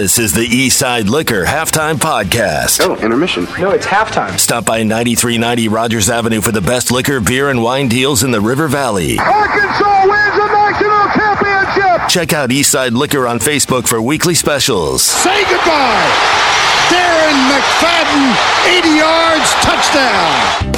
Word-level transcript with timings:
This 0.00 0.18
is 0.18 0.32
the 0.32 0.46
Eastside 0.46 1.10
Liquor 1.10 1.44
Halftime 1.44 1.96
Podcast. 1.96 2.80
Oh, 2.80 2.96
intermission. 2.96 3.44
No, 3.58 3.72
it's 3.72 3.84
halftime. 3.84 4.38
Stop 4.38 4.64
by 4.64 4.82
9390 4.82 5.68
Rogers 5.68 6.08
Avenue 6.08 6.40
for 6.40 6.52
the 6.52 6.62
best 6.62 6.90
liquor, 6.90 7.20
beer, 7.20 7.50
and 7.50 7.62
wine 7.62 7.86
deals 7.86 8.22
in 8.22 8.30
the 8.30 8.40
River 8.40 8.66
Valley. 8.66 9.18
Arkansas 9.18 10.06
wins 10.08 10.36
the 10.36 10.46
national 10.46 11.04
championship. 11.12 12.08
Check 12.08 12.32
out 12.32 12.48
Eastside 12.48 12.92
Liquor 12.92 13.28
on 13.28 13.40
Facebook 13.40 13.86
for 13.86 14.00
weekly 14.00 14.34
specials. 14.34 15.02
Say 15.02 15.42
goodbye. 15.42 16.08
Darren 16.88 17.36
McFadden, 17.52 18.78
80 18.78 18.88
yards, 18.96 19.52
touchdown. 19.60 20.72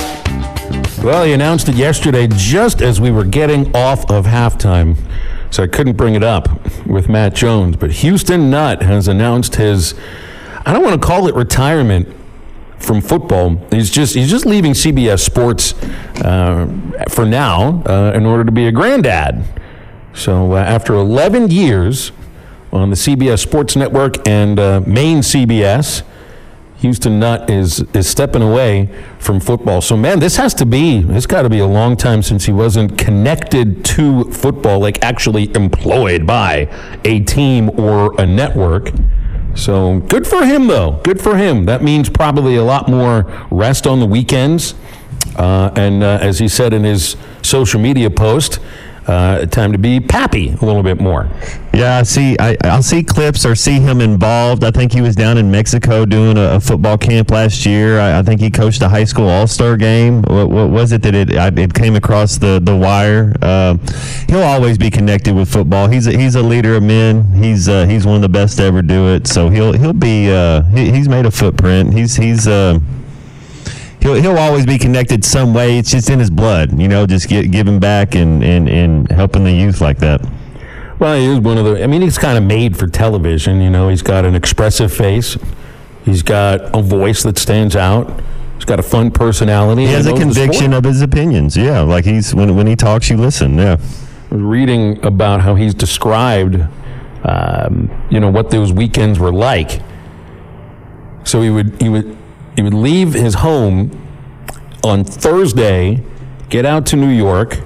Well, 1.07 1.23
he 1.23 1.33
announced 1.33 1.69
it 1.69 1.77
yesterday 1.77 2.27
just 2.27 2.83
as 2.83 3.01
we 3.01 3.13
were 3.13 3.25
getting 3.25 3.73
off 3.77 4.11
of 4.11 4.27
halftime. 4.27 4.97
So 5.53 5.63
I 5.63 5.67
couldn't 5.67 5.99
bring 5.99 6.15
it 6.15 6.25
up 6.25 6.49
with 6.87 7.11
Matt 7.11 7.35
Jones. 7.35 7.77
But 7.77 7.91
Houston 7.93 8.49
Nutt 8.51 8.81
has 8.81 9.07
announced 9.07 9.57
his, 9.57 9.95
I 10.65 10.73
don't 10.73 10.83
want 10.83 11.01
to 11.01 11.07
call 11.07 11.29
it 11.29 11.35
retirement 11.35 12.09
from 12.79 13.03
football. 13.03 13.57
He's 13.71 13.91
just 13.91 14.15
he's 14.15 14.31
just 14.31 14.47
leaving 14.47 14.73
CBS 14.73 15.21
Sports 15.21 15.75
uh, 16.25 16.67
for 17.11 17.27
now 17.27 17.83
uh, 17.85 18.13
in 18.15 18.25
order 18.25 18.45
to 18.45 18.51
be 18.51 18.67
a 18.67 18.73
granddad. 18.73 19.45
So 20.15 20.55
uh, 20.55 20.57
after 20.57 20.95
11 20.95 21.51
years 21.51 22.13
on 22.73 22.89
the 22.89 22.97
CBS 22.97 23.41
Sports 23.41 23.77
Network 23.77 24.27
and 24.27 24.59
uh, 24.59 24.81
main 24.87 25.19
CBS, 25.19 26.03
Houston 26.83 27.21
Nutt 27.21 27.49
is 27.49 27.81
is 27.95 28.09
stepping 28.09 28.43
away 28.43 28.89
from 29.19 29.41
football. 29.41 29.81
So 29.81 29.97
man, 29.97 30.19
this 30.19 30.37
has 30.37 30.53
to 30.55 30.67
be 30.67 30.99
it's 31.09 31.27
got 31.27 31.43
to 31.43 31.49
be 31.49 31.61
a 31.61 31.67
long 31.67 31.97
time 31.97 32.23
since 32.23 32.45
he 32.45 32.53
wasn't 32.53 32.99
connected 32.99 33.85
to 33.87 34.25
football, 34.25 34.81
like 34.81 35.03
actually 35.03 35.55
employed 35.55 36.27
by 36.27 36.69
a 37.05 37.21
team 37.21 37.71
or 37.79 38.21
a 38.21 38.27
network. 38.27 38.91
So 39.55 40.01
good 40.01 40.27
for 40.27 40.45
him, 40.45 40.67
though. 40.67 41.01
Good 41.05 41.21
for 41.21 41.37
him. 41.37 41.67
That 41.67 41.83
means 41.83 42.09
probably 42.09 42.57
a 42.57 42.65
lot 42.65 42.89
more 42.89 43.31
rest 43.51 43.87
on 43.87 44.01
the 44.01 44.07
weekends. 44.07 44.75
Uh, 45.37 45.71
and 45.77 46.03
uh, 46.03 46.19
as 46.21 46.39
he 46.39 46.49
said 46.49 46.73
in 46.73 46.85
his 46.85 47.17
social 47.43 47.81
media 47.81 48.11
post, 48.11 48.59
uh, 49.07 49.47
time 49.47 49.73
to 49.73 49.79
be 49.79 50.01
pappy 50.01 50.51
a 50.51 50.65
little 50.65 50.83
bit 50.83 51.01
more. 51.01 51.29
Yeah, 51.75 51.99
I 51.99 52.03
see. 52.03 52.37
I, 52.39 52.57
I'll 52.65 52.83
see 52.83 53.03
clips 53.03 53.47
or 53.47 53.55
see 53.55 53.81
him 53.81 54.01
involved. 54.01 54.63
I 54.63 54.71
think 54.71 54.93
he 54.93 55.01
was 55.01 55.17
down 55.17 55.39
in 55.39 55.51
Mexico 55.51 56.05
doing 56.05 56.37
a, 56.37 56.57
a 56.57 56.61
football 56.61 56.99
camp 56.99 57.31
last 57.31 57.65
year. 57.65 57.99
I, 57.99 58.19
I, 58.19 58.23
think 58.23 58.41
he 58.41 58.51
coached 58.51 58.83
a 58.83 58.89
high 58.89 59.05
school 59.05 59.29
all 59.29 59.47
star 59.47 59.77
game. 59.77 60.23
What, 60.23 60.51
what, 60.51 60.71
was 60.71 60.93
it 60.93 61.03
that 61.03 61.15
it 61.15 61.37
I, 61.37 61.49
it 61.49 61.73
came 61.75 61.97
across 61.97 62.37
the 62.37 62.61
the 62.63 62.77
wire? 62.77 63.35
Uh, 63.41 63.79
he'll 64.29 64.43
always 64.43 64.79
be 64.79 64.91
connected 64.91 65.35
with 65.35 65.51
football. 65.51 65.89
He's 65.89 66.07
a, 66.07 66.13
he's 66.13 66.35
a 66.35 66.43
leader 66.43 66.75
of 66.77 66.83
men. 66.83 67.33
He's 67.33 67.69
uh, 67.69 67.87
he's 67.87 68.07
one 68.07 68.17
of 68.17 68.23
the 68.23 68.29
best 68.29 68.59
to 68.59 68.65
ever 68.65 68.83
do 68.83 69.15
it. 69.15 69.27
So 69.27 69.49
he'll 69.49 69.73
he'll 69.73 69.93
be 69.93 70.31
uh, 70.31 70.63
he, 70.65 70.91
he's 70.93 71.09
made 71.09 71.27
a 71.27 71.31
footprint. 71.31 71.95
He's 71.95 72.17
he's 72.17 72.47
uh, 72.47 72.79
he'll 74.03 74.15
he'll 74.15 74.39
always 74.39 74.67
be 74.67 74.79
connected 74.79 75.25
some 75.25 75.55
way. 75.55 75.79
It's 75.79 75.91
just 75.91 76.11
in 76.11 76.19
his 76.19 76.31
blood, 76.31 76.79
you 76.79 76.89
know, 76.89 77.07
just 77.07 77.29
get, 77.29 77.51
giving 77.51 77.79
back 77.79 78.15
and, 78.15 78.45
and, 78.45 78.69
and 78.69 79.11
helping 79.11 79.45
the 79.45 79.53
youth 79.53 79.81
like 79.81 79.99
that. 79.99 80.21
Well, 80.99 81.17
he 81.17 81.27
is 81.27 81.41
one 81.41 81.59
of 81.59 81.65
the. 81.65 81.83
I 81.83 81.87
mean, 81.87 82.03
he's 82.03 82.19
kind 82.19 82.37
of 82.37 82.45
made 82.45 82.77
for 82.77 82.87
television. 82.87 83.61
You 83.61 83.71
know, 83.71 83.89
he's 83.89 84.03
got 84.03 84.25
an 84.25 84.35
expressive 84.35 84.93
face. 84.93 85.37
He's 86.05 86.23
got 86.23 86.77
a 86.77 86.83
voice 86.83 87.23
that 87.23 87.39
stands 87.39 87.75
out. 87.75 88.21
He's 88.57 88.65
got 88.65 88.79
a 88.79 88.85
fun 88.85 89.11
personality. 89.11 89.87
He 89.87 89.93
has 89.93 90.07
a 90.07 90.15
conviction 90.15 90.73
of 90.73 90.85
his 90.85 91.03
opinions. 91.03 91.57
Yeah, 91.57 91.81
like 91.81 92.05
he's 92.05 92.35
when 92.35 92.55
when 92.55 92.67
he 92.67 92.77
talks, 92.77 93.11
you 93.11 93.17
listen. 93.17 93.59
Yeah. 93.59 93.79
Reading 94.31 95.05
about 95.05 95.41
how 95.41 95.57
he's 95.57 95.75
described, 95.75 96.65
um, 97.25 97.91
you 98.09 98.21
know, 98.21 98.31
what 98.31 98.51
those 98.51 98.73
weekends 98.73 99.19
were 99.19 99.33
like. 99.33 99.81
So 101.25 101.43
he 101.43 101.51
would 101.51 101.81
he 101.83 101.89
would 101.89 102.17
he 102.57 102.63
would 102.63 102.75
leave 102.75 103.13
his 103.13 103.35
home 103.35 103.99
on 104.85 105.05
Thursday, 105.05 106.03
get 106.49 106.65
out 106.67 106.87
to 106.87 106.97
New 106.97 107.09
York, 107.09 107.61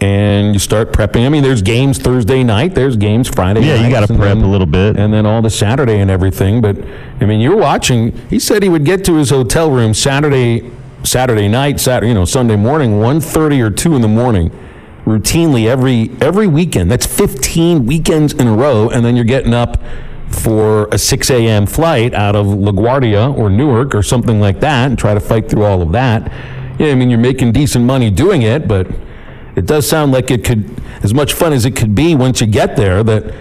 and 0.00 0.52
you 0.52 0.58
start 0.58 0.92
prepping. 0.92 1.24
I 1.24 1.28
mean, 1.28 1.42
there's 1.42 1.62
games 1.62 1.98
Thursday 1.98 2.44
night, 2.44 2.74
there's 2.74 2.96
games 2.96 3.28
Friday 3.28 3.60
yeah, 3.60 3.76
night. 3.76 3.84
you 3.86 3.90
got 3.90 4.06
to 4.06 4.14
prep 4.14 4.36
then, 4.36 4.42
a 4.42 4.50
little 4.50 4.66
bit. 4.66 4.96
And 4.96 5.12
then 5.12 5.24
all 5.24 5.40
the 5.40 5.50
Saturday 5.50 6.00
and 6.00 6.10
everything. 6.10 6.60
But, 6.60 6.76
I 7.20 7.24
mean, 7.24 7.40
you're 7.40 7.56
watching. 7.56 8.16
He 8.28 8.38
said 8.38 8.62
he 8.62 8.68
would 8.68 8.84
get 8.84 9.04
to 9.06 9.16
his 9.16 9.30
hotel 9.30 9.70
room 9.70 9.94
Saturday 9.94 10.70
Saturday 11.06 11.48
night, 11.48 11.80
Saturday, 11.80 12.08
you 12.08 12.14
know, 12.14 12.24
Sunday 12.24 12.56
morning, 12.56 12.92
1.30 12.92 13.62
or 13.64 13.70
2 13.70 13.94
in 13.94 14.02
the 14.02 14.08
morning, 14.08 14.50
routinely 15.04 15.66
every 15.66 16.10
every 16.20 16.46
weekend. 16.46 16.90
That's 16.90 17.06
15 17.06 17.86
weekends 17.86 18.32
in 18.32 18.48
a 18.48 18.54
row, 18.54 18.88
and 18.88 19.04
then 19.04 19.16
you're 19.16 19.24
getting 19.24 19.54
up 19.54 19.80
for 20.30 20.86
a 20.92 20.98
6 20.98 21.30
a.m. 21.30 21.66
flight 21.66 22.14
out 22.14 22.36
of 22.36 22.46
LaGuardia 22.46 23.36
or 23.36 23.48
Newark 23.48 23.94
or 23.94 24.02
something 24.02 24.40
like 24.40 24.60
that 24.60 24.90
and 24.90 24.98
try 24.98 25.14
to 25.14 25.20
fight 25.20 25.48
through 25.48 25.64
all 25.64 25.82
of 25.82 25.92
that. 25.92 26.30
Yeah, 26.78 26.88
I 26.88 26.94
mean, 26.94 27.10
you're 27.10 27.18
making 27.18 27.52
decent 27.52 27.84
money 27.84 28.10
doing 28.10 28.42
it, 28.42 28.68
but 28.68 28.88
it 29.56 29.66
does 29.66 29.88
sound 29.88 30.12
like 30.12 30.30
it 30.30 30.44
could, 30.44 30.80
as 31.02 31.14
much 31.14 31.32
fun 31.32 31.52
as 31.52 31.64
it 31.64 31.74
could 31.74 31.94
be 31.94 32.14
once 32.14 32.40
you 32.40 32.46
get 32.46 32.76
there, 32.76 33.02
that 33.02 33.34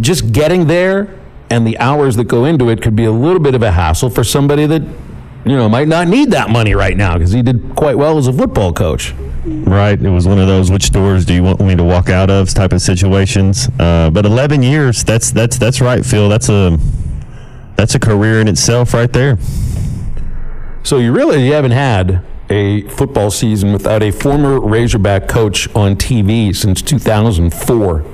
just 0.00 0.32
getting 0.32 0.66
there 0.66 1.14
and 1.50 1.66
the 1.66 1.78
hours 1.78 2.16
that 2.16 2.24
go 2.24 2.44
into 2.44 2.68
it 2.70 2.80
could 2.80 2.96
be 2.96 3.04
a 3.04 3.12
little 3.12 3.40
bit 3.40 3.54
of 3.54 3.62
a 3.62 3.70
hassle 3.70 4.10
for 4.10 4.24
somebody 4.24 4.66
that, 4.66 4.82
you 4.82 5.56
know, 5.56 5.68
might 5.68 5.88
not 5.88 6.08
need 6.08 6.30
that 6.30 6.50
money 6.50 6.74
right 6.74 6.96
now 6.96 7.14
because 7.14 7.32
he 7.32 7.42
did 7.42 7.74
quite 7.74 7.96
well 7.96 8.18
as 8.18 8.26
a 8.26 8.32
football 8.32 8.72
coach. 8.72 9.14
Right. 9.48 10.00
It 10.00 10.10
was 10.10 10.26
one 10.26 10.38
of 10.38 10.46
those 10.46 10.70
which 10.70 10.90
doors 10.90 11.24
do 11.24 11.34
you 11.34 11.42
want 11.42 11.60
me 11.60 11.74
to 11.74 11.84
walk 11.84 12.08
out 12.10 12.30
of 12.30 12.52
type 12.52 12.72
of 12.72 12.82
situations. 12.82 13.68
Uh, 13.78 14.10
but 14.10 14.26
11 14.26 14.62
years, 14.62 15.02
that's 15.04 15.30
that's 15.30 15.58
that's 15.58 15.80
right, 15.80 16.04
Phil. 16.04 16.28
That's 16.28 16.48
a 16.48 16.78
that's 17.76 17.94
a 17.94 17.98
career 17.98 18.40
in 18.40 18.48
itself 18.48 18.94
right 18.94 19.12
there. 19.12 19.38
So 20.82 20.98
you 20.98 21.12
really 21.12 21.46
you 21.46 21.52
haven't 21.52 21.72
had 21.72 22.22
a 22.50 22.82
football 22.88 23.30
season 23.30 23.72
without 23.72 24.02
a 24.02 24.10
former 24.10 24.60
Razorback 24.60 25.28
coach 25.28 25.68
on 25.74 25.96
TV 25.96 26.54
since 26.54 26.80
2004 26.82 28.04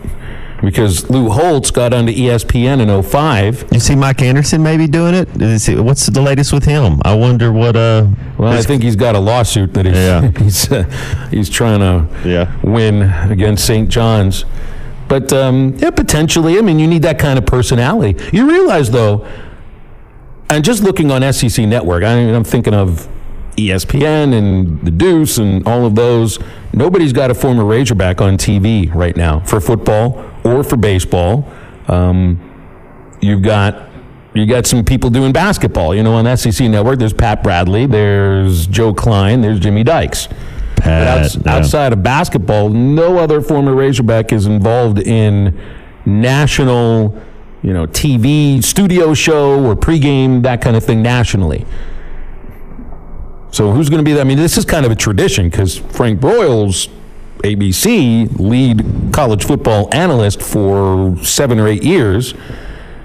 because 0.64 1.08
Lou 1.10 1.28
Holtz 1.28 1.70
got 1.70 1.92
onto 1.92 2.12
ESPN 2.12 2.80
in 2.80 3.02
05. 3.02 3.72
You 3.72 3.80
see 3.80 3.94
Mike 3.94 4.22
Anderson 4.22 4.62
maybe 4.62 4.86
doing 4.86 5.14
it? 5.14 5.28
He, 5.62 5.76
what's 5.76 6.06
the 6.06 6.20
latest 6.20 6.52
with 6.52 6.64
him? 6.64 7.00
I 7.04 7.14
wonder 7.14 7.52
what. 7.52 7.76
Uh, 7.76 8.06
well, 8.38 8.52
I 8.52 8.62
think 8.62 8.82
he's 8.82 8.97
got 8.97 9.14
a 9.14 9.19
lawsuit 9.19 9.74
that 9.74 9.86
he's 9.86 9.94
yeah. 9.97 10.30
he's, 10.38 10.72
uh, 10.72 11.28
he's 11.30 11.50
trying 11.50 11.80
to 11.80 12.28
yeah. 12.28 12.60
win 12.62 13.03
against 13.30 13.66
St. 13.66 13.88
John's. 13.88 14.44
But 15.08 15.32
um, 15.32 15.74
yeah, 15.76 15.91
potentially. 15.91 16.58
I 16.58 16.62
mean, 16.62 16.78
you 16.78 16.86
need 16.86 17.03
that 17.03 17.19
kind 17.19 17.38
of 17.38 17.47
personality. 17.47 18.16
You 18.32 18.48
realize 18.48 18.91
though, 18.91 19.26
and 20.48 20.64
just 20.64 20.82
looking 20.82 21.10
on 21.10 21.32
SEC 21.32 21.66
Network, 21.66 22.04
I 22.04 22.16
mean, 22.16 22.34
I'm 22.34 22.44
thinking 22.44 22.74
of 22.74 23.08
ESPN 23.56 24.36
and 24.36 24.80
the 24.82 24.91
Deuce 24.91 25.38
and 25.38 25.66
all 25.69 25.86
of 25.86 25.94
those. 25.94 26.38
Nobody's 26.72 27.12
got 27.12 27.30
a 27.30 27.34
former 27.34 27.64
Razorback 27.64 28.20
on 28.20 28.36
TV 28.36 28.92
right 28.92 29.16
now 29.16 29.41
for 29.41 29.60
football 29.60 30.34
or 30.44 30.62
for 30.62 30.77
baseball. 30.77 31.50
Um, 31.88 32.41
you've 33.21 33.43
got 33.43 33.88
you 34.34 34.47
got 34.47 34.66
some 34.66 34.84
people 34.84 35.10
doing 35.10 35.32
basketball. 35.32 35.94
You 35.94 36.03
know, 36.03 36.15
on 36.15 36.37
SEC 36.37 36.69
Network, 36.69 36.99
there's 36.99 37.12
Pat 37.12 37.43
Bradley, 37.43 37.87
there's 37.87 38.66
Joe 38.66 38.93
Kleine, 38.93 39.43
there's 39.43 39.60
Jimmy 39.60 39.84
Dykes. 39.84 40.28
Pat, 40.77 41.34
yeah. 41.34 41.53
outside 41.53 41.93
of 41.93 42.03
basketball, 42.03 42.69
no 42.69 43.16
other 43.19 43.41
former 43.41 43.75
Razorback 43.75 44.33
is 44.33 44.47
involved 44.47 44.99
in 44.99 45.59
national, 46.04 47.19
you 47.62 47.72
know, 47.72 47.87
TV 47.87 48.62
studio 48.62 49.15
show 49.15 49.65
or 49.65 49.77
pregame 49.77 50.43
that 50.43 50.60
kind 50.60 50.77
of 50.77 50.84
thing 50.84 51.00
nationally. 51.00 51.65
So 53.53 53.71
who's 53.71 53.88
going 53.88 54.00
to 54.00 54.04
be 54.04 54.12
that? 54.15 54.22
I 54.22 54.25
mean, 54.25 54.37
this 54.37 54.59
is 54.59 54.65
kind 54.65 54.84
of 54.84 54.91
a 54.91 54.97
tradition 54.97 55.49
because 55.49 55.78
Frank 55.78 56.21
Broyles, 56.21 56.88
ABC, 57.44 58.37
lead 58.38 59.12
college 59.12 59.44
football 59.44 59.94
analyst 59.94 60.43
for 60.43 61.16
seven 61.22 61.60
or 61.60 61.68
eight 61.68 61.84
years, 61.84 62.34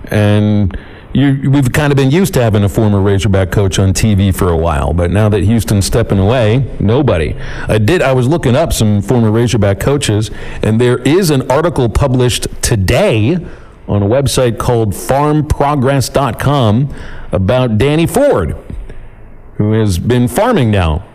and 0.05 0.75
you, 1.13 1.51
we've 1.51 1.71
kind 1.73 1.91
of 1.91 1.97
been 1.97 2.11
used 2.11 2.33
to 2.35 2.41
having 2.41 2.63
a 2.63 2.69
former 2.69 3.01
Razorback 3.01 3.51
coach 3.51 3.79
on 3.79 3.93
TV 3.93 4.33
for 4.33 4.49
a 4.49 4.57
while. 4.57 4.93
But 4.93 5.11
now 5.11 5.27
that 5.29 5.43
Houston's 5.43 5.85
stepping 5.85 6.19
away, 6.19 6.71
nobody. 6.79 7.35
I 7.67 7.79
did. 7.79 8.01
I 8.01 8.13
was 8.13 8.27
looking 8.27 8.55
up 8.55 8.71
some 8.71 9.01
former 9.01 9.29
Razorback 9.29 9.79
coaches, 9.79 10.31
and 10.63 10.79
there 10.79 10.99
is 10.99 11.31
an 11.31 11.51
article 11.51 11.89
published 11.89 12.47
today 12.61 13.35
on 13.87 14.03
a 14.03 14.07
website 14.07 14.57
called 14.57 14.93
FarmProgress.com 14.93 16.95
about 17.31 17.77
Danny 17.77 18.07
Ford 18.07 18.55
who 19.59 19.73
has 19.73 19.99
been 19.99 20.27
farming 20.27 20.71
now 20.71 21.05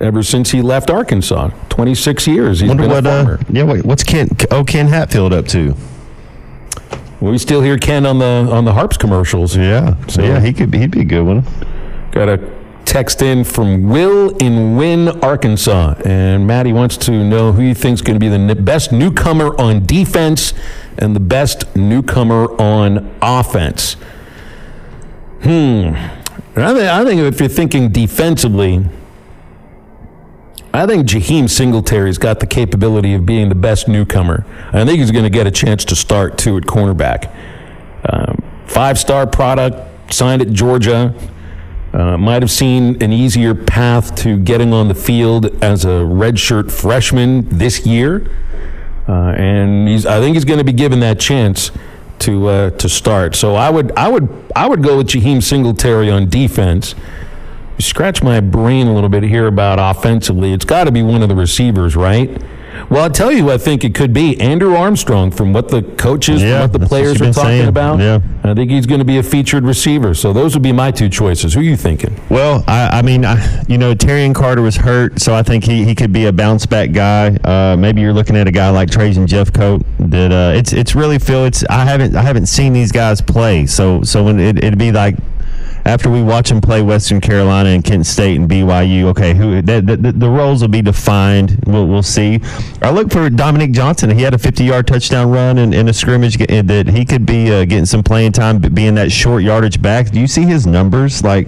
ever 0.00 0.22
since 0.22 0.50
he 0.50 0.62
left 0.62 0.90
Arkansas. 0.90 1.50
26 1.68 2.26
years 2.26 2.60
he's 2.60 2.68
Wonder 2.68 2.84
been 2.84 2.90
what, 2.90 3.06
a 3.06 3.08
farmer. 3.08 3.38
Uh, 3.40 3.44
yeah, 3.50 3.64
wait, 3.64 3.84
what's 3.84 4.04
Ken? 4.04 4.28
Oh, 4.50 4.64
Ken 4.64 4.88
Hatfield 4.88 5.32
up 5.32 5.46
to? 5.48 5.76
Well, 7.20 7.32
we 7.32 7.38
still 7.38 7.62
hear 7.62 7.78
Ken 7.78 8.04
on 8.04 8.18
the 8.18 8.48
on 8.50 8.64
the 8.64 8.74
Harps 8.74 8.96
commercials. 8.96 9.56
Yeah, 9.56 9.96
so 10.06 10.22
yeah, 10.22 10.40
he 10.40 10.52
could 10.52 10.70
be, 10.70 10.78
he'd 10.78 10.90
be 10.90 11.00
a 11.00 11.04
good 11.04 11.22
one. 11.22 11.44
Got 12.12 12.28
a 12.28 12.56
text 12.84 13.20
in 13.20 13.42
from 13.44 13.88
Will 13.88 14.36
in 14.36 14.76
Wynne, 14.76 15.08
Arkansas, 15.22 15.94
and 16.04 16.46
Maddie 16.46 16.72
wants 16.72 16.96
to 16.98 17.24
know 17.24 17.52
who 17.52 17.62
he 17.62 17.74
thinks 17.74 18.00
going 18.00 18.18
to 18.18 18.20
be 18.20 18.28
the 18.28 18.54
best 18.54 18.92
newcomer 18.92 19.58
on 19.60 19.84
defense 19.84 20.54
and 20.98 21.14
the 21.14 21.20
best 21.20 21.74
newcomer 21.74 22.46
on 22.60 23.14
offense. 23.20 23.94
Hmm. 25.42 25.92
I 26.56 27.04
think 27.04 27.20
if 27.20 27.38
you're 27.38 27.48
thinking 27.50 27.90
defensively, 27.90 28.86
I 30.76 30.86
think 30.86 31.06
Jaheim 31.08 31.48
Singletary's 31.48 32.18
got 32.18 32.40
the 32.40 32.46
capability 32.46 33.14
of 33.14 33.24
being 33.24 33.48
the 33.48 33.54
best 33.54 33.88
newcomer. 33.88 34.44
I 34.72 34.84
think 34.84 34.98
he's 34.98 35.10
going 35.10 35.24
to 35.24 35.30
get 35.30 35.46
a 35.46 35.50
chance 35.50 35.84
to 35.86 35.96
start 35.96 36.38
too 36.38 36.56
at 36.56 36.64
cornerback. 36.64 37.34
Um, 38.08 38.42
Five 38.66 38.98
star 38.98 39.26
product, 39.26 40.12
signed 40.12 40.42
at 40.42 40.50
Georgia. 40.52 41.14
Uh, 41.92 42.18
might 42.18 42.42
have 42.42 42.50
seen 42.50 43.02
an 43.02 43.12
easier 43.12 43.54
path 43.54 44.14
to 44.16 44.38
getting 44.38 44.74
on 44.74 44.88
the 44.88 44.94
field 44.94 45.46
as 45.64 45.84
a 45.84 46.04
redshirt 46.04 46.70
freshman 46.70 47.48
this 47.48 47.86
year, 47.86 48.28
uh, 49.08 49.30
and 49.30 49.88
he's, 49.88 50.04
I 50.04 50.20
think 50.20 50.34
he's 50.34 50.44
going 50.44 50.58
to 50.58 50.64
be 50.64 50.74
given 50.74 51.00
that 51.00 51.18
chance 51.18 51.70
to 52.18 52.48
uh, 52.48 52.70
to 52.70 52.88
start. 52.88 53.34
So 53.34 53.54
I 53.54 53.70
would 53.70 53.92
I 53.92 54.08
would 54.08 54.28
I 54.54 54.68
would 54.68 54.82
go 54.82 54.98
with 54.98 55.06
Jaheim 55.06 55.42
Singletary 55.42 56.10
on 56.10 56.28
defense. 56.28 56.94
Scratch 57.78 58.22
my 58.22 58.40
brain 58.40 58.86
a 58.86 58.94
little 58.94 59.10
bit 59.10 59.22
here 59.22 59.46
about 59.46 59.78
offensively. 59.78 60.52
It's 60.52 60.64
got 60.64 60.84
to 60.84 60.92
be 60.92 61.02
one 61.02 61.22
of 61.22 61.28
the 61.28 61.36
receivers, 61.36 61.94
right? 61.94 62.42
Well, 62.90 63.04
I'll 63.04 63.10
tell 63.10 63.32
you 63.32 63.50
I 63.50 63.56
think 63.58 63.84
it 63.84 63.94
could 63.94 64.12
be. 64.12 64.38
Andrew 64.38 64.74
Armstrong, 64.76 65.30
from 65.30 65.52
what 65.54 65.68
the 65.68 65.82
coaches, 65.82 66.42
Yeah, 66.42 66.60
what 66.62 66.72
the 66.72 66.78
that's 66.78 66.90
what 66.90 66.98
players 66.98 67.20
are 67.22 67.32
talking 67.32 67.42
saying. 67.42 67.68
about. 67.68 68.00
Yeah. 68.00 68.20
I 68.44 68.52
think 68.54 68.70
he's 68.70 68.84
going 68.86 68.98
to 68.98 69.04
be 69.04 69.16
a 69.18 69.22
featured 69.22 69.64
receiver. 69.64 70.12
So 70.14 70.32
those 70.34 70.54
would 70.54 70.62
be 70.62 70.72
my 70.72 70.90
two 70.90 71.08
choices. 71.08 71.54
Who 71.54 71.60
are 71.60 71.62
you 71.62 71.76
thinking? 71.76 72.18
Well, 72.28 72.64
I, 72.66 72.98
I 72.98 73.02
mean, 73.02 73.24
I, 73.24 73.62
you 73.66 73.78
know, 73.78 73.94
Terrian 73.94 74.34
Carter 74.34 74.60
was 74.62 74.76
hurt, 74.76 75.20
so 75.20 75.34
I 75.34 75.42
think 75.42 75.64
he, 75.64 75.84
he 75.84 75.94
could 75.94 76.12
be 76.12 76.26
a 76.26 76.32
bounce 76.32 76.66
back 76.66 76.92
guy. 76.92 77.28
Uh, 77.36 77.76
maybe 77.78 78.02
you're 78.02 78.12
looking 78.12 78.36
at 78.36 78.46
a 78.46 78.52
guy 78.52 78.68
like 78.70 78.90
Trajan 78.90 79.26
Jeffcoat. 79.26 79.82
That 79.98 80.32
uh, 80.32 80.56
it's 80.56 80.72
it's 80.74 80.94
really 80.94 81.18
Phil. 81.18 81.46
It's 81.46 81.64
I 81.70 81.84
haven't 81.84 82.14
I 82.14 82.20
haven't 82.22 82.46
seen 82.46 82.72
these 82.74 82.92
guys 82.92 83.20
play, 83.22 83.64
so 83.66 84.02
so 84.02 84.22
when 84.24 84.38
it, 84.38 84.58
it'd 84.62 84.78
be 84.78 84.92
like 84.92 85.16
after 85.86 86.10
we 86.10 86.20
watch 86.20 86.48
them 86.48 86.60
play 86.60 86.82
Western 86.82 87.20
Carolina 87.20 87.68
and 87.68 87.84
Kent 87.84 88.06
State 88.06 88.40
and 88.40 88.50
BYU, 88.50 89.04
okay, 89.04 89.34
who 89.34 89.62
the, 89.62 89.80
the, 89.80 90.12
the 90.12 90.28
roles 90.28 90.60
will 90.60 90.68
be 90.68 90.82
defined. 90.82 91.62
We'll, 91.64 91.86
we'll 91.86 92.02
see. 92.02 92.40
I 92.82 92.90
look 92.90 93.12
for 93.12 93.30
Dominique 93.30 93.70
Johnson. 93.70 94.10
He 94.10 94.22
had 94.22 94.34
a 94.34 94.38
50 94.38 94.64
yard 94.64 94.88
touchdown 94.88 95.30
run 95.30 95.58
in, 95.58 95.72
in 95.72 95.88
a 95.88 95.92
scrimmage 95.92 96.38
that 96.38 96.88
he 96.88 97.04
could 97.04 97.24
be 97.24 97.52
uh, 97.52 97.64
getting 97.64 97.86
some 97.86 98.02
playing 98.02 98.32
time, 98.32 98.58
being 98.58 98.96
that 98.96 99.12
short 99.12 99.44
yardage 99.44 99.80
back. 99.80 100.10
Do 100.10 100.18
you 100.18 100.26
see 100.26 100.42
his 100.42 100.66
numbers? 100.66 101.22
Like, 101.22 101.46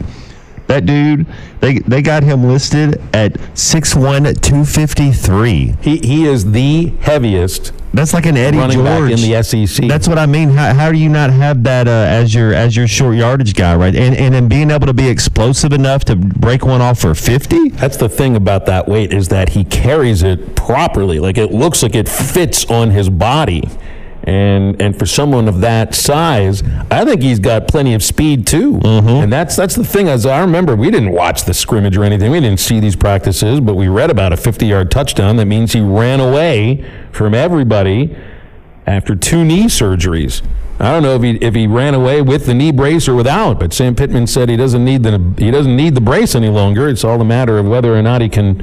that 0.69 0.87
dude, 0.87 1.27
they 1.61 1.79
they 1.81 2.01
got 2.03 2.23
him 2.23 2.45
listed 2.45 3.01
at 3.15 3.33
6'1", 3.55 4.41
253. 4.41 5.75
He 5.81 5.97
he 5.99 6.27
is 6.27 6.53
the 6.53 6.93
heaviest 7.01 7.73
That's 7.95 8.13
like 8.13 8.27
an 8.27 8.37
Eddie 8.37 8.59
running 8.59 8.77
George. 8.77 9.11
back 9.11 9.19
in 9.19 9.31
the 9.31 9.43
SEC. 9.43 9.89
That's 9.89 10.07
what 10.07 10.19
I 10.19 10.27
mean. 10.27 10.51
How, 10.51 10.75
how 10.75 10.93
do 10.93 10.99
you 10.99 11.09
not 11.09 11.31
have 11.31 11.65
that 11.65 11.89
uh, 11.89 11.91
as 11.91 12.35
your 12.35 12.53
as 12.53 12.77
your 12.77 12.87
short 12.87 13.17
yardage 13.17 13.55
guy, 13.55 13.75
right? 13.77 13.95
And 13.95 14.15
and 14.15 14.35
then 14.35 14.47
being 14.49 14.71
able 14.71 14.87
to 14.87 14.95
be 14.95 15.09
explosive 15.09 15.73
enough 15.73 16.05
to 16.05 16.17
break 16.17 16.65
one 16.65 16.81
off 16.83 17.01
for 17.01 17.15
fifty. 17.15 17.71
That's 17.71 17.97
the 17.97 18.09
thing 18.09 18.37
about 18.37 18.67
that 18.67 18.87
weight 18.87 19.13
is 19.13 19.29
that 19.29 19.51
he 19.51 19.65
carries 19.65 20.23
it 20.23 20.55
properly. 20.55 21.19
Like 21.19 21.39
it 21.39 21.51
looks 21.53 21.83
like 21.83 21.95
it 21.95 22.09
fits 22.09 22.67
on 22.67 22.91
his 22.91 23.09
body. 23.09 23.65
And 24.29 24.81
and 24.83 24.99
for 24.99 25.07
someone 25.07 25.49
of 25.49 25.63
that 25.63 25.95
size, 25.95 26.63
I 26.91 27.03
think 27.07 27.23
he's 27.23 27.39
got 27.39 27.67
plenty 27.67 27.95
of 27.95 28.03
speed 28.03 28.47
too. 28.47 28.75
Mm-hmm. 28.75 29.09
And 29.09 29.33
that's 29.33 29.57
that's 29.57 29.75
the 29.75 29.85
thing. 29.85 30.07
As 30.07 30.27
I 30.27 30.41
remember, 30.41 30.77
we 30.77 30.91
didn't 30.91 31.13
watch 31.13 31.45
the 31.45 31.55
scrimmage 31.55 31.97
or 31.97 32.05
anything. 32.05 32.31
We 32.31 32.41
didn't 32.41 32.61
see 32.61 32.79
these 32.79 32.95
practices, 32.95 33.61
but 33.61 33.75
we 33.75 33.89
read 33.89 34.11
about 34.11 34.35
a 34.35 34.37
50-yard 34.37 34.91
touchdown. 34.91 35.37
That 35.37 35.47
means 35.47 35.73
he 35.73 35.81
ran 35.81 36.21
away 36.21 36.85
from 37.11 37.33
everybody 37.33 38.15
after 38.87 39.17
two 39.17 39.47
knee 39.47 39.65
surgeries. 39.65 40.43
I 40.79 40.93
don't 40.93 41.03
know 41.03 41.15
if 41.15 41.23
he 41.23 41.37
if 41.37 41.55
he 41.55 41.67
ran 41.67 41.95
away 41.95 42.21
with 42.21 42.45
the 42.45 42.53
knee 42.53 42.71
brace 42.71 43.09
or 43.09 43.15
without, 43.15 43.59
but 43.59 43.73
Sam 43.73 43.95
Pittman 43.95 44.27
said 44.27 44.51
he 44.51 44.59
doesn't 44.59 44.85
need 44.85 45.05
the 45.05 45.35
he 45.39 45.51
doesn't 45.51 45.75
need 45.75 45.95
the 45.95 46.03
brace 46.03 46.35
any 46.35 46.51
longer. 46.51 46.87
It's 46.87 47.03
all 47.03 47.19
a 47.19 47.25
matter 47.25 47.57
of 47.57 47.67
whether 47.67 47.97
or 47.97 48.03
not 48.03 48.21
he 48.21 48.29
can 48.29 48.63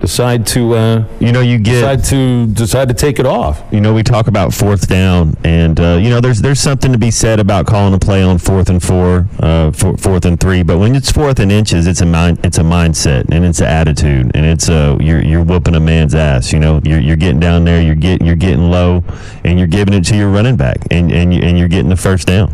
decide 0.00 0.46
to 0.48 0.74
uh, 0.74 1.04
You 1.20 1.32
know, 1.32 1.40
you 1.40 1.58
get 1.58 1.80
decide 1.80 2.04
to 2.04 2.46
decide 2.46 2.88
to 2.88 2.94
take 2.94 3.18
it 3.18 3.26
off. 3.26 3.62
you 3.70 3.80
know, 3.80 3.92
we 3.92 4.02
talk 4.02 4.26
about 4.26 4.52
fourth 4.52 4.88
down, 4.88 5.36
and 5.44 5.78
uh, 5.78 5.98
you 6.00 6.10
know, 6.10 6.20
there's 6.20 6.40
there's 6.40 6.60
something 6.60 6.92
to 6.92 6.98
be 6.98 7.10
said 7.10 7.38
about 7.40 7.66
calling 7.66 7.94
a 7.94 7.98
play 7.98 8.22
on 8.22 8.38
fourth 8.38 8.70
and 8.70 8.82
four, 8.82 9.26
uh, 9.40 9.70
four, 9.72 9.96
fourth 9.96 10.24
and 10.24 10.40
three. 10.40 10.62
But 10.62 10.78
when 10.78 10.94
it's 10.94 11.12
fourth 11.12 11.38
and 11.38 11.52
inches, 11.52 11.86
it's 11.86 12.00
a 12.00 12.06
mind, 12.06 12.44
it's 12.44 12.58
a 12.58 12.62
mindset, 12.62 13.26
and 13.30 13.44
it's 13.44 13.60
an 13.60 13.66
attitude, 13.66 14.30
and 14.34 14.44
it's 14.44 14.68
a 14.68 14.96
you're 15.00 15.22
you're 15.22 15.44
whooping 15.44 15.74
a 15.74 15.80
man's 15.80 16.14
ass. 16.14 16.52
You 16.52 16.58
know, 16.60 16.80
you're 16.84 17.00
you're 17.00 17.16
getting 17.16 17.40
down 17.40 17.64
there, 17.64 17.80
you're 17.80 17.94
getting 17.94 18.26
you're 18.26 18.36
getting 18.36 18.70
low, 18.70 19.04
and 19.44 19.58
you're 19.58 19.68
giving 19.68 19.94
it 19.94 20.04
to 20.06 20.16
your 20.16 20.30
running 20.30 20.56
back, 20.56 20.78
and 20.90 21.12
and 21.12 21.34
you, 21.34 21.42
and 21.42 21.58
you're 21.58 21.68
getting 21.68 21.90
the 21.90 21.96
first 21.96 22.26
down. 22.26 22.52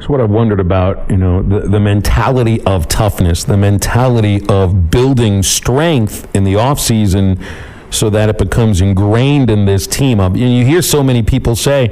It's 0.00 0.08
what 0.08 0.22
I've 0.22 0.30
wondered 0.30 0.60
about, 0.60 1.10
you 1.10 1.18
know, 1.18 1.42
the, 1.42 1.60
the 1.68 1.78
mentality 1.78 2.62
of 2.62 2.88
toughness, 2.88 3.44
the 3.44 3.58
mentality 3.58 4.40
of 4.48 4.90
building 4.90 5.42
strength 5.42 6.26
in 6.34 6.44
the 6.44 6.54
offseason 6.54 7.38
so 7.90 8.08
that 8.08 8.30
it 8.30 8.38
becomes 8.38 8.80
ingrained 8.80 9.50
in 9.50 9.66
this 9.66 9.86
team. 9.86 10.18
And 10.18 10.38
you 10.38 10.64
hear 10.64 10.80
so 10.80 11.02
many 11.02 11.22
people 11.22 11.54
say, 11.54 11.90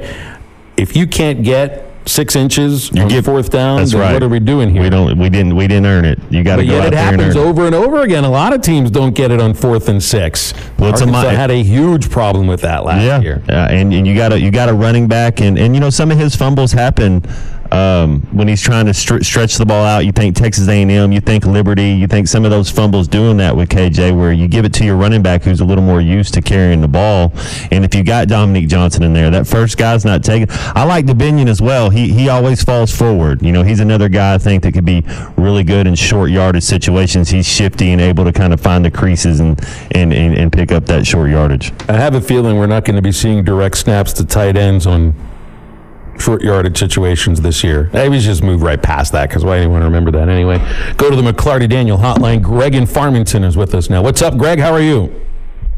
if 0.75 0.95
you 0.95 1.05
can't 1.05 1.43
get 1.43 1.85
six 2.07 2.35
inches 2.35 2.89
You 2.91 3.03
on 3.03 3.09
get- 3.09 3.25
fourth 3.25 3.51
down, 3.51 3.77
That's 3.77 3.93
right. 3.93 4.13
what 4.13 4.23
are 4.23 4.29
we 4.29 4.39
doing 4.39 4.71
here? 4.71 4.81
We 4.81 4.89
don't 4.89 5.19
we 5.19 5.29
didn't 5.29 5.55
we 5.55 5.67
didn't 5.67 5.85
earn 5.85 6.05
it. 6.05 6.17
You 6.31 6.43
got 6.43 6.55
to 6.55 6.65
go 6.65 6.71
yet 6.71 6.81
out 6.81 6.87
it 6.87 6.91
there 6.95 7.11
and 7.13 7.21
happens 7.21 7.35
earn 7.35 7.45
it. 7.45 7.47
over 7.47 7.65
and 7.67 7.75
over 7.75 8.01
again. 8.01 8.23
A 8.23 8.29
lot 8.29 8.53
of 8.53 8.61
teams 8.63 8.89
don't 8.89 9.13
get 9.13 9.29
it 9.29 9.39
on 9.39 9.53
fourth 9.53 9.87
and 9.87 10.01
six. 10.01 10.55
Well, 10.79 10.89
it's 10.89 11.01
a 11.01 11.03
Arkansas 11.03 11.29
had 11.29 11.51
a 11.51 11.61
huge 11.61 12.09
problem 12.09 12.47
with 12.47 12.61
that 12.61 12.85
last 12.85 13.03
yeah. 13.03 13.19
year. 13.21 13.43
Uh, 13.47 13.67
and, 13.69 13.93
and 13.93 14.07
you 14.07 14.15
got 14.15 14.33
a 14.33 14.39
you 14.39 14.49
got 14.49 14.69
a 14.69 14.73
running 14.73 15.07
back, 15.07 15.41
and, 15.41 15.59
and 15.59 15.75
you 15.75 15.79
know 15.79 15.91
some 15.91 16.09
of 16.09 16.17
his 16.17 16.35
fumbles 16.35 16.71
happen 16.71 17.23
um, 17.71 18.21
when 18.31 18.47
he's 18.47 18.61
trying 18.61 18.85
to 18.85 18.93
str- 18.93 19.21
stretch 19.21 19.55
the 19.55 19.65
ball 19.65 19.85
out. 19.85 20.05
You 20.05 20.11
think 20.11 20.35
Texas 20.35 20.67
A&M, 20.67 21.11
you 21.11 21.21
think 21.21 21.45
Liberty, 21.45 21.91
you 21.91 22.07
think 22.07 22.27
some 22.27 22.45
of 22.45 22.51
those 22.51 22.69
fumbles 22.69 23.07
doing 23.07 23.37
that 23.37 23.55
with 23.55 23.69
KJ, 23.69 24.17
where 24.17 24.31
you 24.31 24.47
give 24.47 24.65
it 24.65 24.73
to 24.75 24.85
your 24.85 24.95
running 24.95 25.21
back 25.21 25.43
who's 25.43 25.61
a 25.61 25.65
little 25.65 25.83
more 25.83 26.01
used 26.01 26.33
to 26.35 26.41
carrying 26.41 26.81
the 26.81 26.87
ball. 26.87 27.31
And 27.71 27.85
if 27.85 27.93
you 27.93 28.03
got 28.03 28.27
Dominique 28.27 28.67
Johnson 28.67 29.03
in 29.03 29.13
there, 29.13 29.29
that 29.29 29.47
first 29.47 29.77
guy's 29.77 30.05
not 30.05 30.23
taking. 30.23 30.47
I 30.49 30.83
like 30.83 31.05
Dubinion 31.05 31.47
as 31.47 31.61
well. 31.61 31.89
He 31.89 32.11
he 32.11 32.29
always 32.29 32.63
falls 32.63 32.95
forward. 32.95 33.41
You 33.41 33.51
know, 33.51 33.63
he's 33.63 33.79
another 33.79 34.09
guy 34.09 34.33
I 34.33 34.37
think 34.37 34.63
that 34.63 34.73
could 34.73 34.85
be 34.85 35.03
really 35.37 35.63
good 35.63 35.87
in 35.87 35.95
short 35.95 36.31
yardage 36.31 36.63
situations. 36.63 37.29
He's 37.29 37.47
shifty 37.47 37.91
and 37.91 38.01
able 38.01 38.23
to 38.25 38.33
kind 38.33 38.53
of 38.53 38.59
find 38.59 38.83
the 38.83 38.91
creases 38.91 39.39
and 39.39 39.59
and, 39.91 40.13
and, 40.13 40.37
and 40.37 40.51
pick 40.51 40.71
up 40.71 40.85
that 40.87 41.05
short 41.05 41.29
yardage. 41.29 41.71
I 41.87 41.93
have 41.93 42.15
a 42.15 42.21
feeling 42.21 42.57
we're 42.57 42.67
not 42.67 42.85
going 42.85 42.95
to 42.95 43.01
be 43.01 43.11
seeing 43.11 43.43
direct 43.43 43.77
snaps 43.77 44.13
to 44.13 44.25
tight 44.25 44.57
ends 44.57 44.85
on 44.87 45.13
short 46.19 46.41
yardage 46.41 46.77
situations 46.77 47.41
this 47.41 47.63
year. 47.63 47.89
Maybe 47.93 48.09
we 48.09 48.19
just 48.19 48.43
move 48.43 48.61
right 48.61 48.81
past 48.81 49.11
that 49.13 49.29
because 49.29 49.43
why 49.43 49.65
want 49.67 49.83
remember 49.83 50.11
that 50.11 50.29
anyway? 50.29 50.57
Go 50.97 51.09
to 51.09 51.15
the 51.15 51.21
McLarty 51.21 51.69
Daniel 51.69 51.97
hotline. 51.97 52.41
Greg 52.41 52.75
in 52.75 52.85
Farmington 52.85 53.43
is 53.43 53.55
with 53.57 53.73
us 53.73 53.89
now. 53.89 54.01
What's 54.01 54.21
up, 54.21 54.37
Greg? 54.37 54.59
How 54.59 54.73
are 54.73 54.81
you? 54.81 55.13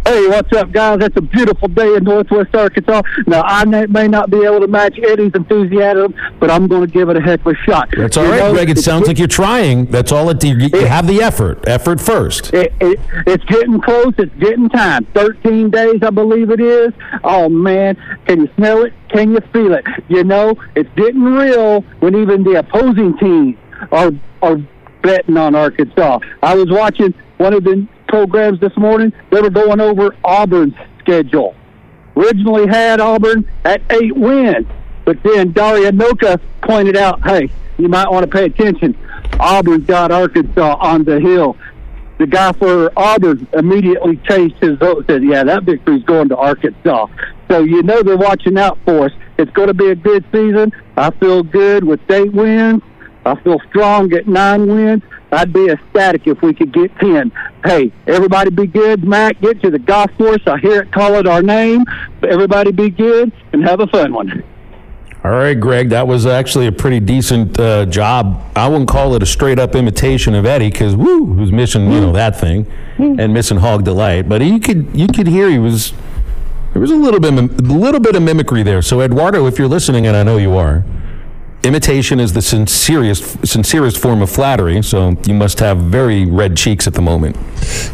Hey, 0.06 0.28
what's 0.28 0.52
up, 0.54 0.72
guys? 0.72 0.98
It's 1.02 1.16
a 1.16 1.22
beautiful 1.22 1.68
day 1.68 1.96
in 1.96 2.04
Northwest 2.04 2.56
Arkansas. 2.56 3.04
Now, 3.28 3.44
I 3.46 3.66
may 3.66 4.08
not 4.08 4.32
be 4.32 4.44
able 4.44 4.60
to 4.62 4.68
match 4.68 4.98
Eddie's 5.08 5.32
enthusiasm, 5.36 6.16
but 6.40 6.50
I'm 6.50 6.68
going 6.68 6.88
to 6.88 6.92
give 6.92 7.10
it 7.10 7.18
a 7.18 7.22
heck 7.22 7.42
of 7.42 7.48
a 7.48 7.56
shot. 7.56 7.90
That's 7.96 8.18
all 8.18 8.26
You 8.26 8.32
right, 8.32 8.40
know, 8.40 8.54
Greg. 8.54 8.72
It 8.72 8.80
sounds 8.80 9.08
like 9.08 9.20
you're 9.20 9.28
trying. 9.28 9.86
That's 9.86 10.12
all 10.12 10.28
it. 10.32 10.44
You, 10.44 10.56
you 10.56 10.86
have 10.88 11.06
the 11.06 11.22
effort. 11.22 11.68
Effort 11.68 12.02
first. 12.02 12.52
It, 12.52 12.74
it, 12.82 13.00
it's 13.28 13.44
getting 13.46 13.80
close. 13.80 14.14
It's 14.18 14.34
getting 14.40 14.70
time. 14.70 15.06
13 15.14 15.70
days, 15.70 16.02
I 16.02 16.10
believe 16.10 16.50
it 16.50 16.60
is. 16.60 16.94
Oh, 17.24 17.48
man. 17.48 17.96
Can 18.26 18.42
you 18.42 18.50
smell 18.56 18.84
it? 18.84 18.94
Can 19.10 19.32
you 19.32 19.40
feel 19.54 19.74
it? 19.76 19.86
You 20.10 20.24
know, 20.24 20.56
it's 20.76 20.90
getting 20.96 21.22
real 21.24 21.82
when 22.00 22.16
even 22.16 22.44
the 22.44 22.58
opposing 22.58 23.18
teams 23.20 23.56
are, 23.92 24.12
are 24.42 24.58
betting 25.04 25.38
on 25.38 25.54
Arkansas. 25.54 26.20
I 26.42 26.56
was 26.56 26.72
watching 26.72 27.14
one 27.38 27.54
of 27.54 27.64
the 27.64 27.88
programs 28.12 28.60
this 28.60 28.76
morning. 28.76 29.14
They 29.32 29.42
were 29.42 29.50
going 29.50 29.80
over 29.80 30.14
Auburn's 30.24 30.76
schedule. 31.00 31.56
Originally 32.16 32.68
had 32.68 33.00
Auburn 33.00 33.50
at 33.64 33.82
eight 33.90 34.16
wins, 34.16 34.68
but 35.06 35.18
then 35.24 35.54
Dari 35.54 35.84
Nowkhah 35.84 36.42
pointed 36.62 36.98
out, 36.98 37.26
hey, 37.26 37.50
you 37.78 37.88
might 37.88 38.12
want 38.12 38.30
to 38.30 38.30
pay 38.30 38.46
attention. 38.46 38.98
Auburn's 39.40 39.88
got 39.88 40.12
Arkansas 40.12 40.78
on 40.82 41.06
the 41.06 41.22
hill 41.22 41.56
the 42.22 42.28
guy 42.28 42.52
for 42.52 42.92
Auburn 42.96 43.48
immediately 43.54 44.16
changed 44.30 44.56
his 44.62 44.78
vote. 44.78 45.06
Said, 45.08 45.24
"Yeah, 45.24 45.44
that 45.44 45.64
victory's 45.64 46.04
going 46.04 46.30
to 46.30 46.38
Arkansas." 46.38 47.08
So 47.50 47.64
you 47.64 47.82
know 47.82 48.04
they're 48.04 48.16
watching 48.16 48.60
out 48.60 48.78
for 48.86 49.06
us. 49.06 49.12
It's 49.40 49.50
going 49.54 49.70
to 49.70 49.74
be 49.74 49.90
a 49.90 49.96
good 49.96 50.24
season. 50.32 50.72
I 50.96 51.10
feel 51.10 51.42
good 51.42 51.84
with 51.84 52.00
eight 52.12 52.32
wins. 52.32 52.84
I 53.26 53.34
feel 53.42 53.60
strong 53.70 54.14
at 54.14 54.28
nine 54.28 54.68
wins. 54.68 55.02
I'd 55.32 55.54
be 55.54 55.70
ecstatic 55.70 56.28
if 56.28 56.42
we 56.42 56.54
could 56.54 56.74
get 56.74 56.96
ten. 56.98 57.32
Hey, 57.64 57.92
everybody 58.08 58.50
be 58.50 58.68
good. 58.68 59.04
Mac, 59.04 59.40
get 59.42 59.62
to 59.62 59.70
the 59.70 59.80
golf 59.80 60.12
course. 60.18 60.42
I 60.46 60.58
hear 60.60 60.82
it 60.82 60.92
call 60.92 61.16
it 61.16 61.28
our 61.28 61.42
name. 61.42 61.86
Everybody 62.22 62.72
be 62.72 62.90
good 62.90 63.32
and 63.54 63.64
have 63.64 63.80
a 63.80 63.88
fun 63.88 64.14
one. 64.14 64.44
All 65.24 65.32
right, 65.32 65.54
Greg. 65.54 65.90
That 65.90 66.08
was 66.08 66.26
actually 66.26 66.66
a 66.66 66.72
pretty 66.72 67.00
decent 67.00 67.60
uh, 67.60 67.86
job. 67.86 68.44
I 68.56 68.68
wouldn't 68.68 68.90
call 68.90 69.14
it 69.14 69.22
a 69.22 69.26
straight 69.26 69.60
up 69.60 69.76
imitation 69.76 70.34
of 70.34 70.46
Eddie 70.46 70.72
because 70.72 70.96
woo, 70.96 71.24
was 71.24 71.52
missing 71.52 71.92
you 71.92 72.02
know 72.02 72.12
that 72.12 72.40
thing 72.40 72.66
and 72.98 73.34
missing 73.34 73.58
Hog 73.58 73.84
Delight. 73.84 74.28
But 74.28 74.42
you 74.42 74.60
could 74.60 74.90
you 74.98 75.08
could 75.08 75.28
hear 75.28 75.50
he 75.50 75.60
was 75.60 75.94
There 76.74 76.82
was 76.82 76.92
a 76.92 76.96
little 76.96 77.20
bit, 77.20 77.34
a 77.34 77.42
little 77.42 78.00
bit 78.00 78.16
of 78.16 78.24
mimicry 78.24 78.64
there. 78.64 78.82
So, 78.82 79.02
Eduardo, 79.02 79.46
if 79.46 79.60
you're 79.60 79.68
listening, 79.68 80.08
and 80.08 80.16
I 80.16 80.24
know 80.24 80.38
you 80.38 80.56
are, 80.56 80.84
imitation 81.64 82.20
is 82.20 82.34
the 82.34 82.42
sincerest, 82.42 83.46
sincerest 83.46 83.98
form 83.98 84.22
of 84.22 84.30
flattery. 84.30 84.82
So, 84.82 85.16
you 85.26 85.34
must 85.34 85.60
have 85.60 85.78
very 85.78 86.26
red 86.26 86.58
cheeks 86.58 86.88
at 86.88 86.94
the 86.94 87.02
moment. 87.02 87.38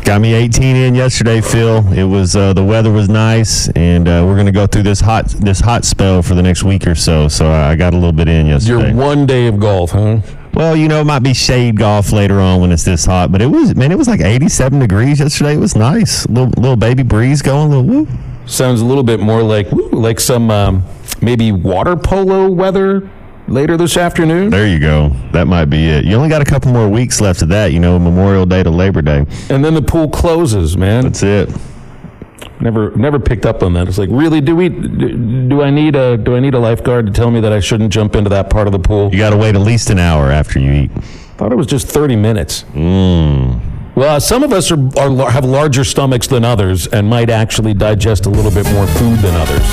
Got 0.04 0.22
me 0.22 0.34
18 0.34 0.76
in 0.76 0.96
yesterday, 0.96 1.42
Phil. 1.42 1.86
It 1.94 2.04
was 2.04 2.36
uh, 2.36 2.54
the 2.54 2.64
weather 2.64 2.92
was 2.92 3.10
nice, 3.10 3.70
and 3.70 4.08
uh, 4.08 4.24
we're 4.26 4.36
going 4.36 4.46
to 4.46 4.52
go 4.52 4.68
through 4.68 4.84
this 4.84 5.02
hot 5.02 5.28
this 5.28 5.60
hot 5.60 5.86
spell 5.86 6.22
for 6.22 6.36
the 6.36 6.44
next 6.44 6.64
week 6.64 6.88
or 6.88 6.96
so. 6.96 7.28
So, 7.28 7.50
I 7.50 7.76
got 7.76 7.94
a 7.94 7.98
little 7.98 8.14
bit 8.14 8.28
in 8.28 8.48
yesterday. 8.48 8.90
Your 8.90 8.96
one 8.96 9.26
day 9.26 9.48
of 9.48 9.60
golf, 9.60 9.92
huh? 9.92 10.22
Well, 10.54 10.76
you 10.76 10.88
know, 10.88 11.02
it 11.02 11.06
might 11.06 11.20
be 11.20 11.34
shade 11.36 11.78
golf 11.78 12.12
later 12.12 12.40
on 12.40 12.62
when 12.62 12.72
it's 12.72 12.84
this 12.84 13.06
hot, 13.06 13.32
but 13.32 13.42
it 13.42 13.48
was 13.48 13.76
man, 13.76 13.92
it 13.92 13.98
was 13.98 14.08
like 14.08 14.22
87 14.22 14.80
degrees 14.80 15.20
yesterday. 15.20 15.54
It 15.54 15.60
was 15.60 15.76
nice, 15.76 16.28
little 16.30 16.50
little 16.58 16.78
baby 16.78 17.04
breeze 17.04 17.42
going, 17.42 17.70
little 17.70 17.84
woo. 17.84 18.08
Sounds 18.48 18.82
a 18.82 18.86
little 18.86 19.04
bit 19.04 19.20
more 19.20 19.44
like 19.44 19.68
like 19.92 20.20
some 20.20 20.50
um, 20.50 20.84
maybe 21.22 21.52
water 21.52 21.96
polo 21.96 22.50
weather 22.50 23.08
later 23.48 23.78
this 23.78 23.98
afternoon. 23.98 24.50
There 24.50 24.68
you 24.68 24.80
go. 24.80 25.10
That 25.32 25.48
might 25.48 25.66
be 25.66 25.88
it. 25.88 26.06
You 26.06 26.16
only 26.16 26.30
got 26.30 26.42
a 26.42 26.46
couple 26.46 26.72
more 26.72 26.88
weeks 26.90 27.22
left 27.22 27.42
of 27.42 27.50
that, 27.50 27.72
you 27.72 27.80
know, 27.80 27.98
Memorial 28.00 28.46
Day 28.46 28.64
to 28.64 28.70
Labor 28.70 29.02
Day. 29.02 29.26
And 29.50 29.64
then 29.64 29.74
the 29.74 29.82
pool 29.82 30.10
closes, 30.10 30.78
man. 30.78 31.04
That's 31.04 31.24
it. 31.24 31.50
Never, 32.60 32.92
never 32.96 33.20
picked 33.20 33.46
up 33.46 33.62
on 33.62 33.74
that. 33.74 33.88
It's 33.88 33.98
like, 33.98 34.10
really, 34.12 34.42
do 34.42 34.56
we? 34.56 34.70
Do, 34.70 35.48
do 35.48 35.62
I 35.62 35.70
need 35.70 35.96
a? 35.96 36.18
Do 36.18 36.36
I 36.36 36.40
need 36.40 36.56
a 36.56 36.60
lifeguard 36.60 37.06
to 37.06 37.12
tell 37.12 37.30
me 37.30 37.40
that 37.42 37.54
I 37.54 37.60
shouldn't 37.60 37.94
jump 37.94 38.16
into 38.16 38.30
that 38.32 38.50
part 38.50 38.68
of 38.68 38.74
the 38.74 38.80
pool? 38.80 39.12
You 39.12 39.20
got 39.20 39.30
to 39.30 39.38
wait 39.38 39.56
at 39.56 39.62
least 39.62 39.92
an 39.92 40.00
hour 40.00 40.32
after 40.32 40.60
you 40.60 40.72
eat. 40.72 40.92
Thought 41.38 41.52
it 41.52 41.56
was 41.56 41.68
just 41.68 41.88
thirty 41.88 42.16
minutes. 42.16 42.64
Mm. 42.74 43.77
Well, 43.98 44.18
uh, 44.18 44.20
some 44.20 44.44
of 44.44 44.54
us 44.54 44.70
are, 44.72 44.78
are, 45.00 45.32
have 45.32 45.44
larger 45.44 45.84
stomachs 45.84 46.28
than 46.28 46.46
others 46.46 46.86
and 46.86 47.10
might 47.10 47.32
actually 47.32 47.74
digest 47.74 48.28
a 48.28 48.30
little 48.30 48.52
bit 48.52 48.72
more 48.72 48.86
food 48.86 49.18
than 49.22 49.34
others. 49.34 49.68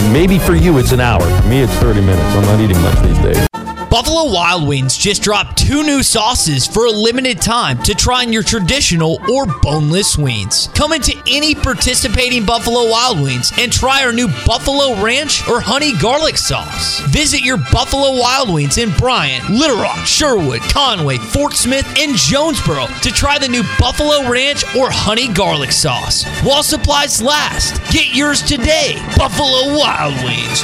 So 0.00 0.12
maybe 0.12 0.38
for 0.38 0.54
you 0.54 0.78
it's 0.78 0.92
an 0.92 1.00
hour. 1.00 1.20
For 1.20 1.46
me, 1.46 1.60
it's 1.60 1.74
thirty 1.74 2.00
minutes. 2.00 2.24
I'm 2.34 2.46
not 2.46 2.58
eating 2.58 2.80
much 2.80 2.98
these 3.02 3.18
days. 3.18 3.55
Buffalo 3.96 4.30
Wild 4.30 4.68
Wings 4.68 4.94
just 4.94 5.22
dropped 5.22 5.56
two 5.56 5.82
new 5.82 6.02
sauces 6.02 6.66
for 6.66 6.84
a 6.84 6.90
limited 6.90 7.40
time 7.40 7.82
to 7.84 7.94
try 7.94 8.26
on 8.26 8.30
your 8.30 8.42
traditional 8.42 9.18
or 9.32 9.46
boneless 9.62 10.18
wings. 10.18 10.68
Come 10.74 10.92
into 10.92 11.18
any 11.26 11.54
participating 11.54 12.44
Buffalo 12.44 12.90
Wild 12.90 13.18
Wings 13.18 13.54
and 13.58 13.72
try 13.72 14.04
our 14.04 14.12
new 14.12 14.28
Buffalo 14.44 15.02
Ranch 15.02 15.48
or 15.48 15.60
Honey 15.62 15.96
Garlic 15.96 16.36
Sauce. 16.36 17.00
Visit 17.08 17.40
your 17.40 17.56
Buffalo 17.72 18.20
Wild 18.20 18.52
Wings 18.52 18.76
in 18.76 18.90
Bryant, 18.98 19.48
Little 19.48 19.80
Rock, 19.80 20.04
Sherwood, 20.04 20.60
Conway, 20.60 21.16
Fort 21.16 21.54
Smith, 21.54 21.90
and 21.98 22.16
Jonesboro 22.16 22.88
to 23.00 23.10
try 23.10 23.38
the 23.38 23.48
new 23.48 23.62
Buffalo 23.78 24.28
Ranch 24.28 24.62
or 24.76 24.90
Honey 24.90 25.32
Garlic 25.32 25.72
Sauce. 25.72 26.26
While 26.42 26.62
supplies 26.62 27.22
last, 27.22 27.80
get 27.90 28.14
yours 28.14 28.42
today. 28.42 29.02
Buffalo 29.16 29.74
Wild 29.74 30.22
Wings. 30.22 30.62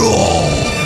Roar. 0.00 0.83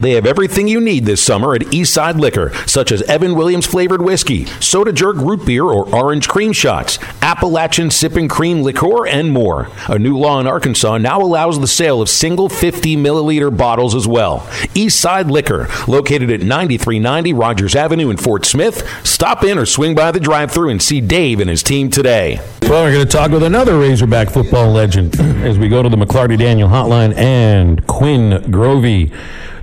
They 0.00 0.12
have 0.12 0.24
everything 0.24 0.66
you 0.66 0.80
need 0.80 1.04
this 1.04 1.22
summer 1.22 1.54
at 1.54 1.60
Eastside 1.60 2.18
Liquor, 2.18 2.54
such 2.66 2.90
as 2.90 3.02
Evan 3.02 3.34
Williams 3.34 3.66
flavored 3.66 4.00
whiskey, 4.00 4.46
soda 4.58 4.94
jerk 4.94 5.16
root 5.16 5.44
beer 5.44 5.64
or 5.64 5.94
orange 5.94 6.26
cream 6.26 6.54
shots, 6.54 6.98
Appalachian 7.20 7.90
sipping 7.90 8.26
cream 8.26 8.62
liqueur, 8.62 9.06
and 9.06 9.30
more. 9.30 9.68
A 9.88 9.98
new 9.98 10.16
law 10.16 10.40
in 10.40 10.46
Arkansas 10.46 10.96
now 10.96 11.20
allows 11.20 11.60
the 11.60 11.66
sale 11.66 12.00
of 12.00 12.08
single 12.08 12.48
50 12.48 12.96
milliliter 12.96 13.54
bottles 13.54 13.94
as 13.94 14.08
well. 14.08 14.40
Eastside 14.72 15.30
Liquor, 15.30 15.68
located 15.86 16.30
at 16.30 16.40
9390 16.40 17.34
Rogers 17.34 17.76
Avenue 17.76 18.08
in 18.08 18.16
Fort 18.16 18.46
Smith. 18.46 18.88
Stop 19.04 19.44
in 19.44 19.58
or 19.58 19.66
swing 19.66 19.94
by 19.94 20.10
the 20.10 20.20
drive 20.20 20.50
through 20.50 20.70
and 20.70 20.80
see 20.80 21.02
Dave 21.02 21.40
and 21.40 21.50
his 21.50 21.62
team 21.62 21.90
today. 21.90 22.40
Well, 22.62 22.84
we're 22.84 22.92
going 22.92 23.06
to 23.06 23.12
talk 23.12 23.32
with 23.32 23.42
another 23.42 23.78
Razorback 23.78 24.30
football 24.30 24.70
legend 24.70 25.20
as 25.44 25.58
we 25.58 25.68
go 25.68 25.82
to 25.82 25.90
the 25.90 25.96
McLarty 25.96 26.38
Daniel 26.38 26.70
hotline 26.70 27.14
and 27.16 27.86
Quinn 27.86 28.42
Grovey 28.44 29.12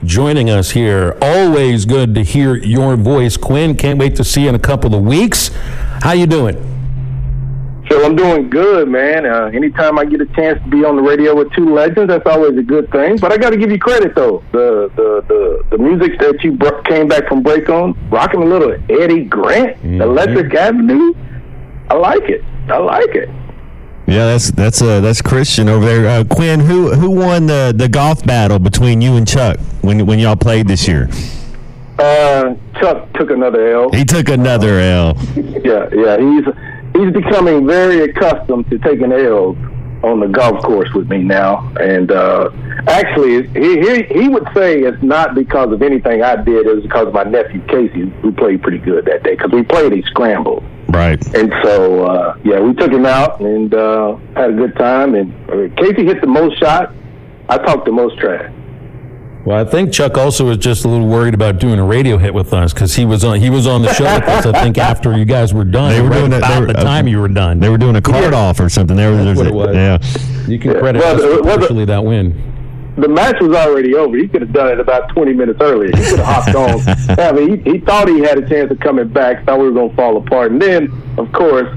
joining 0.03 0.49
us 0.49 0.71
here. 0.71 1.17
Always 1.21 1.85
good 1.85 2.15
to 2.15 2.23
hear 2.23 2.55
your 2.55 2.95
voice, 2.95 3.37
Quinn. 3.37 3.75
Can't 3.75 3.99
wait 3.99 4.15
to 4.17 4.23
see 4.23 4.43
you 4.43 4.49
in 4.49 4.55
a 4.55 4.59
couple 4.59 4.95
of 4.95 5.03
weeks. 5.03 5.49
How 6.01 6.13
you 6.13 6.27
doing? 6.27 6.55
Phil, 7.87 8.05
I'm 8.05 8.15
doing 8.15 8.49
good, 8.49 8.89
man. 8.89 9.25
Uh, 9.25 9.45
anytime 9.45 9.97
I 9.97 10.05
get 10.05 10.19
a 10.19 10.25
chance 10.27 10.61
to 10.61 10.69
be 10.69 10.83
on 10.83 10.97
the 10.97 11.01
radio 11.01 11.33
with 11.35 11.51
two 11.53 11.73
legends, 11.73 12.09
that's 12.09 12.25
always 12.25 12.57
a 12.57 12.61
good 12.61 12.91
thing. 12.91 13.17
But 13.17 13.31
I 13.31 13.37
got 13.37 13.51
to 13.51 13.57
give 13.57 13.71
you 13.71 13.79
credit 13.79 14.13
though. 14.13 14.43
The 14.51 14.91
the 14.95 15.23
the, 15.27 15.63
the 15.71 15.77
music 15.77 16.19
that 16.19 16.43
you 16.43 16.51
br- 16.53 16.81
came 16.81 17.07
back 17.07 17.27
from 17.29 17.43
break 17.43 17.69
on, 17.69 17.97
rocking 18.09 18.41
a 18.41 18.45
little 18.45 18.73
Eddie 18.89 19.23
Grant, 19.23 19.77
mm-hmm. 19.77 20.01
Electric 20.01 20.53
Avenue. 20.53 21.13
I 21.89 21.93
like 21.93 22.23
it. 22.23 22.43
I 22.67 22.77
like 22.77 23.15
it. 23.15 23.29
Yeah, 24.07 24.25
that's 24.25 24.51
that's 24.51 24.81
uh, 24.81 25.01
that's 25.01 25.21
Christian 25.21 25.67
over 25.67 25.85
there. 25.85 26.07
Uh, 26.07 26.23
Quinn, 26.23 26.61
who 26.61 26.93
who 26.93 27.11
won 27.11 27.45
the, 27.45 27.73
the 27.75 27.89
golf 27.89 28.25
battle 28.25 28.57
between 28.57 29.01
you 29.01 29.17
and 29.17 29.27
Chuck 29.27 29.59
when 29.81 30.05
when 30.05 30.17
y'all 30.17 30.37
played 30.37 30.67
this 30.67 30.87
year? 30.87 31.09
Uh, 31.99 32.55
Chuck 32.79 33.11
took 33.13 33.31
another 33.31 33.73
L. 33.73 33.91
He 33.91 34.05
took 34.05 34.29
another 34.29 34.79
L. 34.79 35.17
yeah, 35.35 35.89
yeah. 35.91 36.17
He's 36.17 36.45
he's 36.95 37.13
becoming 37.13 37.67
very 37.67 38.09
accustomed 38.09 38.69
to 38.69 38.77
taking 38.79 39.11
L's 39.11 39.57
on 40.03 40.21
the 40.21 40.27
golf 40.27 40.63
course 40.63 40.93
with 40.93 41.09
me 41.09 41.17
now, 41.17 41.69
and 41.81 42.09
uh, 42.09 42.49
actually, 42.87 43.47
he, 43.47 43.79
he 43.81 44.03
he 44.03 44.29
would 44.29 44.47
say 44.53 44.83
it's 44.83 45.03
not 45.03 45.35
because 45.35 45.73
of 45.73 45.81
anything 45.81 46.23
I 46.23 46.37
did. 46.37 46.65
It 46.65 46.75
was 46.75 46.83
because 46.83 47.07
of 47.07 47.13
my 47.13 47.23
nephew 47.23 47.61
Casey, 47.67 48.09
who 48.21 48.31
played 48.31 48.61
pretty 48.61 48.77
good 48.77 49.03
that 49.03 49.23
day 49.23 49.35
because 49.35 49.51
we 49.51 49.63
played 49.63 49.91
a 49.91 50.01
scramble. 50.03 50.63
Right. 50.97 51.35
And 51.35 51.53
so, 51.63 52.05
uh, 52.05 52.37
yeah, 52.43 52.59
we 52.59 52.73
took 52.73 52.91
him 52.91 53.05
out 53.05 53.39
and 53.39 53.73
uh, 53.73 54.15
had 54.35 54.49
a 54.49 54.53
good 54.53 54.75
time. 54.77 55.13
And 55.13 55.31
uh, 55.49 55.75
Casey 55.81 56.05
hit 56.05 56.21
the 56.21 56.27
most 56.27 56.59
shot. 56.59 56.91
I 57.49 57.57
talked 57.57 57.85
the 57.85 57.91
most 57.91 58.17
trash. 58.17 58.51
Well, 59.45 59.65
I 59.65 59.69
think 59.69 59.93
Chuck 59.93 60.17
also 60.17 60.47
was 60.47 60.57
just 60.57 60.83
a 60.83 60.89
little 60.89 61.07
worried 61.07 61.33
about 61.33 61.59
doing 61.59 61.79
a 61.79 61.85
radio 61.85 62.17
hit 62.17 62.33
with 62.33 62.51
us 62.51 62.73
because 62.73 62.95
he 62.95 63.05
was 63.05 63.23
on 63.23 63.39
he 63.39 63.49
was 63.49 63.65
on 63.65 63.81
the 63.81 63.93
show 63.93 64.03
with 64.03 64.23
us. 64.23 64.45
I 64.45 64.61
think 64.61 64.77
after 64.91 65.17
you 65.17 65.23
guys 65.23 65.53
were 65.53 65.63
done, 65.63 65.91
they 65.91 66.01
were 66.01 66.09
right 66.09 66.19
doing 66.19 66.33
about 66.33 66.61
were, 66.61 66.67
the 66.67 66.73
time 66.73 67.07
you 67.07 67.21
were 67.21 67.29
done. 67.29 67.59
They 67.61 67.69
were 67.69 67.77
doing 67.77 67.95
a 67.95 68.01
card 68.01 68.33
yeah. 68.33 68.39
off 68.39 68.59
or 68.59 68.67
something. 68.67 68.97
There 68.97 69.11
was, 69.11 69.37
what 69.37 69.47
it 69.47 69.53
was. 69.53 69.73
Yeah, 69.73 70.49
you 70.49 70.59
can 70.59 70.73
credit 70.77 71.01
yeah. 71.01 71.13
well, 71.13 71.31
us 71.31 71.37
for 71.37 71.43
partially 71.43 71.85
that 71.85 72.03
win 72.03 72.56
the 72.97 73.07
match 73.07 73.39
was 73.39 73.55
already 73.55 73.93
over. 73.95 74.17
He 74.17 74.27
could 74.27 74.41
have 74.41 74.53
done 74.53 74.69
it 74.69 74.79
about 74.79 75.09
20 75.09 75.33
minutes 75.33 75.59
earlier. 75.61 75.95
He 75.95 76.03
could 76.03 76.19
have 76.19 76.45
hopped 76.45 76.55
on. 76.55 77.19
I 77.19 77.31
mean, 77.31 77.63
he, 77.63 77.71
he 77.73 77.77
thought 77.79 78.07
he 78.07 78.19
had 78.19 78.37
a 78.37 78.49
chance 78.49 78.71
of 78.71 78.79
coming 78.79 79.07
back. 79.07 79.45
Thought 79.45 79.59
we 79.59 79.65
were 79.65 79.73
going 79.73 79.91
to 79.91 79.95
fall 79.95 80.17
apart. 80.17 80.51
And 80.51 80.61
then, 80.61 80.91
of 81.17 81.31
course, 81.31 81.69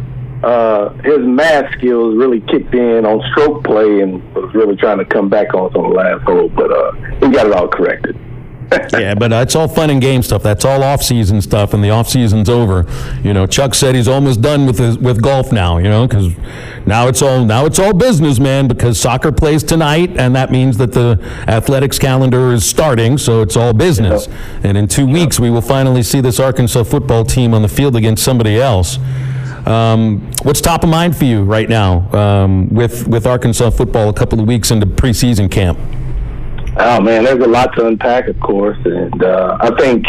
uh, 0.42 0.90
his 1.04 1.18
math 1.20 1.70
skills 1.76 2.16
really 2.16 2.40
kicked 2.40 2.74
in 2.74 3.04
on 3.04 3.22
stroke 3.32 3.62
play 3.64 4.00
and 4.00 4.22
was 4.34 4.54
really 4.54 4.76
trying 4.76 4.98
to 4.98 5.04
come 5.04 5.28
back 5.28 5.52
on 5.52 5.70
us 5.70 5.76
on 5.76 5.90
the 5.90 5.94
last 5.94 6.22
hole. 6.22 6.48
But 6.48 6.72
uh, 6.72 6.92
he 7.20 7.28
got 7.28 7.46
it 7.46 7.52
all 7.52 7.68
corrected. 7.68 8.16
yeah, 8.92 9.14
but 9.14 9.32
it's 9.32 9.56
all 9.56 9.66
fun 9.66 9.90
and 9.90 10.00
game 10.00 10.22
stuff. 10.22 10.42
That's 10.42 10.64
all 10.64 10.84
off 10.84 11.02
season 11.02 11.42
stuff, 11.42 11.74
and 11.74 11.82
the 11.82 11.90
off 11.90 12.08
season's 12.08 12.48
over. 12.48 12.86
You 13.24 13.34
know, 13.34 13.46
Chuck 13.46 13.74
said 13.74 13.96
he's 13.96 14.06
almost 14.06 14.42
done 14.42 14.66
with 14.66 14.78
his, 14.78 14.96
with 14.96 15.20
golf 15.20 15.50
now. 15.50 15.78
You 15.78 15.88
know, 15.88 16.06
because 16.06 16.32
now 16.86 17.08
it's 17.08 17.20
all 17.20 17.44
now 17.44 17.66
it's 17.66 17.80
all 17.80 17.92
business, 17.92 18.38
man. 18.38 18.68
Because 18.68 19.00
soccer 19.00 19.32
plays 19.32 19.64
tonight, 19.64 20.10
and 20.16 20.36
that 20.36 20.52
means 20.52 20.76
that 20.78 20.92
the 20.92 21.18
athletics 21.48 21.98
calendar 21.98 22.52
is 22.52 22.64
starting. 22.64 23.18
So 23.18 23.42
it's 23.42 23.56
all 23.56 23.72
business. 23.72 24.28
Yep. 24.28 24.64
And 24.64 24.78
in 24.78 24.86
two 24.86 25.06
weeks, 25.06 25.40
we 25.40 25.50
will 25.50 25.62
finally 25.62 26.04
see 26.04 26.20
this 26.20 26.38
Arkansas 26.38 26.84
football 26.84 27.24
team 27.24 27.54
on 27.54 27.62
the 27.62 27.68
field 27.68 27.96
against 27.96 28.24
somebody 28.24 28.60
else. 28.60 28.98
Um, 29.66 30.30
what's 30.42 30.60
top 30.60 30.84
of 30.84 30.90
mind 30.90 31.16
for 31.16 31.24
you 31.24 31.42
right 31.42 31.68
now 31.68 32.08
um, 32.12 32.68
with 32.68 33.08
with 33.08 33.26
Arkansas 33.26 33.70
football? 33.70 34.08
A 34.08 34.14
couple 34.14 34.38
of 34.38 34.46
weeks 34.46 34.70
into 34.70 34.86
preseason 34.86 35.50
camp. 35.50 35.78
Oh 36.82 36.98
man, 36.98 37.24
there's 37.24 37.44
a 37.44 37.46
lot 37.46 37.76
to 37.76 37.86
unpack, 37.86 38.26
of 38.28 38.40
course, 38.40 38.78
and 38.86 39.22
uh, 39.22 39.58
I 39.60 39.70
think 39.76 40.06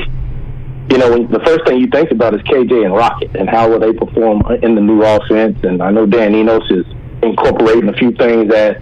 you 0.90 0.98
know 0.98 1.12
when, 1.12 1.30
the 1.30 1.42
first 1.46 1.66
thing 1.68 1.82
you 1.82 1.88
think 1.88 2.12
about 2.12 2.34
is 2.34 2.40
KJ 2.44 2.86
and 2.86 2.94
Rocket 2.94 3.36
and 3.36 3.50
how 3.50 3.70
will 3.70 3.80
they 3.80 3.92
perform 3.92 4.42
in 4.64 4.76
the 4.76 4.82
new 4.82 5.04
offense. 5.04 5.60
And 5.64 5.84
I 5.84 5.92
know 5.92 6.06
Dan 6.06 6.34
Enos 6.34 6.64
is 6.72 6.86
incorporating 7.24 7.90
a 7.90 7.94
few 7.94 8.14
things 8.14 8.50
that 8.52 8.82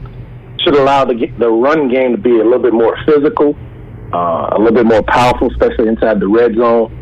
should 0.60 0.76
allow 0.76 1.04
the 1.04 1.16
the 1.40 1.50
run 1.50 1.90
game 1.90 2.12
to 2.12 2.18
be 2.20 2.40
a 2.40 2.44
little 2.44 2.62
bit 2.62 2.74
more 2.74 2.96
physical, 3.08 3.58
uh, 4.14 4.50
a 4.52 4.60
little 4.60 4.76
bit 4.76 4.86
more 4.86 5.02
powerful, 5.02 5.50
especially 5.50 5.88
inside 5.88 6.20
the 6.20 6.28
red 6.28 6.54
zone. 6.54 6.94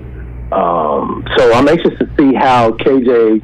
Um, 0.54 1.28
so 1.36 1.52
I'm 1.52 1.68
anxious 1.68 2.00
to 2.00 2.10
see 2.18 2.34
how 2.34 2.72
KJ 2.72 3.44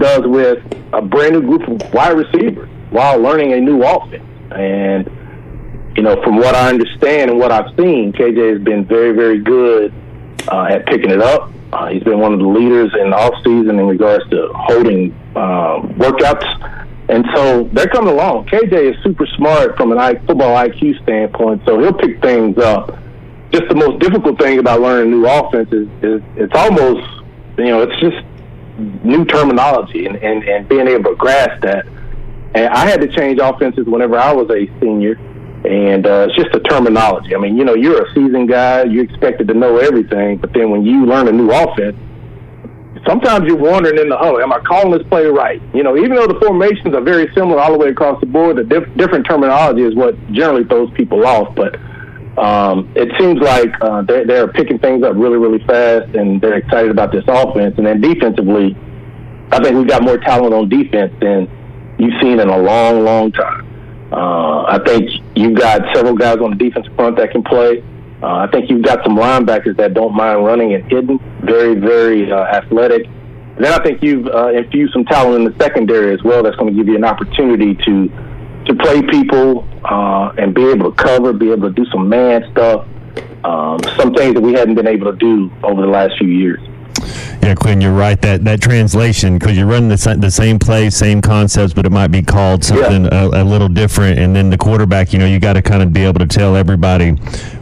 does 0.00 0.22
with 0.24 0.58
a 0.92 1.00
brand 1.00 1.34
new 1.34 1.42
group 1.42 1.62
of 1.68 1.94
wide 1.94 2.16
receivers 2.16 2.68
while 2.90 3.20
learning 3.20 3.52
a 3.52 3.60
new 3.60 3.84
offense 3.84 4.24
and 4.50 5.08
you 5.96 6.02
know, 6.02 6.20
from 6.22 6.36
what 6.36 6.54
I 6.54 6.68
understand 6.68 7.30
and 7.30 7.38
what 7.38 7.52
I've 7.52 7.74
seen, 7.76 8.12
KJ 8.12 8.52
has 8.54 8.62
been 8.62 8.84
very, 8.84 9.12
very 9.12 9.38
good 9.38 9.92
uh, 10.48 10.64
at 10.64 10.86
picking 10.86 11.10
it 11.10 11.20
up. 11.20 11.52
Uh, 11.72 11.88
he's 11.88 12.02
been 12.02 12.18
one 12.18 12.32
of 12.32 12.38
the 12.38 12.46
leaders 12.46 12.92
in 13.00 13.10
the 13.10 13.16
off 13.16 13.34
season 13.38 13.78
in 13.78 13.86
regards 13.86 14.28
to 14.30 14.48
holding 14.54 15.12
uh, 15.34 15.80
workouts, 15.98 16.44
and 17.08 17.24
so 17.34 17.64
they're 17.72 17.88
coming 17.88 18.12
along. 18.12 18.46
KJ 18.46 18.94
is 18.94 19.02
super 19.02 19.26
smart 19.36 19.76
from 19.76 19.92
an 19.92 19.98
football 20.26 20.56
IQ 20.56 21.02
standpoint, 21.02 21.62
so 21.66 21.78
he'll 21.80 21.92
pick 21.92 22.20
things 22.22 22.58
up. 22.58 22.98
Just 23.50 23.68
the 23.68 23.74
most 23.74 24.00
difficult 24.00 24.38
thing 24.38 24.58
about 24.58 24.80
learning 24.80 25.10
new 25.10 25.26
offense 25.26 25.72
is, 25.72 25.88
is 26.02 26.22
it's 26.36 26.54
almost, 26.54 27.06
you 27.58 27.66
know, 27.66 27.82
it's 27.82 28.00
just 28.00 28.24
new 29.04 29.24
terminology 29.24 30.06
and, 30.06 30.16
and, 30.16 30.42
and 30.44 30.68
being 30.68 30.88
able 30.88 31.10
to 31.10 31.16
grasp 31.16 31.62
that 31.62 31.86
And 32.54 32.66
I 32.66 32.86
had 32.86 33.00
to 33.00 33.08
change 33.08 33.38
offenses 33.40 33.86
whenever 33.86 34.18
I 34.18 34.32
was 34.32 34.50
a 34.50 34.66
senior. 34.80 35.18
And 35.64 36.06
uh, 36.06 36.26
it's 36.28 36.36
just 36.36 36.52
the 36.52 36.60
terminology. 36.60 37.34
I 37.34 37.38
mean, 37.38 37.56
you 37.56 37.64
know, 37.64 37.74
you're 37.74 38.04
a 38.04 38.14
seasoned 38.14 38.48
guy, 38.50 38.84
you're 38.84 39.04
expected 39.04 39.48
to 39.48 39.54
know 39.54 39.78
everything, 39.78 40.36
but 40.36 40.52
then 40.52 40.70
when 40.70 40.84
you 40.84 41.06
learn 41.06 41.26
a 41.26 41.32
new 41.32 41.50
offense, 41.50 41.96
sometimes 43.06 43.46
you're 43.46 43.56
wondering 43.56 43.98
in 43.98 44.08
the 44.08 44.16
huddle, 44.16 44.40
am 44.40 44.52
I 44.52 44.60
calling 44.60 44.92
this 44.92 45.06
play 45.08 45.24
right? 45.26 45.60
You 45.72 45.82
know, 45.82 45.96
even 45.96 46.16
though 46.16 46.26
the 46.26 46.38
formations 46.40 46.94
are 46.94 47.00
very 47.00 47.32
similar 47.34 47.60
all 47.60 47.72
the 47.72 47.78
way 47.78 47.88
across 47.88 48.20
the 48.20 48.26
board, 48.26 48.56
the 48.56 48.64
diff- 48.64 48.94
different 48.96 49.26
terminology 49.26 49.82
is 49.82 49.94
what 49.94 50.14
generally 50.32 50.64
throws 50.64 50.90
people 50.94 51.26
off. 51.26 51.54
But 51.54 51.76
um, 52.38 52.92
it 52.94 53.08
seems 53.18 53.40
like 53.40 53.72
uh, 53.80 54.02
they're, 54.02 54.26
they're 54.26 54.48
picking 54.48 54.78
things 54.78 55.02
up 55.02 55.14
really, 55.16 55.38
really 55.38 55.64
fast, 55.64 56.14
and 56.14 56.40
they're 56.40 56.58
excited 56.58 56.90
about 56.90 57.12
this 57.12 57.24
offense. 57.26 57.74
And 57.78 57.86
then 57.86 58.00
defensively, 58.00 58.76
I 59.50 59.62
think 59.62 59.76
we've 59.76 59.88
got 59.88 60.02
more 60.02 60.18
talent 60.18 60.52
on 60.52 60.68
defense 60.68 61.12
than 61.20 61.48
you've 61.98 62.20
seen 62.20 62.40
in 62.40 62.48
a 62.48 62.58
long, 62.58 63.04
long 63.04 63.32
time. 63.32 63.63
Uh, 64.14 64.62
I 64.68 64.78
think 64.86 65.10
you've 65.34 65.58
got 65.58 65.82
several 65.92 66.14
guys 66.14 66.38
on 66.38 66.50
the 66.50 66.56
defensive 66.56 66.94
front 66.94 67.16
that 67.16 67.32
can 67.32 67.42
play. 67.42 67.82
Uh, 68.22 68.36
I 68.36 68.46
think 68.46 68.70
you've 68.70 68.84
got 68.84 69.02
some 69.02 69.16
linebackers 69.16 69.76
that 69.78 69.92
don't 69.92 70.14
mind 70.14 70.44
running 70.44 70.72
and 70.72 70.84
hitting, 70.84 71.18
very, 71.42 71.74
very 71.74 72.30
uh, 72.30 72.44
athletic. 72.44 73.06
And 73.06 73.64
then 73.64 73.72
I 73.72 73.82
think 73.82 74.02
you've 74.02 74.28
uh, 74.28 74.48
infused 74.52 74.92
some 74.92 75.04
talent 75.04 75.44
in 75.44 75.52
the 75.52 75.58
secondary 75.58 76.14
as 76.14 76.22
well. 76.22 76.44
That's 76.44 76.54
going 76.56 76.72
to 76.72 76.76
give 76.76 76.86
you 76.86 76.96
an 76.96 77.04
opportunity 77.04 77.74
to 77.86 78.08
to 78.66 78.74
play 78.76 79.02
people 79.02 79.68
uh, 79.84 80.32
and 80.38 80.54
be 80.54 80.64
able 80.70 80.90
to 80.90 80.96
cover, 80.96 81.32
be 81.32 81.50
able 81.50 81.68
to 81.68 81.74
do 81.74 81.84
some 81.90 82.08
man 82.08 82.50
stuff, 82.52 82.86
um, 83.44 83.78
some 83.96 84.14
things 84.14 84.32
that 84.34 84.40
we 84.40 84.54
hadn't 84.54 84.74
been 84.74 84.86
able 84.86 85.10
to 85.10 85.18
do 85.18 85.52
over 85.62 85.82
the 85.82 85.88
last 85.88 86.16
few 86.18 86.28
years. 86.28 86.60
Yeah, 87.42 87.54
Quinn, 87.54 87.80
you're 87.80 87.92
right. 87.92 88.20
That 88.22 88.44
that 88.44 88.60
translation 88.60 89.38
because 89.38 89.56
you're 89.56 89.66
running 89.66 89.88
the, 89.88 90.16
the 90.18 90.30
same 90.30 90.58
play, 90.58 90.90
same 90.90 91.20
concepts, 91.20 91.72
but 91.72 91.86
it 91.86 91.92
might 91.92 92.08
be 92.08 92.22
called 92.22 92.64
something 92.64 93.04
yeah. 93.04 93.24
a, 93.24 93.42
a, 93.42 93.44
little 93.44 93.68
different. 93.68 94.18
And 94.18 94.34
then 94.34 94.50
the 94.50 94.58
quarterback, 94.58 95.12
you 95.12 95.18
know, 95.18 95.26
you 95.26 95.40
got 95.40 95.54
to 95.54 95.62
kind 95.62 95.82
of 95.82 95.92
be 95.92 96.04
able 96.04 96.20
to 96.20 96.26
tell 96.26 96.56
everybody 96.56 97.16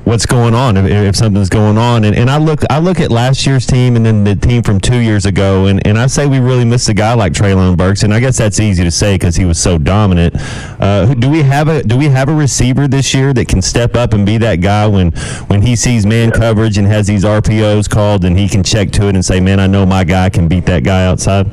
what's 0.04 0.26
going 0.26 0.54
on 0.54 0.76
if, 0.76 0.87
if 0.87 1.16
something's 1.16 1.49
going 1.49 1.78
on. 1.78 2.04
And, 2.04 2.16
and 2.16 2.28
I 2.28 2.38
look 2.38 2.61
I 2.71 2.78
look 2.78 3.00
at 3.00 3.11
last 3.11 3.47
year's 3.47 3.66
team 3.66 3.97
and 3.97 4.04
then 4.04 4.25
the 4.25 4.35
team 4.35 4.62
from 4.62 4.80
two 4.80 4.99
years 4.99 5.26
ago, 5.26 5.66
and, 5.66 5.85
and 5.87 5.99
I 5.99 6.06
say 6.06 6.26
we 6.26 6.38
really 6.38 6.64
missed 6.64 6.88
a 6.88 6.94
guy 6.94 7.14
like 7.14 7.32
Treylon 7.32 7.76
Burks, 7.76 8.02
and 8.02 8.12
I 8.12 8.21
guess 8.21 8.37
that's 8.37 8.61
easy 8.61 8.85
to 8.85 8.90
say 8.90 9.14
because 9.14 9.37
he 9.37 9.44
was 9.44 9.59
so 9.59 9.78
dominant. 9.78 10.35
Uh, 10.80 11.14
do 11.14 11.30
we 11.30 11.42
have 11.42 11.68
a 11.68 11.82
do 11.82 11.97
we 11.97 12.06
have 12.06 12.28
a 12.28 12.35
receiver 12.35 12.88
this 12.88 13.14
year 13.14 13.32
that 13.35 13.49
can 13.49 13.62
step 13.62 13.94
up 13.94 14.12
and 14.12 14.26
be 14.26 14.38
that 14.38 14.56
guy 14.56 14.87
when 14.87 15.12
when 15.49 15.62
he 15.62 15.76
sees 15.76 16.04
man 16.06 16.28
yeah. 16.28 16.38
coverage 16.38 16.78
and 16.78 16.87
has 16.87 17.06
these 17.06 17.25
RPOs 17.25 17.88
called 17.88 18.25
and 18.25 18.38
he 18.38 18.49
can 18.49 18.62
check 18.62 18.90
to 18.92 19.09
it 19.09 19.14
and 19.14 19.25
say, 19.25 19.40
man, 19.40 19.61
I 19.61 19.66
know 19.66 19.87
my 19.87 20.04
guy 20.04 20.30
can 20.30 20.49
beat 20.49 20.66
that 20.66 20.85
guy 20.85 21.06
outside? 21.06 21.50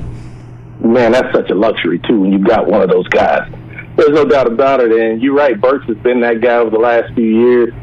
Man, 0.82 1.12
that's 1.12 1.34
such 1.36 1.50
a 1.50 1.56
luxury 1.56 2.00
too 2.00 2.22
when 2.22 2.32
you've 2.32 2.48
got 2.48 2.68
one 2.68 2.82
of 2.82 2.90
those 2.90 3.08
guys. 3.10 3.52
There's 3.98 4.12
no 4.12 4.24
doubt 4.24 4.48
about 4.48 4.80
it. 4.80 4.92
And 4.94 5.22
you're 5.22 5.36
right, 5.36 5.60
Burks 5.60 5.86
has 5.88 5.98
been 5.98 6.22
that 6.22 6.40
guy 6.40 6.56
over 6.56 6.70
the 6.70 6.80
last 6.80 7.14
few 7.16 7.26
years. 7.26 7.74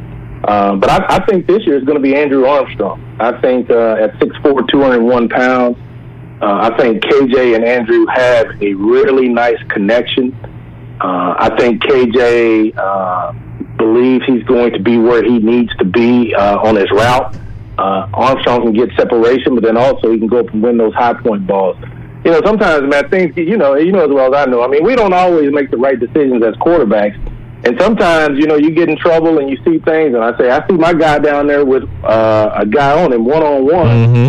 Um, 0.47 0.81
but 0.81 0.91
I, 0.91 1.17
I 1.17 1.27
think 1.27 1.47
this 1.47 1.67
year 1.67 1.77
is 1.77 1.85
going 1.85 1.97
to 1.97 2.03
be 2.03 2.15
Andrew 2.15 2.47
Armstrong. 2.47 3.03
I 3.19 3.41
think 3.41 3.69
uh, 3.71 3.97
at 4.01 4.15
6'4", 4.21 4.69
201 4.69 5.29
pounds, 5.29 5.77
uh, 6.41 6.71
I 6.71 6.77
think 6.79 7.03
KJ 7.03 7.57
and 7.57 7.65
Andrew 7.65 8.07
have 8.07 8.47
a 8.63 8.75
really 8.75 9.29
nice 9.29 9.61
connection. 9.69 10.37
Uh, 11.01 11.35
I 11.39 11.57
think 11.59 11.83
KJ 11.83 12.77
uh, 12.77 13.33
believes 13.77 14.25
he's 14.27 14.45
going 14.45 14.73
to 14.73 14.79
be 14.79 14.99
where 14.99 15.23
he 15.23 15.39
needs 15.39 15.75
to 15.77 15.85
be 15.85 16.35
uh, 16.35 16.59
on 16.59 16.77
his 16.77 16.91
route 16.91 17.35
Armstrong 17.79 18.63
can 18.63 18.73
get 18.73 18.91
separation, 18.97 19.55
but 19.55 19.65
then 19.65 19.77
also 19.77 20.11
he 20.11 20.19
can 20.19 20.27
go 20.27 20.41
up 20.41 20.49
and 20.51 20.63
win 20.63 20.77
those 20.77 20.95
high 20.95 21.15
point 21.15 21.47
balls. 21.47 21.77
You 22.25 22.33
know, 22.33 22.41
sometimes, 22.45 22.89
man, 22.89 23.09
things, 23.09 23.37
you 23.37 23.57
know, 23.57 23.75
you 23.75 23.93
know 23.93 24.05
as 24.05 24.11
well 24.11 24.35
as 24.35 24.47
I 24.47 24.51
know. 24.51 24.63
I 24.63 24.69
mean, 24.69 24.83
we 24.85 24.97
don't 24.97 25.13
always 25.13 25.53
make 25.53 25.71
the 25.71 25.77
right 25.77 25.99
decisions 25.99 26.43
as 26.43 26.55
quarterbacks. 26.55 27.17
And 27.67 27.77
sometimes, 27.81 28.39
you 28.39 28.47
know, 28.47 28.55
you 28.55 28.71
get 28.71 28.89
in 28.89 28.97
trouble 28.97 29.41
and 29.41 29.51
you 29.51 29.57
see 29.65 29.81
things, 29.81 30.15
and 30.15 30.23
I 30.23 30.39
say, 30.39 30.51
I 30.51 30.65
see 30.69 30.75
my 30.75 30.95
guy 30.95 31.19
down 31.19 31.49
there 31.49 31.65
with 31.65 31.83
uh, 32.05 32.51
a 32.55 32.65
guy 32.65 33.03
on 33.03 33.13
him 33.13 33.25
one 33.25 33.43
on 33.43 33.67
one. 33.67 33.89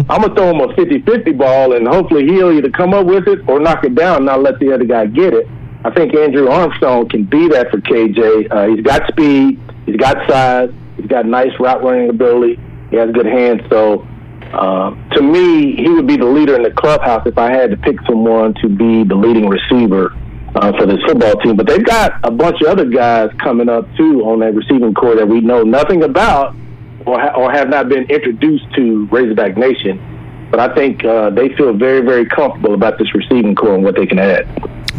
I'm 0.10 0.22
going 0.22 0.34
to 0.34 0.36
throw 0.36 0.50
him 0.50 0.68
a 0.68 0.74
50 0.76 1.04
50 1.04 1.34
ball, 1.34 1.76
and 1.76 1.88
hopefully 1.88 2.26
he'll 2.26 2.52
either 2.52 2.72
come 2.72 2.96
up 2.96 3.06
with 3.06 3.28
it 3.28 3.48
or 3.48 3.60
knock 3.60 3.84
it 3.84 3.94
down 3.94 4.18
and 4.18 4.26
not 4.26 4.42
let 4.42 4.58
the 4.58 4.74
other 4.74 4.86
guy 4.86 5.06
get 5.06 5.36
it. 5.36 5.48
I 5.86 5.92
think 5.92 6.16
Andrew 6.16 6.50
Armstrong 6.50 7.10
can 7.10 7.26
be 7.26 7.48
that 7.50 7.70
for 7.70 7.78
KJ. 7.78 8.48
Uh, 8.50 8.76
he's 8.76 8.84
got 8.84 9.08
speed, 9.08 9.62
he's 9.86 9.98
got 9.98 10.28
size, 10.28 10.72
he's 10.96 11.06
got 11.06 11.28
nice 11.28 11.52
route 11.60 11.84
running 11.84 12.10
ability. 12.10 12.60
He 12.90 12.96
has 12.96 13.12
good 13.12 13.28
hands. 13.28 13.62
So 13.70 14.08
uh, 14.52 14.96
to 15.12 15.22
me, 15.22 15.76
he 15.76 15.90
would 15.90 16.08
be 16.08 16.18
the 16.18 16.26
leader 16.26 16.56
in 16.56 16.64
the 16.64 16.72
clubhouse 16.72 17.28
if 17.28 17.38
I 17.38 17.52
had 17.52 17.70
to 17.70 17.78
pick 17.78 17.98
someone 18.10 18.56
to 18.64 18.68
be 18.68 19.04
the 19.04 19.16
leading 19.16 19.48
receiver 19.48 20.18
uh, 20.62 20.78
for 20.78 20.86
this 20.86 21.02
football 21.06 21.36
team. 21.42 21.56
But 21.56 21.68
they've 21.68 21.84
got 21.84 22.20
a 22.24 22.32
bunch 22.32 22.62
of 22.62 22.68
other 22.68 22.86
guys 22.86 23.30
coming 23.40 23.70
up 23.70 23.86
too 23.96 24.22
on 24.24 24.40
that 24.40 24.54
receiving 24.54 24.94
core 24.94 25.16
that 25.16 25.28
we 25.28 25.42
know 25.42 25.64
nothing 25.64 26.04
about 26.04 26.56
or, 27.06 27.20
ha- 27.20 27.34
or 27.36 27.52
have 27.52 27.70
not 27.70 27.90
been 27.90 28.04
introduced 28.10 28.66
to 28.76 29.06
Razorback 29.08 29.58
Nation. 29.58 30.02
But 30.52 30.60
I 30.60 30.74
think 30.74 31.04
uh, 31.04 31.30
they 31.30 31.50
feel 31.56 31.74
very, 31.74 32.02
very 32.02 32.26
comfortable 32.26 32.74
about 32.74 32.98
this 32.98 33.14
receiving 33.14 33.56
core 33.56 33.76
and 33.76 33.84
what 33.84 33.96
they 33.96 34.06
can 34.06 34.20
add. 34.20 34.48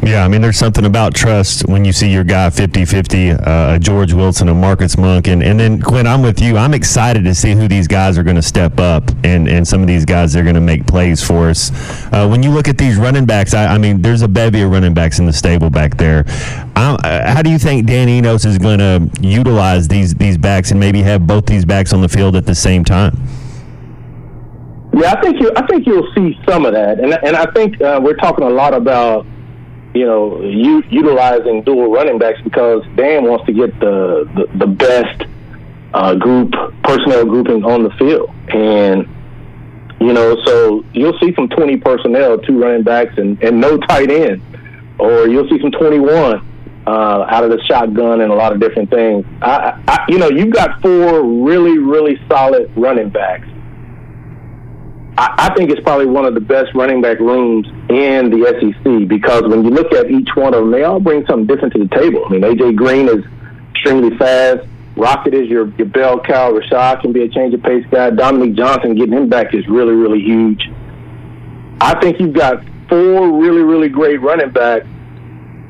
Yeah, 0.03 0.25
I 0.25 0.29
mean, 0.29 0.41
there's 0.41 0.57
something 0.57 0.85
about 0.85 1.13
trust 1.13 1.67
when 1.69 1.85
you 1.85 1.93
see 1.93 2.11
your 2.11 2.23
guy 2.23 2.51
50 2.51 2.85
50, 2.85 3.31
uh, 3.31 3.79
George 3.79 4.13
Wilson 4.13 4.49
and 4.49 4.61
Marcus 4.61 4.97
Monk. 4.97 5.27
And, 5.27 5.43
and 5.43 5.59
then, 5.59 5.83
Quinn, 5.83 6.07
I'm 6.07 6.23
with 6.23 6.41
you. 6.41 6.57
I'm 6.57 6.73
excited 6.73 7.25
to 7.25 7.35
see 7.35 7.53
who 7.53 7.67
these 7.67 7.89
guys 7.89 8.17
are 8.17 8.23
going 8.23 8.37
to 8.37 8.43
step 8.43 8.79
up 8.79 9.11
and, 9.25 9.49
and 9.49 9.67
some 9.67 9.81
of 9.81 9.89
these 9.89 10.05
guys 10.05 10.33
they 10.33 10.41
are 10.41 10.45
going 10.45 10.55
to 10.55 10.61
make 10.61 10.87
plays 10.87 11.23
for 11.23 11.51
us. 11.51 11.73
Uh, 12.13 12.29
when 12.29 12.45
you 12.45 12.51
look 12.51 12.69
at 12.69 12.79
these 12.79 12.97
running 12.97 13.27
backs, 13.27 13.55
I, 13.55 13.75
I, 13.75 13.79
mean, 13.79 14.01
there's 14.01 14.23
a 14.23 14.29
bevy 14.29 14.63
of 14.63 14.71
running 14.71 14.95
backs 14.95 15.19
in 15.19 15.27
the 15.27 15.33
stable 15.33 15.69
back 15.69 15.97
there. 15.97 16.25
Uh, 16.77 17.33
how 17.33 17.43
do 17.43 17.51
you 17.51 17.59
think 17.59 17.87
Dan 17.87 18.09
Enos 18.09 18.45
is 18.45 18.57
going 18.57 18.79
to 18.79 19.11
utilize 19.21 19.89
these, 19.89 20.15
these 20.15 20.39
backs 20.39 20.71
and 20.71 20.79
maybe 20.79 21.03
have 21.03 21.27
both 21.27 21.45
these 21.47 21.65
backs 21.65 21.93
on 21.93 22.03
the 22.03 22.09
field 22.09 22.37
at 22.37 22.47
the 22.47 22.55
same 22.55 22.85
time? 22.85 23.21
Yeah, 24.95 25.13
I 25.13 25.21
think 25.21 25.41
you. 25.41 25.53
I 25.55 25.67
think 25.67 25.87
you'll 25.87 26.11
see 26.15 26.37
some 26.49 26.65
of 26.65 26.73
that, 26.73 26.99
and 26.99 27.13
and 27.13 27.37
I 27.37 27.47
think 27.53 27.81
uh, 27.81 28.01
we're 28.03 28.17
talking 28.17 28.45
a 28.45 28.51
lot 28.51 28.75
about 28.75 29.27
you 29.94 30.05
know, 30.05 30.40
u- 30.42 30.85
utilizing 30.90 31.62
dual 31.62 31.90
running 31.90 32.18
backs 32.18 32.40
because 32.42 32.85
Dan 32.96 33.24
wants 33.24 33.46
to 33.46 33.53
get 33.53 33.79
the 33.81 34.29
the, 34.35 34.59
the 34.59 34.66
best 34.66 35.22
uh, 35.94 36.14
group 36.14 36.53
personnel 36.83 37.24
grouping 37.24 37.64
on 37.64 37.83
the 37.83 37.90
field, 37.90 38.31
and 38.48 39.09
you 40.01 40.12
know, 40.12 40.37
so 40.44 40.85
you'll 40.92 41.18
see 41.18 41.35
some 41.35 41.48
twenty 41.48 41.77
personnel, 41.77 42.38
two 42.38 42.61
running 42.61 42.83
backs, 42.83 43.16
and, 43.18 43.42
and 43.42 43.61
no 43.61 43.79
tight 43.79 44.11
end, 44.11 44.42
or 44.98 45.27
you'll 45.27 45.48
see 45.48 45.61
some 45.61 45.72
twenty 45.72 45.98
one. 45.98 46.44
Uh, 46.87 47.27
out 47.29 47.44
of 47.44 47.51
the 47.51 47.62
shotgun 47.64 48.22
and 48.22 48.33
a 48.33 48.35
lot 48.35 48.51
of 48.51 48.61
different 48.61 48.88
things. 48.88 49.22
I, 49.42 49.79
I, 49.87 50.07
you 50.09 50.16
know, 50.16 50.31
you've 50.31 50.55
got 50.55 50.81
four 50.81 51.22
really, 51.22 51.77
really 51.77 52.18
solid 52.31 52.72
running 52.77 53.11
backs 53.11 53.46
I, 55.19 55.49
I 55.51 55.55
think 55.55 55.71
it's 55.71 55.81
probably 55.81 56.07
one 56.07 56.25
of 56.27 56.35
the 56.35 56.41
best 56.41 56.73
running 56.77 57.03
back 57.03 57.19
rooms 57.19 57.67
in 57.91 58.31
the 58.31 58.47
SEC 58.61 59.09
because 59.09 59.43
when 59.43 59.65
you 59.65 59.71
look 59.71 59.93
at 59.93 60.09
each 60.09 60.29
one 60.37 60.55
of 60.55 60.61
them, 60.61 60.71
they 60.71 60.85
all 60.85 61.01
bring 61.01 61.27
something 61.27 61.45
different 61.45 61.75
to 61.75 61.81
the 61.81 61.89
table. 61.89 62.25
I 62.27 62.31
mean, 62.31 62.43
AJ 62.43 62.77
Green 62.77 63.09
is 63.09 63.25
extremely 63.73 64.17
fast. 64.17 64.65
Rocket 64.97 65.35
is 65.35 65.49
your, 65.49 65.71
your 65.75 65.89
bell 65.89 66.21
cow. 66.21 66.53
Rashod 66.53 67.01
can 67.01 67.13
be 67.13 67.25
a 67.25 67.29
change 67.29 67.53
of 67.53 67.63
pace 67.65 67.85
guy. 67.91 68.11
Dominique 68.11 68.55
Johnson, 68.55 68.95
getting 68.95 69.13
him 69.13 69.29
back 69.29 69.55
is 69.55 69.67
really, 69.67 69.95
really 69.95 70.21
huge. 70.21 70.71
I 71.81 71.99
think 72.01 72.21
you've 72.21 72.35
got 72.35 72.63
four 72.89 73.41
really, 73.41 73.63
really 73.63 73.89
great 73.89 74.21
running 74.21 74.51
backs. 74.51 74.87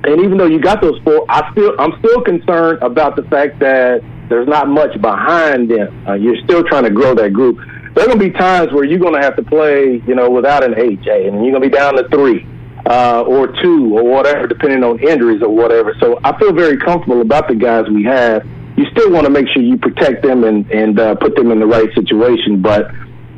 And 0.05 0.21
even 0.21 0.37
though 0.37 0.47
you 0.47 0.61
got 0.61 0.83
those 0.83 1.01
four, 1.03 1.25
I 1.29 1.51
still 1.53 1.75
I'm 1.79 1.99
still 1.99 2.21
concerned 2.23 2.81
about 2.83 3.17
the 3.17 3.23
fact 3.25 3.59
that 3.61 4.03
there's 4.29 4.47
not 4.47 4.69
much 4.69 5.01
behind 5.01 5.71
them. 5.71 6.07
Uh, 6.07 6.15
you're 6.15 6.39
still 6.45 6.63
trying 6.65 6.85
to 6.85 6.91
grow 6.91 7.15
that 7.15 7.33
group 7.33 7.59
there 7.99 8.07
are 8.07 8.15
going 8.15 8.21
to 8.21 8.33
be 8.33 8.39
times 8.39 8.73
where 8.73 8.85
you're 8.85 9.01
going 9.01 9.15
to 9.15 9.21
have 9.21 9.35
to 9.35 9.43
play, 9.43 10.01
you 10.07 10.15
know, 10.15 10.31
without 10.31 10.63
an 10.63 10.75
AJ, 10.75 11.27
and 11.27 11.45
you're 11.45 11.51
going 11.51 11.55
to 11.55 11.69
be 11.69 11.69
down 11.69 11.97
to 11.97 12.09
three 12.11 12.47
uh, 12.87 13.25
or 13.27 13.49
two 13.61 13.99
or 13.99 14.05
whatever, 14.05 14.47
depending 14.47 14.85
on 14.85 15.01
injuries 15.01 15.43
or 15.43 15.49
whatever. 15.49 15.97
So 15.99 16.21
I 16.23 16.39
feel 16.39 16.53
very 16.53 16.77
comfortable 16.77 17.21
about 17.21 17.49
the 17.49 17.57
guys 17.57 17.89
we 17.91 18.05
have. 18.05 18.47
You 18.77 18.87
still 18.93 19.11
want 19.11 19.25
to 19.27 19.31
make 19.31 19.49
sure 19.49 19.63
you 19.63 19.77
protect 19.77 20.23
them 20.23 20.45
and 20.45 20.71
and 20.71 20.97
uh, 21.01 21.17
put 21.17 21.35
them 21.35 21.51
in 21.51 21.59
the 21.59 21.67
right 21.67 21.93
situation. 21.93 22.63
But 22.63 22.93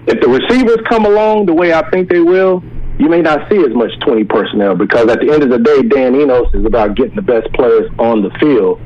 if 0.07 0.21
the 0.21 0.29
receivers 0.29 0.87
come 0.87 1.07
along 1.07 1.47
the 1.47 1.55
way 1.55 1.73
I 1.73 1.89
think 1.89 2.11
they 2.11 2.21
will, 2.21 2.63
you 2.99 3.09
may 3.09 3.23
not 3.23 3.49
see 3.51 3.65
as 3.65 3.73
much 3.73 3.99
20 4.01 4.25
personnel 4.25 4.75
because 4.75 5.09
at 5.09 5.21
the 5.21 5.33
end 5.33 5.43
of 5.43 5.49
the 5.49 5.59
day, 5.59 5.81
Dan 5.89 6.15
Enos 6.15 6.53
is 6.53 6.67
about 6.67 6.97
getting 6.97 7.17
the 7.17 7.23
best 7.23 7.51
players 7.55 7.91
on 7.99 8.21
the 8.21 8.31
field. 8.39 8.79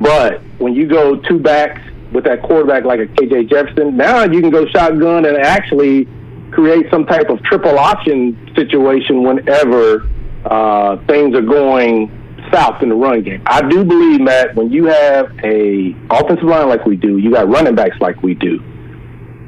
But 0.00 0.40
when 0.58 0.74
you 0.74 0.88
go 0.88 1.14
two 1.14 1.38
backs 1.38 1.80
with 2.14 2.24
that 2.24 2.42
quarterback 2.42 2.84
like 2.84 3.00
a 3.00 3.06
KJ 3.06 3.50
Jefferson. 3.50 3.96
Now 3.96 4.22
you 4.22 4.40
can 4.40 4.50
go 4.50 4.66
shotgun 4.68 5.26
and 5.26 5.36
actually 5.36 6.08
create 6.52 6.86
some 6.90 7.04
type 7.04 7.28
of 7.28 7.42
triple 7.42 7.76
option 7.78 8.52
situation 8.56 9.24
whenever 9.24 10.08
uh, 10.44 10.96
things 11.06 11.34
are 11.34 11.42
going 11.42 12.08
south 12.52 12.82
in 12.82 12.88
the 12.88 12.94
run 12.94 13.22
game. 13.22 13.42
I 13.46 13.68
do 13.68 13.84
believe, 13.84 14.20
Matt, 14.20 14.54
when 14.54 14.70
you 14.70 14.84
have 14.84 15.36
a 15.42 15.94
offensive 16.10 16.44
line 16.44 16.68
like 16.68 16.86
we 16.86 16.96
do, 16.96 17.18
you 17.18 17.32
got 17.32 17.48
running 17.48 17.74
backs 17.74 17.96
like 18.00 18.22
we 18.22 18.34
do. 18.34 18.62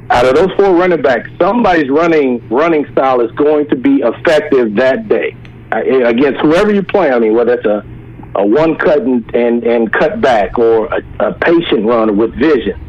Out 0.09 0.25
of 0.25 0.35
those 0.35 0.51
four 0.57 0.75
running 0.75 1.01
backs, 1.01 1.29
somebody's 1.39 1.89
running 1.89 2.47
running 2.49 2.85
style 2.91 3.21
is 3.21 3.31
going 3.31 3.67
to 3.69 3.75
be 3.75 4.01
effective 4.03 4.75
that 4.75 5.07
day 5.07 5.35
uh, 5.71 5.79
against 5.79 6.41
whoever 6.41 6.73
you 6.73 6.83
play. 6.83 7.11
I 7.11 7.19
mean, 7.19 7.33
whether 7.33 7.53
it's 7.53 7.65
a 7.65 7.85
a 8.35 8.45
one 8.45 8.75
cut 8.77 9.01
and, 9.01 9.35
and, 9.35 9.63
and 9.63 9.91
cut 9.91 10.21
back 10.21 10.57
or 10.59 10.87
a, 10.87 11.01
a 11.19 11.33
patient 11.33 11.85
runner 11.85 12.13
with 12.13 12.33
vision. 12.35 12.79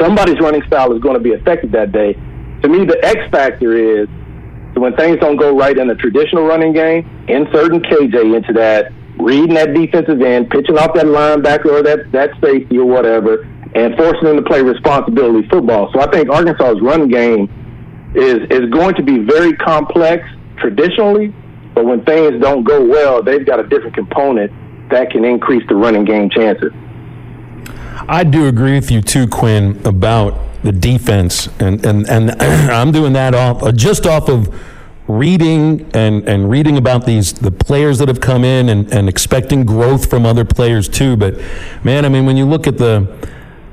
Somebody's 0.00 0.40
running 0.40 0.62
style 0.66 0.94
is 0.94 1.02
going 1.02 1.14
to 1.14 1.20
be 1.20 1.34
affected 1.34 1.72
that 1.72 1.92
day. 1.92 2.14
To 2.62 2.68
me, 2.68 2.84
the 2.84 2.98
X 3.04 3.18
factor 3.30 3.72
is 3.74 4.08
when 4.74 4.94
things 4.96 5.18
don't 5.20 5.36
go 5.36 5.56
right 5.56 5.76
in 5.76 5.90
a 5.90 5.94
traditional 5.94 6.46
running 6.46 6.72
game, 6.72 7.08
inserting 7.28 7.80
KJ 7.80 8.36
into 8.36 8.52
that, 8.54 8.92
reading 9.18 9.54
that 9.54 9.74
defensive 9.74 10.20
end, 10.22 10.50
pitching 10.50 10.78
off 10.78 10.94
that 10.94 11.06
linebacker 11.06 11.66
or 11.66 11.82
that, 11.82 12.10
that 12.12 12.30
safety 12.40 12.78
or 12.78 12.84
whatever, 12.84 13.42
and 13.74 13.96
forcing 13.96 14.24
them 14.24 14.36
to 14.36 14.42
play 14.42 14.62
responsibility 14.62 15.46
football. 15.48 15.90
So 15.92 16.00
I 16.00 16.10
think 16.10 16.30
Arkansas's 16.30 16.80
run 16.80 17.08
game 17.08 17.50
is 18.14 18.38
is 18.50 18.70
going 18.70 18.94
to 18.94 19.02
be 19.02 19.18
very 19.18 19.52
complex 19.54 20.24
traditionally, 20.56 21.34
but 21.74 21.84
when 21.84 22.04
things 22.04 22.40
don't 22.40 22.64
go 22.64 22.84
well, 22.84 23.22
they've 23.22 23.44
got 23.44 23.60
a 23.60 23.68
different 23.68 23.94
component 23.94 24.50
that 24.90 25.10
can 25.10 25.24
increase 25.24 25.66
the 25.68 25.74
running 25.74 26.04
game 26.04 26.30
chances. 26.30 26.72
I 28.08 28.24
do 28.24 28.46
agree 28.46 28.74
with 28.74 28.90
you 28.90 29.02
too, 29.02 29.26
Quinn, 29.26 29.80
about 29.84 30.38
the 30.62 30.72
defense, 30.72 31.48
and 31.60 31.84
and 31.84 32.08
and 32.08 32.30
I'm 32.42 32.90
doing 32.92 33.12
that 33.12 33.34
off 33.34 33.62
uh, 33.62 33.72
just 33.72 34.06
off 34.06 34.28
of 34.28 34.54
reading 35.08 35.90
and 35.94 36.28
and 36.28 36.50
reading 36.50 36.76
about 36.76 37.06
these 37.06 37.32
the 37.32 37.50
players 37.50 37.98
that 37.98 38.08
have 38.08 38.20
come 38.20 38.44
in 38.44 38.68
and 38.68 38.92
and 38.92 39.08
expecting 39.08 39.64
growth 39.64 40.08
from 40.08 40.24
other 40.24 40.44
players 40.44 40.88
too. 40.88 41.16
But 41.16 41.40
man, 41.84 42.04
I 42.04 42.08
mean, 42.08 42.26
when 42.26 42.36
you 42.36 42.46
look 42.46 42.66
at 42.66 42.78
the 42.78 43.28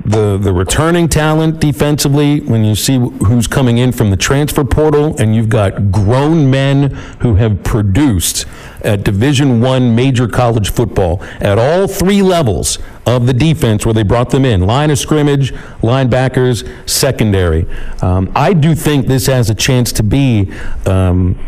the 0.06 0.38
the 0.38 0.52
returning 0.52 1.08
talent 1.08 1.58
defensively 1.58 2.40
when 2.40 2.64
you 2.64 2.74
see 2.76 2.96
who's 2.96 3.48
coming 3.48 3.78
in 3.78 3.90
from 3.90 4.10
the 4.10 4.16
transfer 4.16 4.64
portal 4.64 5.16
and 5.20 5.34
you've 5.34 5.48
got 5.48 5.90
grown 5.90 6.48
men 6.48 6.90
who 7.20 7.34
have 7.34 7.62
produced 7.64 8.46
at 8.82 9.02
division 9.02 9.60
1 9.60 9.94
major 9.96 10.28
college 10.28 10.70
football 10.70 11.20
at 11.40 11.58
all 11.58 11.88
three 11.88 12.22
levels 12.22 12.78
of 13.06 13.26
the 13.26 13.32
defense 13.32 13.86
where 13.86 13.94
they 13.94 14.02
brought 14.02 14.30
them 14.30 14.44
in 14.44 14.60
line 14.60 14.90
of 14.90 14.98
scrimmage 14.98 15.52
linebackers 15.80 16.68
secondary 16.88 17.66
um, 18.02 18.30
i 18.34 18.52
do 18.52 18.74
think 18.74 19.06
this 19.06 19.26
has 19.26 19.48
a 19.48 19.54
chance 19.54 19.92
to 19.92 20.02
be 20.02 20.52
um, 20.86 21.38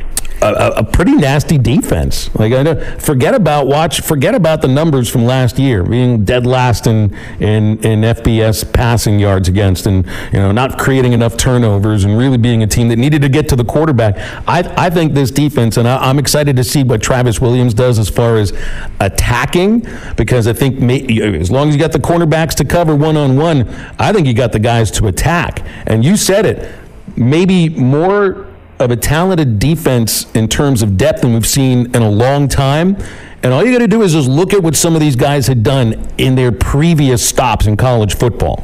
a, 0.40 0.72
a, 0.76 0.84
pretty 0.84 1.12
nasty 1.12 1.58
defense. 1.58 2.34
Like 2.34 2.52
forget 3.00 3.34
about 3.34 3.66
watch, 3.66 4.00
forget 4.00 4.34
about 4.34 4.62
the 4.62 4.68
numbers 4.68 5.08
from 5.08 5.24
last 5.24 5.58
year, 5.58 5.82
being 5.82 6.24
dead 6.24 6.46
last 6.46 6.86
in 6.86 7.14
in 7.40 7.78
in 7.84 8.00
FBS 8.02 8.72
passing 8.72 9.18
yards 9.18 9.48
against, 9.48 9.86
and 9.86 10.06
you 10.32 10.38
know 10.38 10.52
not 10.52 10.78
creating 10.78 11.12
enough 11.12 11.36
turnovers, 11.36 12.04
and 12.04 12.16
really 12.16 12.38
being 12.38 12.62
a 12.62 12.66
team 12.66 12.88
that 12.88 12.96
needed 12.96 13.22
to 13.22 13.28
get 13.28 13.48
to 13.48 13.56
the 13.56 13.64
quarterback. 13.64 14.16
I 14.46 14.60
I 14.76 14.90
think 14.90 15.14
this 15.14 15.30
defense, 15.30 15.76
and 15.76 15.88
I, 15.88 16.08
am 16.08 16.18
excited 16.18 16.56
to 16.56 16.64
see 16.64 16.84
what 16.84 17.02
Travis 17.02 17.40
Williams 17.40 17.74
does 17.74 17.98
as 17.98 18.08
far 18.08 18.36
as 18.36 18.52
attacking, 19.00 19.86
because 20.16 20.46
I 20.46 20.52
think 20.52 20.78
may, 20.78 21.04
as 21.48 21.52
long 21.52 21.70
as 21.70 21.74
you 21.74 21.80
got 21.80 21.92
the 21.92 21.98
cornerbacks 21.98 22.54
to 22.56 22.64
cover 22.64 22.94
one 22.94 23.16
on 23.16 23.34
one, 23.34 23.66
I 23.98 24.12
think 24.12 24.26
you 24.26 24.34
got 24.34 24.52
the 24.52 24.58
guys 24.58 24.90
to 24.92 25.06
attack. 25.06 25.64
And 25.86 26.04
you 26.04 26.14
said 26.14 26.44
it, 26.44 26.70
maybe 27.16 27.70
more 27.70 28.46
of 28.78 28.90
a 28.90 28.96
talented 28.96 29.58
defense 29.58 30.30
in 30.34 30.46
terms 30.46 30.82
of 30.82 30.98
depth 30.98 31.22
than 31.22 31.32
we've 31.32 31.46
seen 31.46 31.86
in 31.96 32.02
a 32.02 32.10
long 32.10 32.48
time. 32.48 32.98
And 33.42 33.54
all 33.54 33.64
you 33.64 33.72
got 33.72 33.78
to 33.78 33.88
do 33.88 34.02
is 34.02 34.12
just 34.12 34.28
look 34.28 34.52
at 34.52 34.62
what 34.62 34.76
some 34.76 34.94
of 34.94 35.00
these 35.00 35.16
guys 35.16 35.46
had 35.46 35.62
done 35.62 36.06
in 36.18 36.34
their 36.34 36.52
previous 36.52 37.26
stops 37.26 37.66
in 37.66 37.78
college 37.78 38.14
football. 38.14 38.62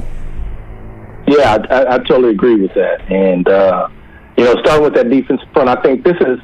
Yeah, 1.26 1.56
I, 1.70 1.94
I 1.94 1.98
totally 2.00 2.32
agree 2.32 2.60
with 2.60 2.74
that. 2.74 3.00
And, 3.10 3.48
uh, 3.48 3.88
you 4.36 4.44
know, 4.44 4.56
starting 4.60 4.84
with 4.84 4.94
that 4.96 5.08
defensive 5.08 5.48
front, 5.54 5.70
I 5.70 5.80
think 5.80 6.04
this 6.04 6.16
is, 6.20 6.38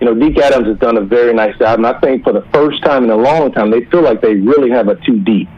you 0.00 0.06
know, 0.06 0.14
Deke 0.14 0.38
Adams 0.38 0.68
has 0.68 0.78
done 0.78 0.96
a 0.96 1.04
very 1.04 1.34
nice 1.34 1.56
job. 1.58 1.78
And 1.78 1.86
I 1.86 2.00
think 2.00 2.24
for 2.24 2.32
the 2.32 2.46
first 2.50 2.82
time 2.82 3.04
in 3.04 3.10
a 3.10 3.16
long 3.16 3.52
time, 3.52 3.70
they 3.70 3.84
feel 3.84 4.00
like 4.00 4.22
they 4.22 4.36
really 4.36 4.70
have 4.70 4.88
a 4.88 4.96
two 5.04 5.20
deep. 5.20 5.48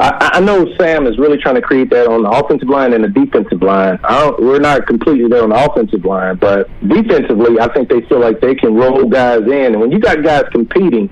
I, 0.00 0.30
I 0.34 0.40
know 0.40 0.66
Sam 0.78 1.06
is 1.06 1.18
really 1.18 1.36
trying 1.36 1.56
to 1.56 1.60
create 1.60 1.90
that 1.90 2.06
on 2.06 2.22
the 2.22 2.30
offensive 2.30 2.70
line 2.70 2.94
and 2.94 3.04
the 3.04 3.08
defensive 3.08 3.62
line. 3.62 4.00
I 4.02 4.20
don't, 4.20 4.42
we're 4.42 4.58
not 4.58 4.86
completely 4.86 5.28
there 5.28 5.42
on 5.42 5.50
the 5.50 5.62
offensive 5.62 6.06
line, 6.06 6.36
but 6.36 6.70
defensively, 6.88 7.60
I 7.60 7.70
think 7.74 7.90
they 7.90 8.00
feel 8.02 8.18
like 8.18 8.40
they 8.40 8.54
can 8.54 8.74
roll 8.74 9.06
guys 9.06 9.42
in. 9.42 9.72
And 9.72 9.80
when 9.80 9.92
you 9.92 9.98
got 9.98 10.22
guys 10.22 10.44
competing, 10.52 11.10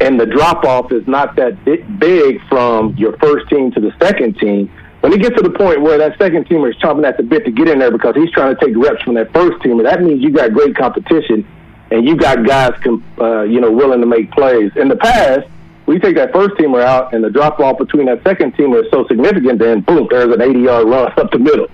and 0.00 0.20
the 0.20 0.26
drop 0.26 0.64
off 0.64 0.92
is 0.92 1.06
not 1.06 1.34
that 1.36 1.64
big 1.64 2.40
from 2.48 2.94
your 2.96 3.16
first 3.18 3.48
team 3.48 3.70
to 3.72 3.80
the 3.80 3.92
second 4.02 4.36
team. 4.38 4.70
When 5.00 5.12
you 5.12 5.18
get 5.18 5.36
to 5.36 5.42
the 5.42 5.50
point 5.50 5.80
where 5.80 5.96
that 5.96 6.18
second 6.18 6.46
teamer 6.46 6.70
is 6.70 6.76
chomping 6.76 7.06
at 7.06 7.16
the 7.16 7.22
bit 7.22 7.44
to 7.46 7.50
get 7.50 7.68
in 7.68 7.78
there 7.78 7.90
because 7.90 8.16
he's 8.16 8.30
trying 8.32 8.54
to 8.54 8.66
take 8.66 8.76
reps 8.76 9.02
from 9.02 9.14
that 9.14 9.32
first 9.32 9.62
teamer, 9.62 9.82
that 9.84 10.02
means 10.02 10.22
you 10.22 10.30
got 10.30 10.52
great 10.52 10.76
competition 10.76 11.46
and 11.90 12.06
you 12.06 12.16
got 12.16 12.44
guys, 12.44 12.72
uh, 13.18 13.42
you 13.42 13.60
know, 13.60 13.70
willing 13.70 14.00
to 14.00 14.06
make 14.06 14.30
plays. 14.32 14.72
In 14.76 14.88
the 14.88 14.96
past, 14.96 15.46
we 15.86 15.98
take 15.98 16.16
that 16.16 16.32
first 16.32 16.54
teamer 16.56 16.82
out, 16.82 17.12
and 17.12 17.22
the 17.22 17.30
drop 17.30 17.60
off 17.60 17.78
between 17.78 18.06
that 18.06 18.22
second 18.24 18.54
teamer 18.54 18.84
is 18.84 18.90
so 18.90 19.06
significant, 19.06 19.58
then 19.58 19.80
boom, 19.80 20.06
there's 20.10 20.32
an 20.34 20.40
80 20.40 20.60
yard 20.60 20.88
run 20.88 21.12
up 21.16 21.30
the 21.30 21.38
middle. 21.38 21.66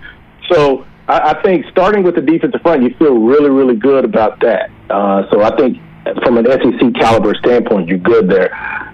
So 0.50 0.84
I, 1.08 1.30
I 1.30 1.42
think 1.42 1.66
starting 1.70 2.02
with 2.02 2.16
the 2.16 2.22
defensive 2.22 2.60
front, 2.62 2.82
you 2.82 2.94
feel 2.98 3.18
really, 3.18 3.50
really 3.50 3.76
good 3.76 4.04
about 4.04 4.40
that. 4.40 4.70
Uh, 4.88 5.30
so 5.30 5.42
I 5.42 5.54
think 5.56 5.78
from 6.24 6.38
an 6.38 6.46
SEC 6.46 6.94
caliber 6.94 7.34
standpoint, 7.36 7.88
you're 7.88 7.98
good 7.98 8.28
there. 8.28 8.50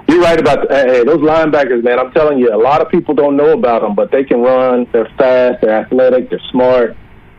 You're 0.08 0.20
right 0.20 0.38
about 0.38 0.70
hey, 0.70 1.02
those 1.04 1.20
linebackers, 1.20 1.82
man. 1.82 1.98
I'm 1.98 2.12
telling 2.12 2.38
you, 2.38 2.54
a 2.54 2.60
lot 2.60 2.80
of 2.80 2.88
people 2.90 3.14
don't 3.14 3.36
know 3.36 3.52
about 3.52 3.82
them, 3.82 3.94
but 3.94 4.10
they 4.10 4.22
can 4.22 4.40
run. 4.40 4.86
They're 4.92 5.10
fast. 5.16 5.62
They're 5.62 5.78
athletic. 5.78 6.30
They're 6.30 6.40
smart. 6.50 6.96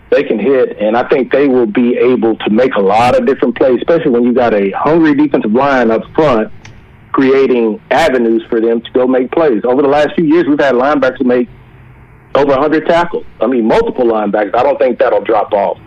They 0.10 0.24
can 0.24 0.40
hit, 0.40 0.78
and 0.78 0.96
I 0.96 1.06
think 1.10 1.34
they 1.34 1.50
will 1.50 1.66
be 1.66 1.98
able 1.98 2.38
to 2.38 2.50
make 2.50 2.76
a 2.76 2.82
lot 2.82 3.20
of 3.20 3.26
different 3.26 3.58
plays, 3.58 3.78
especially 3.80 4.12
when 4.12 4.24
you 4.24 4.34
got 4.34 4.54
a 4.54 4.72
hungry 4.72 5.13
defensive 5.13 5.52
line 5.52 5.92
up 5.92 6.02
front 6.16 6.50
creating 7.12 7.82
avenues 7.91 8.43
for 8.50 8.62
them 8.62 8.82
to 8.82 8.91
go 8.91 9.08
make 9.08 9.32
plays. 9.32 9.63
Over 9.63 9.82
the 9.82 9.88
last 9.88 10.10
few 10.15 10.26
years, 10.26 10.46
we've 10.48 10.60
had 10.60 10.76
linebackers 10.76 11.26
make 11.26 11.50
over 12.36 12.52
100 12.52 12.88
tackles. 12.88 13.26
I 13.41 13.48
mean, 13.48 13.67
multiple 13.67 14.06
linebackers. 14.06 14.56
I 14.56 14.63
don't 14.63 14.78
think 14.78 15.00
that'll 15.00 15.24
drop 15.24 15.54
off. 15.54 15.80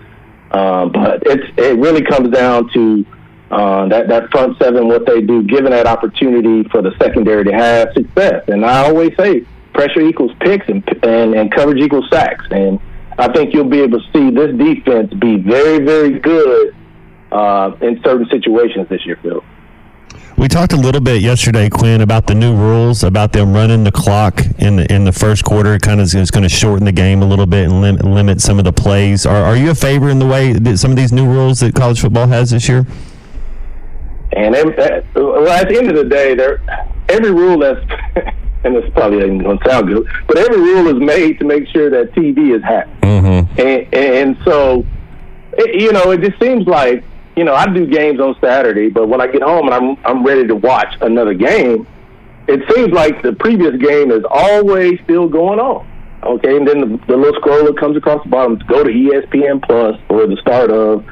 Um, 0.52 0.90
but 0.90 1.22
it's 1.26 1.46
it 1.56 1.78
really 1.78 2.02
comes 2.02 2.30
down 2.30 2.68
to 2.72 3.06
uh, 3.52 3.87
that 3.88 4.09
that 4.09 4.30
front 4.30 4.59
seven, 4.59 4.88
what 4.88 5.06
they 5.06 5.20
do, 5.20 5.44
given 5.44 5.70
that 5.70 5.87
opportunity 5.87 6.68
for 6.70 6.83
the 6.83 6.92
secondary 6.98 7.44
to 7.44 7.52
have 7.52 7.92
success. 7.94 8.42
And 8.48 8.64
I 8.64 8.85
always 8.88 9.12
say, 9.16 9.46
pressure 9.74 10.00
equals 10.00 10.33
picks, 10.40 10.68
and 10.68 10.83
and, 11.04 11.35
and 11.35 11.52
coverage 11.52 11.80
equals 11.80 12.09
sacks. 12.11 12.44
And 12.50 12.80
I 13.16 13.33
think 13.33 13.54
you'll 13.54 13.68
be 13.68 13.80
able 13.80 14.00
to 14.00 14.06
see 14.12 14.30
this 14.30 14.56
defense 14.56 15.12
be 15.14 15.37
very, 15.37 15.85
very 15.85 16.18
good 16.18 16.74
uh, 17.30 17.72
in 17.80 18.00
certain 18.02 18.26
situations 18.28 18.88
this 18.88 19.04
year, 19.06 19.18
Phil. 19.22 19.44
We 20.40 20.48
talked 20.48 20.72
a 20.72 20.76
little 20.76 21.03
bit 21.03 21.20
yesterday, 21.20 21.68
Quinn, 21.68 22.00
about 22.00 22.26
the 22.26 22.35
new 22.35 22.57
rules 22.57 23.05
about 23.05 23.31
them 23.31 23.53
running 23.53 23.85
the 23.85 23.92
clock 23.92 24.40
in 24.59 24.76
the 24.76 24.90
in 24.90 25.05
the 25.05 25.12
first 25.12 25.44
quarter. 25.44 25.74
It 25.74 25.83
kind 25.83 26.00
of 26.00 26.14
is 26.14 26.31
going 26.31 26.44
to 26.44 26.48
shorten 26.48 26.87
the 26.87 26.92
game 26.92 27.20
a 27.20 27.26
little 27.26 27.44
bit 27.44 27.66
and 27.66 27.83
limit, 27.83 28.07
limit 28.07 28.40
some 28.40 28.59
of 28.59 28.64
the 28.64 28.72
plays. 28.72 29.26
Are, 29.26 29.37
are 29.37 29.55
you 29.55 29.70
a 29.70 29.74
favor 29.74 30.09
in 30.09 30.18
the 30.18 30.26
way 30.26 30.55
that 30.55 30.79
some 30.79 30.92
of 30.92 30.96
these 30.96 31.12
new 31.12 31.31
rules 31.31 31.61
that 31.61 31.74
college 31.74 32.00
football 32.00 32.26
has 32.26 32.53
this 32.53 32.70
year? 32.70 32.87
And 34.33 34.57
uh, 34.57 35.03
well, 35.14 35.46
at 35.50 35.68
the 35.68 35.76
end 35.76 35.90
of 35.90 35.96
the 35.96 36.05
day, 36.05 36.35
there 36.35 36.62
every 37.11 37.33
rule 37.33 37.59
that's 37.59 37.85
and 38.64 38.74
this 38.74 38.90
probably 38.94 39.22
ain't 39.22 39.42
going 39.42 39.59
to 39.59 39.68
sound 39.68 39.88
good, 39.88 40.09
but 40.26 40.38
every 40.38 40.57
rule 40.57 40.88
is 40.88 41.03
made 41.03 41.38
to 41.40 41.44
make 41.44 41.68
sure 41.68 41.90
that 41.90 42.14
TV 42.14 42.57
is 42.57 42.62
happy. 42.62 42.90
Mm-hmm. 43.03 43.61
And, 43.61 43.94
and 43.94 44.38
so, 44.46 44.87
it, 45.53 45.83
you 45.83 45.92
know, 45.92 46.12
it 46.12 46.22
just 46.22 46.40
seems 46.40 46.66
like 46.66 47.05
you 47.40 47.46
know, 47.46 47.55
I 47.55 47.72
do 47.72 47.87
games 47.87 48.20
on 48.20 48.37
Saturday, 48.38 48.90
but 48.90 49.09
when 49.09 49.22
I 49.22 49.26
get 49.26 49.40
home 49.40 49.66
and 49.66 49.74
I'm 49.74 49.96
I'm 50.05 50.22
ready 50.22 50.46
to 50.46 50.55
watch 50.55 50.94
another 51.00 51.33
game, 51.33 51.87
it 52.46 52.61
seems 52.70 52.92
like 52.92 53.22
the 53.22 53.33
previous 53.33 53.81
game 53.81 54.11
is 54.11 54.22
always 54.29 55.00
still 55.05 55.26
going 55.26 55.59
on. 55.59 55.88
Okay, 56.22 56.55
and 56.55 56.68
then 56.68 56.81
the, 56.81 57.07
the 57.07 57.16
little 57.16 57.40
scroller 57.40 57.74
comes 57.74 57.96
across 57.96 58.22
the 58.24 58.29
bottom 58.29 58.59
to 58.59 58.64
go 58.66 58.85
to 58.85 58.90
ESPN 58.90 59.62
Plus 59.62 59.98
or 60.11 60.26
the 60.26 60.37
start 60.42 60.70
of 60.70 61.03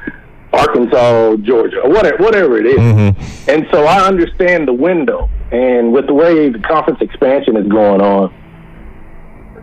Arkansas, 0.53 1.37
Georgia, 1.37 1.79
or 1.79 1.89
whatever, 1.89 2.23
whatever 2.23 2.59
it 2.59 2.67
is. 2.67 2.77
Mm-hmm. 2.77 3.49
And 3.49 3.67
so 3.71 3.85
I 3.85 4.05
understand 4.07 4.67
the 4.67 4.73
window. 4.73 5.31
And 5.51 5.91
with 5.91 6.05
the 6.05 6.13
way 6.13 6.49
the 6.49 6.59
conference 6.59 7.01
expansion 7.01 7.57
is 7.57 7.67
going 7.67 8.01
on, 8.01 8.31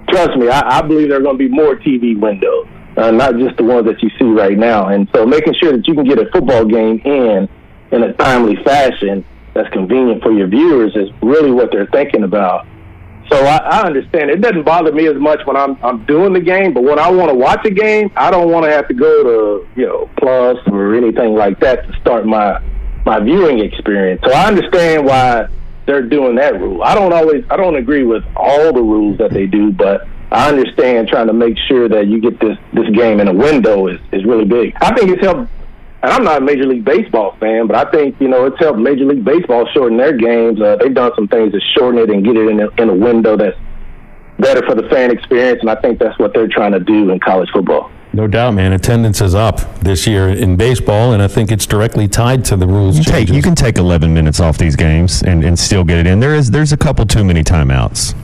trust 0.08 0.36
me, 0.36 0.48
I, 0.48 0.78
I 0.78 0.82
believe 0.82 1.10
there 1.10 1.20
are 1.20 1.22
going 1.22 1.38
to 1.38 1.48
be 1.48 1.48
more 1.48 1.76
TV 1.76 2.18
windows 2.18 2.66
uh, 2.96 3.10
not 3.10 3.36
just 3.36 3.56
the 3.56 3.64
ones 3.64 3.86
that 3.86 4.02
you 4.02 4.10
see 4.18 4.24
right 4.24 4.56
now. 4.56 4.88
And 4.88 5.08
so 5.14 5.26
making 5.26 5.54
sure 5.54 5.72
that 5.72 5.86
you 5.86 5.94
can 5.94 6.04
get 6.04 6.18
a 6.18 6.30
football 6.30 6.64
game 6.64 7.00
in 7.04 7.48
in 7.92 8.02
a 8.02 8.12
timely 8.14 8.56
fashion 8.64 9.24
that's 9.54 9.68
convenient 9.72 10.22
for 10.22 10.32
your 10.32 10.48
viewers 10.48 10.94
is 10.96 11.08
really 11.22 11.50
what 11.50 11.70
they're 11.70 11.86
thinking 11.86 12.24
about. 12.24 12.66
So 13.30 13.44
I, 13.44 13.56
I 13.56 13.86
understand 13.86 14.30
it 14.30 14.40
doesn't 14.40 14.64
bother 14.64 14.92
me 14.92 15.08
as 15.08 15.16
much 15.16 15.40
when 15.46 15.56
I'm 15.56 15.76
I'm 15.84 16.04
doing 16.06 16.32
the 16.32 16.40
game, 16.40 16.72
but 16.72 16.84
when 16.84 16.98
I 16.98 17.10
want 17.10 17.30
to 17.30 17.34
watch 17.34 17.64
a 17.64 17.70
game, 17.70 18.10
I 18.16 18.30
don't 18.30 18.50
want 18.50 18.64
to 18.64 18.70
have 18.70 18.86
to 18.88 18.94
go 18.94 19.22
to 19.24 19.68
you 19.80 19.86
know 19.86 20.10
Plus 20.18 20.58
or 20.66 20.94
anything 20.94 21.34
like 21.34 21.58
that 21.60 21.86
to 21.86 22.00
start 22.00 22.26
my 22.26 22.60
my 23.04 23.20
viewing 23.20 23.60
experience. 23.60 24.20
So 24.24 24.32
I 24.32 24.46
understand 24.46 25.06
why 25.06 25.48
they're 25.86 26.02
doing 26.02 26.36
that 26.36 26.60
rule. 26.60 26.82
I 26.82 26.94
don't 26.94 27.12
always 27.12 27.44
I 27.50 27.56
don't 27.56 27.76
agree 27.76 28.04
with 28.04 28.24
all 28.36 28.72
the 28.72 28.82
rules 28.82 29.18
that 29.18 29.32
they 29.32 29.46
do, 29.46 29.72
but 29.72 30.06
I 30.32 30.48
understand 30.48 31.08
trying 31.08 31.28
to 31.28 31.32
make 31.32 31.56
sure 31.68 31.88
that 31.88 32.06
you 32.08 32.20
get 32.20 32.40
this 32.40 32.58
this 32.72 32.88
game 32.90 33.20
in 33.20 33.28
a 33.28 33.32
window 33.32 33.86
is 33.86 34.00
is 34.12 34.24
really 34.24 34.44
big. 34.44 34.74
I 34.80 34.94
think 34.94 35.10
it's 35.10 35.22
helped. 35.22 35.50
and 36.02 36.12
I'm 36.12 36.24
not 36.24 36.42
a 36.42 36.44
Major 36.44 36.66
League 36.66 36.84
Baseball 36.84 37.36
fan, 37.38 37.66
but 37.66 37.76
I 37.76 37.90
think 37.90 38.16
you 38.20 38.28
know 38.28 38.46
it's 38.46 38.58
helped 38.58 38.78
Major 38.78 39.04
League 39.04 39.24
Baseball 39.24 39.66
shorten 39.72 39.96
their 39.96 40.16
games. 40.16 40.60
Uh, 40.60 40.76
they've 40.76 40.92
done 40.94 41.12
some 41.14 41.28
things 41.28 41.52
to 41.52 41.60
shorten 41.76 42.00
it 42.00 42.10
and 42.10 42.24
get 42.24 42.36
it 42.36 42.48
in 42.48 42.60
a, 42.60 42.68
in 42.82 42.88
a 42.90 42.94
window 42.94 43.36
that's 43.36 43.56
better 44.38 44.66
for 44.66 44.74
the 44.74 44.88
fan 44.88 45.10
experience, 45.10 45.60
and 45.60 45.70
I 45.70 45.76
think 45.76 45.98
that's 45.98 46.18
what 46.18 46.34
they're 46.34 46.48
trying 46.48 46.72
to 46.72 46.80
do 46.80 47.10
in 47.10 47.20
college 47.20 47.48
football. 47.52 47.90
No 48.12 48.26
doubt, 48.26 48.54
man. 48.54 48.72
Attendance 48.72 49.20
is 49.20 49.34
up 49.34 49.60
this 49.80 50.06
year 50.06 50.28
in 50.30 50.56
baseball, 50.56 51.12
and 51.12 51.22
I 51.22 51.28
think 51.28 51.52
it's 51.52 51.66
directly 51.66 52.08
tied 52.08 52.44
to 52.46 52.56
the 52.56 52.66
rules 52.66 52.96
You, 52.98 53.04
take, 53.04 53.14
changes. 53.14 53.36
you 53.36 53.42
can 53.42 53.54
take 53.54 53.76
11 53.78 54.12
minutes 54.12 54.40
off 54.40 54.56
these 54.58 54.74
games 54.74 55.22
and, 55.22 55.44
and 55.44 55.58
still 55.58 55.84
get 55.84 55.98
it 55.98 56.06
in. 56.06 56.18
There 56.20 56.34
is 56.34 56.50
there's 56.50 56.72
a 56.72 56.76
couple 56.78 57.04
too 57.04 57.24
many 57.24 57.42
timeouts. 57.44 58.14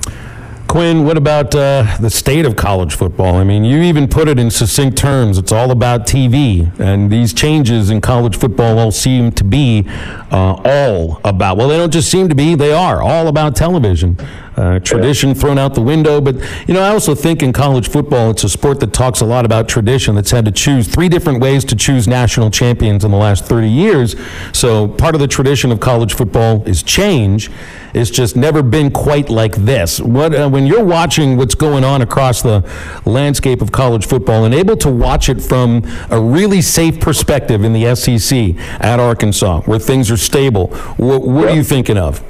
Quinn, 0.73 1.05
what 1.05 1.19
about 1.19 1.55
uh, 1.55 1.99
the 2.01 2.09
state 2.09 2.47
of 2.47 2.57
college 2.57 2.95
football? 2.95 3.35
I 3.35 3.45
mean, 3.45 3.63
you 3.63 3.83
even 3.83 4.09
put 4.09 4.27
it 4.27 4.39
in 4.39 4.51
succinct 4.51 4.97
terms. 4.97 5.37
It's 5.37 5.53
all 5.53 5.71
about 5.71 6.07
TV, 6.07 6.73
and 6.81 7.11
these 7.13 7.35
changes 7.35 7.91
in 7.91 8.01
college 8.01 8.39
football 8.39 8.79
all 8.79 8.91
seem 8.91 9.33
to 9.33 9.45
be 9.45 9.85
uh, 10.31 10.63
all 10.65 11.21
about. 11.25 11.59
Well, 11.59 11.69
they 11.69 11.77
don't 11.77 11.93
just 11.93 12.11
seem 12.11 12.31
to 12.31 12.35
be; 12.35 12.55
they 12.55 12.73
are 12.73 13.03
all 13.03 13.29
about 13.29 13.55
television. 13.55 14.17
Uh, 14.55 14.79
tradition 14.81 15.35
thrown 15.35 15.57
out 15.57 15.75
the 15.75 15.81
window, 15.81 16.21
but 16.21 16.37
you 16.69 16.75
know, 16.75 16.83
I 16.83 16.91
also 16.91 17.15
think 17.15 17.43
in 17.43 17.55
college 17.55 17.89
football, 17.89 18.31
it's 18.31 18.45
a 18.45 18.51
sport 18.51 18.81
that 18.81 18.93
talks 18.93 19.23
a 19.23 19.25
lot 19.25 19.47
about 19.47 19.67
tradition. 19.67 20.15
That's 20.15 20.31
had 20.31 20.45
to 20.45 20.53
choose 20.53 20.87
three 20.87 21.09
different 21.09 21.41
ways 21.41 21.65
to 21.65 21.77
choose 21.77 22.07
national 22.07 22.51
champions 22.51 23.03
in 23.03 23.11
the 23.11 23.17
last 23.17 23.47
30 23.47 23.69
years. 23.69 24.15
So 24.53 24.89
part 24.89 25.15
of 25.15 25.23
the 25.23 25.27
tradition 25.27 25.73
of 25.73 25.81
college 25.81 26.13
football 26.13 26.63
is 26.69 26.83
change. 26.83 27.51
It's 27.95 28.11
just 28.11 28.37
never 28.37 28.63
been 28.63 28.91
quite 28.91 29.31
like 29.31 29.57
this. 29.57 30.01
What 30.01 30.35
uh, 30.35 30.51
when 30.51 30.67
you're 30.67 30.85
watching 30.85 31.39
what's 31.39 31.55
going 31.55 31.83
on 31.83 32.03
across 32.03 32.43
the 32.43 32.63
landscape 33.07 33.63
of 33.63 33.73
college 33.73 34.07
football 34.07 34.45
and 34.45 34.55
able 34.55 34.77
to 34.79 34.91
watch 34.91 35.31
it 35.31 35.41
from 35.41 35.83
a 36.11 36.21
really 36.21 36.61
safe 36.61 37.01
perspective 37.01 37.65
in 37.65 37.73
the 37.73 37.95
SEC 37.95 38.55
at 38.81 39.01
Arkansas, 39.01 39.63
where 39.63 39.79
things 39.79 40.11
are 40.11 40.17
stable, 40.19 40.69
what, 40.97 41.23
what 41.23 41.49
are 41.49 41.55
you 41.55 41.65
thinking 41.65 41.97
of? 41.97 42.23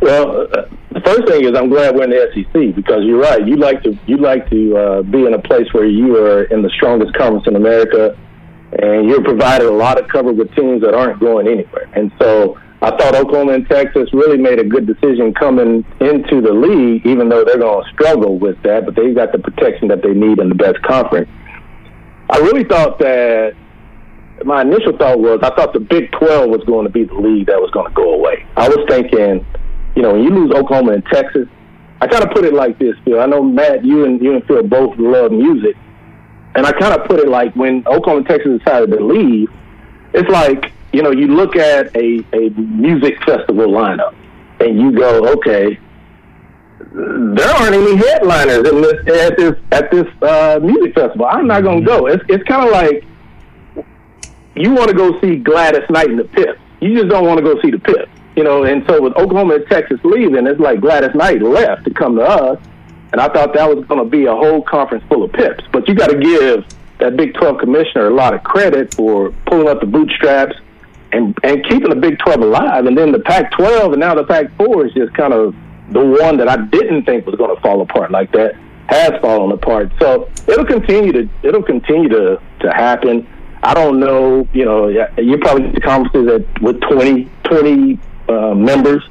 Well, 0.00 0.46
uh, 0.52 0.66
first 1.08 1.28
thing 1.28 1.44
is 1.44 1.56
I'm 1.56 1.68
glad 1.68 1.94
we're 1.94 2.04
in 2.04 2.10
the 2.10 2.30
SEC 2.34 2.74
because 2.74 3.04
you're 3.04 3.20
right. 3.20 3.46
You 3.46 3.56
like 3.56 3.82
to 3.84 3.96
you 4.06 4.18
like 4.18 4.48
to 4.50 4.76
uh, 4.76 5.02
be 5.02 5.24
in 5.24 5.34
a 5.34 5.38
place 5.40 5.72
where 5.72 5.86
you 5.86 6.16
are 6.16 6.44
in 6.44 6.62
the 6.62 6.70
strongest 6.70 7.14
conference 7.14 7.46
in 7.46 7.56
America, 7.56 8.16
and 8.72 9.08
you're 9.08 9.24
provided 9.24 9.66
a 9.66 9.72
lot 9.72 10.00
of 10.00 10.08
cover 10.08 10.32
with 10.32 10.54
teams 10.54 10.82
that 10.82 10.94
aren't 10.94 11.18
going 11.20 11.48
anywhere. 11.48 11.88
And 11.94 12.12
so 12.20 12.58
I 12.82 12.90
thought 12.90 13.14
Oklahoma 13.14 13.52
and 13.52 13.68
Texas 13.68 14.12
really 14.12 14.38
made 14.38 14.58
a 14.58 14.64
good 14.64 14.86
decision 14.86 15.32
coming 15.34 15.84
into 16.00 16.40
the 16.40 16.52
league, 16.52 17.06
even 17.06 17.28
though 17.28 17.44
they're 17.44 17.58
going 17.58 17.84
to 17.84 17.90
struggle 17.90 18.38
with 18.38 18.60
that. 18.62 18.84
But 18.84 18.94
they've 18.94 19.14
got 19.14 19.32
the 19.32 19.38
protection 19.38 19.88
that 19.88 20.02
they 20.02 20.12
need 20.12 20.38
in 20.38 20.48
the 20.48 20.54
best 20.54 20.82
conference. 20.82 21.28
I 22.30 22.38
really 22.38 22.64
thought 22.64 22.98
that 22.98 23.54
my 24.44 24.62
initial 24.62 24.96
thought 24.96 25.18
was 25.18 25.40
I 25.42 25.54
thought 25.56 25.72
the 25.72 25.80
Big 25.80 26.12
12 26.12 26.50
was 26.50 26.62
going 26.64 26.84
to 26.84 26.92
be 26.92 27.04
the 27.04 27.14
league 27.14 27.46
that 27.46 27.60
was 27.60 27.70
going 27.70 27.88
to 27.88 27.94
go 27.94 28.12
away. 28.14 28.46
I 28.56 28.68
was 28.68 28.86
thinking, 28.88 29.44
you 29.94 30.02
know, 30.02 30.12
when 30.12 30.22
you 30.22 30.30
lose 30.30 30.52
Oklahoma 30.52 30.92
and 30.92 31.04
Texas, 31.06 31.48
I 32.00 32.06
kind 32.06 32.22
of 32.22 32.30
put 32.30 32.44
it 32.44 32.54
like 32.54 32.78
this, 32.78 32.94
Phil. 33.04 33.20
I 33.20 33.26
know 33.26 33.42
Matt, 33.42 33.84
you 33.84 34.04
and 34.04 34.22
you 34.22 34.34
and 34.34 34.44
Phil 34.44 34.62
both 34.62 34.96
love 34.98 35.32
music, 35.32 35.76
and 36.54 36.64
I 36.66 36.72
kind 36.72 36.94
of 36.94 37.06
put 37.06 37.18
it 37.18 37.28
like 37.28 37.54
when 37.56 37.86
Oklahoma 37.86 38.18
and 38.18 38.26
Texas 38.26 38.58
decided 38.58 38.90
to 38.96 39.04
leave, 39.04 39.48
it's 40.14 40.28
like 40.28 40.72
you 40.92 41.02
know 41.02 41.10
you 41.10 41.26
look 41.28 41.56
at 41.56 41.94
a 41.96 42.24
a 42.32 42.50
music 42.50 43.18
festival 43.24 43.68
lineup, 43.68 44.14
and 44.60 44.80
you 44.80 44.92
go, 44.92 45.26
okay, 45.38 45.78
there 46.78 47.50
aren't 47.50 47.74
any 47.74 47.96
headliners 47.96 48.58
at 48.58 49.36
this 49.36 49.54
at 49.72 49.90
this 49.90 50.06
uh, 50.22 50.60
music 50.62 50.94
festival. 50.94 51.26
I'm 51.26 51.46
not 51.46 51.60
to 51.60 51.80
go. 51.80 52.06
It's 52.06 52.24
it's 52.28 52.44
kind 52.44 52.66
of 52.66 52.72
like 52.72 53.04
you 54.54 54.72
want 54.72 54.88
to 54.88 54.96
go 54.96 55.20
see 55.20 55.36
Gladys 55.36 55.88
Knight 55.90 56.10
in 56.10 56.16
the 56.16 56.24
Pips. 56.24 56.60
You 56.80 56.94
just 56.94 57.08
don't 57.08 57.26
want 57.26 57.38
to 57.38 57.44
go 57.44 57.60
see 57.60 57.70
the 57.70 57.78
Pips, 57.78 58.10
you 58.38 58.44
know. 58.44 58.62
And 58.62 58.84
so 58.86 59.02
with 59.02 59.14
Oklahoma 59.16 59.56
and 59.56 59.66
Texas 59.66 59.98
leaving, 60.04 60.46
it's 60.46 60.60
like 60.60 60.80
Gladys 60.80 61.14
Knight 61.14 61.42
left 61.42 61.84
to 61.86 61.90
come 61.90 62.14
to 62.16 62.22
us, 62.22 62.58
and 63.10 63.20
I 63.20 63.28
thought 63.28 63.52
that 63.54 63.68
was 63.68 63.84
going 63.86 64.02
to 64.02 64.08
be 64.08 64.26
a 64.26 64.34
whole 64.34 64.62
conference 64.62 65.04
full 65.08 65.24
of 65.24 65.32
Pips. 65.32 65.64
But 65.72 65.88
you 65.88 65.94
got 65.96 66.10
to 66.10 66.18
give 66.18 66.64
that 66.98 67.16
Big 67.16 67.34
12 67.34 67.58
commissioner 67.58 68.06
a 68.06 68.14
lot 68.14 68.34
of 68.34 68.44
credit 68.44 68.94
for 68.94 69.32
pulling 69.46 69.68
up 69.68 69.80
the 69.80 69.86
bootstraps 69.86 70.54
and 71.10 71.36
and 71.42 71.64
keeping 71.64 71.90
the 71.90 71.96
Big 71.96 72.18
12 72.20 72.40
alive. 72.40 72.86
And 72.86 72.96
then 72.96 73.10
the 73.10 73.18
Pac-12 73.18 73.92
and 73.92 74.00
now 74.00 74.14
the 74.14 74.24
Pac-4 74.24 74.86
is 74.86 74.94
just 74.94 75.12
kind 75.14 75.32
of 75.32 75.54
the 75.90 76.04
one 76.04 76.36
that 76.36 76.48
I 76.48 76.58
didn't 76.66 77.04
think 77.04 77.26
was 77.26 77.34
going 77.34 77.54
to 77.54 77.60
fall 77.60 77.80
apart 77.80 78.12
like 78.12 78.30
that 78.32 78.54
has 78.88 79.20
fallen 79.20 79.50
apart. 79.50 79.90
So 79.98 80.28
it'll 80.46 80.64
continue 80.64 81.10
to 81.12 81.28
it'll 81.42 81.62
continue 81.62 82.08
to 82.10 82.40
to 82.60 82.70
happen. 82.70 83.26
I 83.64 83.74
don't 83.74 83.98
know, 83.98 84.46
you 84.52 84.64
know, 84.64 84.86
you 84.86 85.38
probably 85.38 85.64
get 85.64 85.74
the 85.74 85.80
conferences 85.80 86.26
that 86.26 86.62
with 86.62 86.80
20, 86.82 87.28
20 87.42 87.98
uh, 88.28 88.54
members 88.54 89.02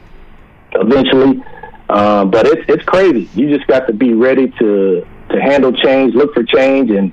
eventually, 0.73 1.43
uh, 1.89 2.25
but 2.25 2.45
it's 2.45 2.63
it's 2.67 2.83
crazy. 2.85 3.29
You 3.33 3.55
just 3.55 3.67
got 3.67 3.87
to 3.87 3.93
be 3.93 4.13
ready 4.13 4.49
to 4.59 5.07
to 5.29 5.41
handle 5.41 5.73
change, 5.73 6.13
look 6.13 6.33
for 6.33 6.43
change, 6.43 6.91
and 6.91 7.11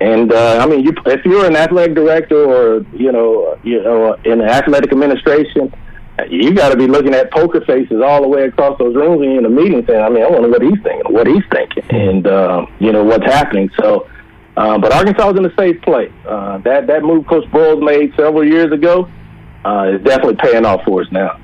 and 0.00 0.32
uh, 0.32 0.58
I 0.60 0.66
mean, 0.66 0.84
you, 0.84 0.92
if 1.06 1.24
you're 1.24 1.46
an 1.46 1.56
athletic 1.56 1.94
director 1.94 2.44
or 2.44 2.86
you 2.94 3.12
know, 3.12 3.58
you 3.62 3.82
know, 3.82 4.14
in 4.24 4.40
athletic 4.40 4.92
administration, 4.92 5.72
you 6.28 6.54
got 6.54 6.70
to 6.70 6.76
be 6.76 6.86
looking 6.86 7.14
at 7.14 7.30
poker 7.30 7.60
faces 7.62 8.00
all 8.02 8.22
the 8.22 8.28
way 8.28 8.44
across 8.44 8.78
those 8.78 8.94
rooms 8.94 9.22
in 9.22 9.42
the 9.42 9.48
meeting, 9.48 9.84
saying, 9.86 10.02
"I 10.02 10.08
mean, 10.08 10.22
I 10.22 10.30
wonder 10.30 10.48
what 10.48 10.62
he's 10.62 10.80
thinking, 10.82 11.12
what 11.12 11.26
he's 11.26 11.44
thinking, 11.50 11.84
and 11.90 12.26
uh, 12.26 12.66
you 12.78 12.92
know 12.92 13.04
what's 13.04 13.24
happening." 13.24 13.70
So, 13.78 14.08
uh, 14.56 14.78
but 14.78 14.92
Arkansas 14.92 15.30
is 15.30 15.38
in 15.38 15.44
a 15.44 15.54
safe 15.56 15.80
place. 15.82 16.12
Uh, 16.26 16.58
that 16.58 16.86
that 16.86 17.02
move 17.02 17.26
Coach 17.26 17.44
Broyles 17.50 17.84
made 17.84 18.14
several 18.16 18.44
years 18.44 18.72
ago 18.72 19.08
uh, 19.64 19.92
is 19.94 20.02
definitely 20.02 20.36
paying 20.36 20.64
off 20.64 20.82
for 20.84 21.02
us 21.02 21.10
now. 21.10 21.38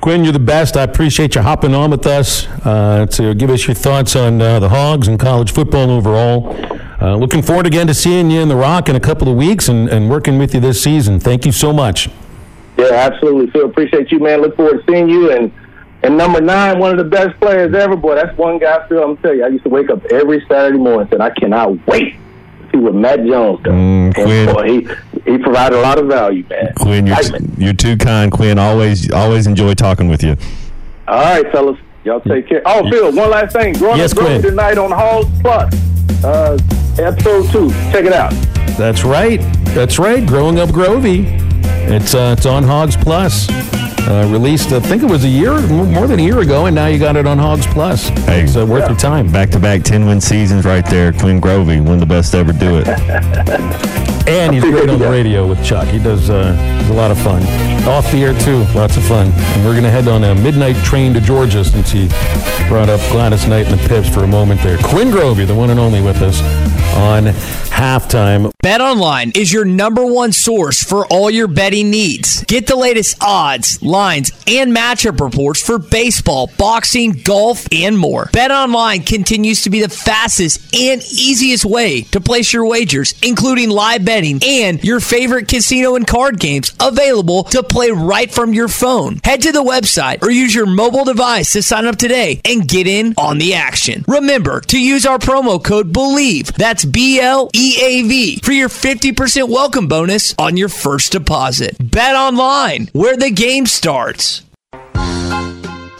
Quinn, 0.00 0.22
you're 0.22 0.32
the 0.32 0.38
best. 0.38 0.76
I 0.76 0.82
appreciate 0.82 1.34
you 1.34 1.42
hopping 1.42 1.74
on 1.74 1.90
with 1.90 2.06
us 2.06 2.46
uh, 2.64 3.06
to 3.12 3.34
give 3.34 3.50
us 3.50 3.66
your 3.66 3.74
thoughts 3.74 4.14
on 4.14 4.40
uh, 4.40 4.60
the 4.60 4.68
Hogs 4.68 5.08
and 5.08 5.18
college 5.18 5.52
football 5.52 5.90
overall. 5.90 6.54
Uh, 7.00 7.16
looking 7.16 7.42
forward 7.42 7.66
again 7.66 7.86
to 7.86 7.94
seeing 7.94 8.30
you 8.30 8.40
in 8.40 8.48
the 8.48 8.56
Rock 8.56 8.88
in 8.88 8.96
a 8.96 9.00
couple 9.00 9.28
of 9.28 9.36
weeks 9.36 9.68
and, 9.68 9.88
and 9.88 10.08
working 10.08 10.38
with 10.38 10.54
you 10.54 10.60
this 10.60 10.82
season. 10.82 11.18
Thank 11.18 11.44
you 11.44 11.52
so 11.52 11.72
much. 11.72 12.08
Yeah, 12.78 12.92
absolutely, 12.92 13.50
Phil. 13.50 13.66
Appreciate 13.66 14.12
you, 14.12 14.18
man. 14.18 14.42
Look 14.42 14.56
forward 14.56 14.86
to 14.86 14.92
seeing 14.92 15.08
you. 15.08 15.32
And 15.32 15.52
and 16.02 16.16
number 16.16 16.40
nine, 16.40 16.78
one 16.78 16.92
of 16.92 16.98
the 16.98 17.10
best 17.10 17.38
players 17.40 17.74
ever. 17.74 17.96
Boy, 17.96 18.14
that's 18.14 18.36
one 18.38 18.58
guy, 18.58 18.86
Phil. 18.88 19.02
I'm 19.02 19.14
gonna 19.14 19.22
tell 19.22 19.34
you, 19.34 19.44
I 19.44 19.48
used 19.48 19.64
to 19.64 19.70
wake 19.70 19.90
up 19.90 20.04
every 20.06 20.44
Saturday 20.46 20.78
morning 20.78 21.08
and 21.10 21.22
I 21.22 21.30
cannot 21.30 21.86
wait 21.86 22.14
to 22.14 22.70
see 22.70 22.78
what 22.78 22.94
Matt 22.94 23.24
Jones 23.24 23.62
does. 23.62 23.72
Mm, 23.72 23.95
and 24.06 24.14
Quinn. 24.14 24.52
boy, 24.54 24.64
he 24.68 24.88
he 25.30 25.38
provided 25.38 25.78
a 25.78 25.82
lot 25.82 25.98
of 25.98 26.06
value, 26.06 26.44
man. 26.48 26.72
Quinn, 26.76 27.06
you're, 27.06 27.16
Excitement. 27.18 27.54
you're 27.58 27.72
too 27.74 27.96
kind, 27.96 28.30
Quinn. 28.32 28.58
Always 28.58 29.10
always 29.12 29.46
enjoy 29.46 29.74
talking 29.74 30.08
with 30.08 30.22
you. 30.22 30.36
All 31.08 31.20
right, 31.22 31.50
fellas. 31.52 31.78
Y'all 32.04 32.20
take 32.20 32.48
care. 32.48 32.62
Oh, 32.64 32.88
Phil, 32.88 33.12
one 33.12 33.30
last 33.30 33.52
thing. 33.52 33.74
Growing 33.74 33.98
Yes, 33.98 34.12
up 34.12 34.18
Growing 34.18 34.40
tonight 34.42 34.78
on 34.78 34.92
Hogs 34.92 35.28
Plus, 35.40 35.74
uh, 36.24 36.56
episode 36.98 37.50
two. 37.50 37.70
Check 37.90 38.04
it 38.04 38.12
out. 38.12 38.30
That's 38.78 39.04
right. 39.04 39.40
That's 39.74 39.98
right. 39.98 40.24
Growing 40.26 40.58
Up 40.60 40.68
Grovey. 40.68 41.24
It's 41.90 42.14
uh, 42.14 42.34
it's 42.36 42.46
on 42.46 42.62
Hogs 42.62 42.96
Plus. 42.96 43.46
Uh, 44.08 44.28
released, 44.30 44.72
I 44.72 44.80
think 44.80 45.02
it 45.02 45.10
was 45.10 45.24
a 45.24 45.28
year, 45.28 45.60
more 45.68 46.06
than 46.06 46.20
a 46.20 46.22
year 46.22 46.38
ago, 46.40 46.66
and 46.66 46.74
now 46.74 46.86
you 46.86 46.98
got 46.98 47.16
it 47.16 47.26
on 47.26 47.38
Hogs 47.38 47.66
Plus. 47.66 48.08
Hey. 48.08 48.42
it's 48.42 48.56
uh, 48.56 48.64
worth 48.64 48.88
your 48.88 48.98
time. 48.98 49.32
Back 49.32 49.50
to 49.50 49.58
back 49.58 49.82
10 49.82 50.06
win 50.06 50.20
seasons 50.20 50.64
right 50.64 50.86
there. 50.86 51.12
Quinn 51.12 51.40
Grovey, 51.40 51.80
one 51.80 51.94
of 51.94 52.00
the 52.00 52.06
best 52.06 52.32
to 52.32 52.38
ever 52.38 52.52
do 52.52 52.78
it. 52.78 53.96
And 54.28 54.52
he's 54.52 54.64
great 54.64 54.90
on 54.90 54.98
the 54.98 55.08
radio 55.08 55.46
with 55.46 55.64
Chuck. 55.64 55.86
He 55.86 56.00
does 56.00 56.30
uh, 56.30 56.88
a 56.90 56.92
lot 56.92 57.12
of 57.12 57.18
fun. 57.18 57.44
Off 57.86 58.10
the 58.10 58.24
air, 58.24 58.36
too. 58.40 58.64
Lots 58.76 58.96
of 58.96 59.04
fun. 59.04 59.28
And 59.28 59.64
we're 59.64 59.70
going 59.70 59.84
to 59.84 59.90
head 59.90 60.08
on 60.08 60.24
a 60.24 60.34
midnight 60.34 60.74
train 60.84 61.14
to 61.14 61.20
Georgia 61.20 61.64
since 61.64 61.92
he 61.92 62.08
brought 62.66 62.88
up 62.88 63.00
Gladys 63.12 63.46
Knight 63.46 63.66
and 63.66 63.78
the 63.78 63.88
Pips 63.88 64.12
for 64.12 64.24
a 64.24 64.26
moment 64.26 64.60
there. 64.62 64.78
Quinn 64.78 65.12
Grovey, 65.12 65.46
the 65.46 65.54
one 65.54 65.70
and 65.70 65.78
only 65.78 66.02
with 66.02 66.22
us 66.22 66.40
on 66.96 67.26
halftime. 67.76 68.50
BetOnline 68.64 69.36
is 69.36 69.52
your 69.52 69.64
number 69.64 70.04
one 70.04 70.32
source 70.32 70.82
for 70.82 71.06
all 71.06 71.30
your 71.30 71.46
betting 71.46 71.90
needs. 71.90 72.42
Get 72.44 72.66
the 72.66 72.74
latest 72.74 73.18
odds, 73.20 73.80
lines, 73.96 74.30
and 74.46 74.76
matchup 74.76 75.18
reports 75.20 75.62
for 75.62 75.78
baseball, 75.78 76.50
boxing, 76.58 77.12
golf, 77.12 77.66
and 77.72 77.98
more. 77.98 78.26
BetOnline 78.26 79.06
continues 79.06 79.62
to 79.62 79.70
be 79.70 79.80
the 79.80 79.88
fastest 79.88 80.74
and 80.74 81.00
easiest 81.02 81.64
way 81.64 82.02
to 82.02 82.20
place 82.20 82.52
your 82.52 82.66
wagers, 82.66 83.14
including 83.22 83.70
live 83.70 84.04
betting 84.04 84.38
and 84.44 84.84
your 84.84 85.00
favorite 85.00 85.48
casino 85.48 85.96
and 85.96 86.06
card 86.06 86.38
games 86.38 86.74
available 86.78 87.44
to 87.44 87.62
play 87.62 87.90
right 87.90 88.30
from 88.30 88.52
your 88.52 88.68
phone. 88.68 89.18
Head 89.24 89.40
to 89.42 89.52
the 89.52 89.64
website 89.64 90.22
or 90.22 90.30
use 90.30 90.54
your 90.54 90.66
mobile 90.66 91.04
device 91.04 91.52
to 91.52 91.62
sign 91.62 91.86
up 91.86 91.96
today 91.96 92.42
and 92.44 92.68
get 92.68 92.86
in 92.86 93.14
on 93.16 93.38
the 93.38 93.54
action. 93.54 94.04
Remember 94.06 94.60
to 94.60 94.78
use 94.78 95.06
our 95.06 95.18
promo 95.18 95.62
code 95.62 95.90
BLEAV. 95.90 96.52
That's 96.52 96.84
B 96.84 97.18
L 97.18 97.48
E 97.54 97.78
A 97.82 98.02
V 98.02 98.40
for 98.40 98.52
your 98.52 98.68
50% 98.68 99.48
welcome 99.48 99.88
bonus 99.88 100.34
on 100.38 100.58
your 100.58 100.68
first 100.68 101.12
deposit. 101.12 101.76
Bet 101.80 102.14
online 102.14 102.88
where 102.92 103.16
the 103.16 103.30
game 103.30 103.64
starts 103.64 103.85
starts 103.86 104.42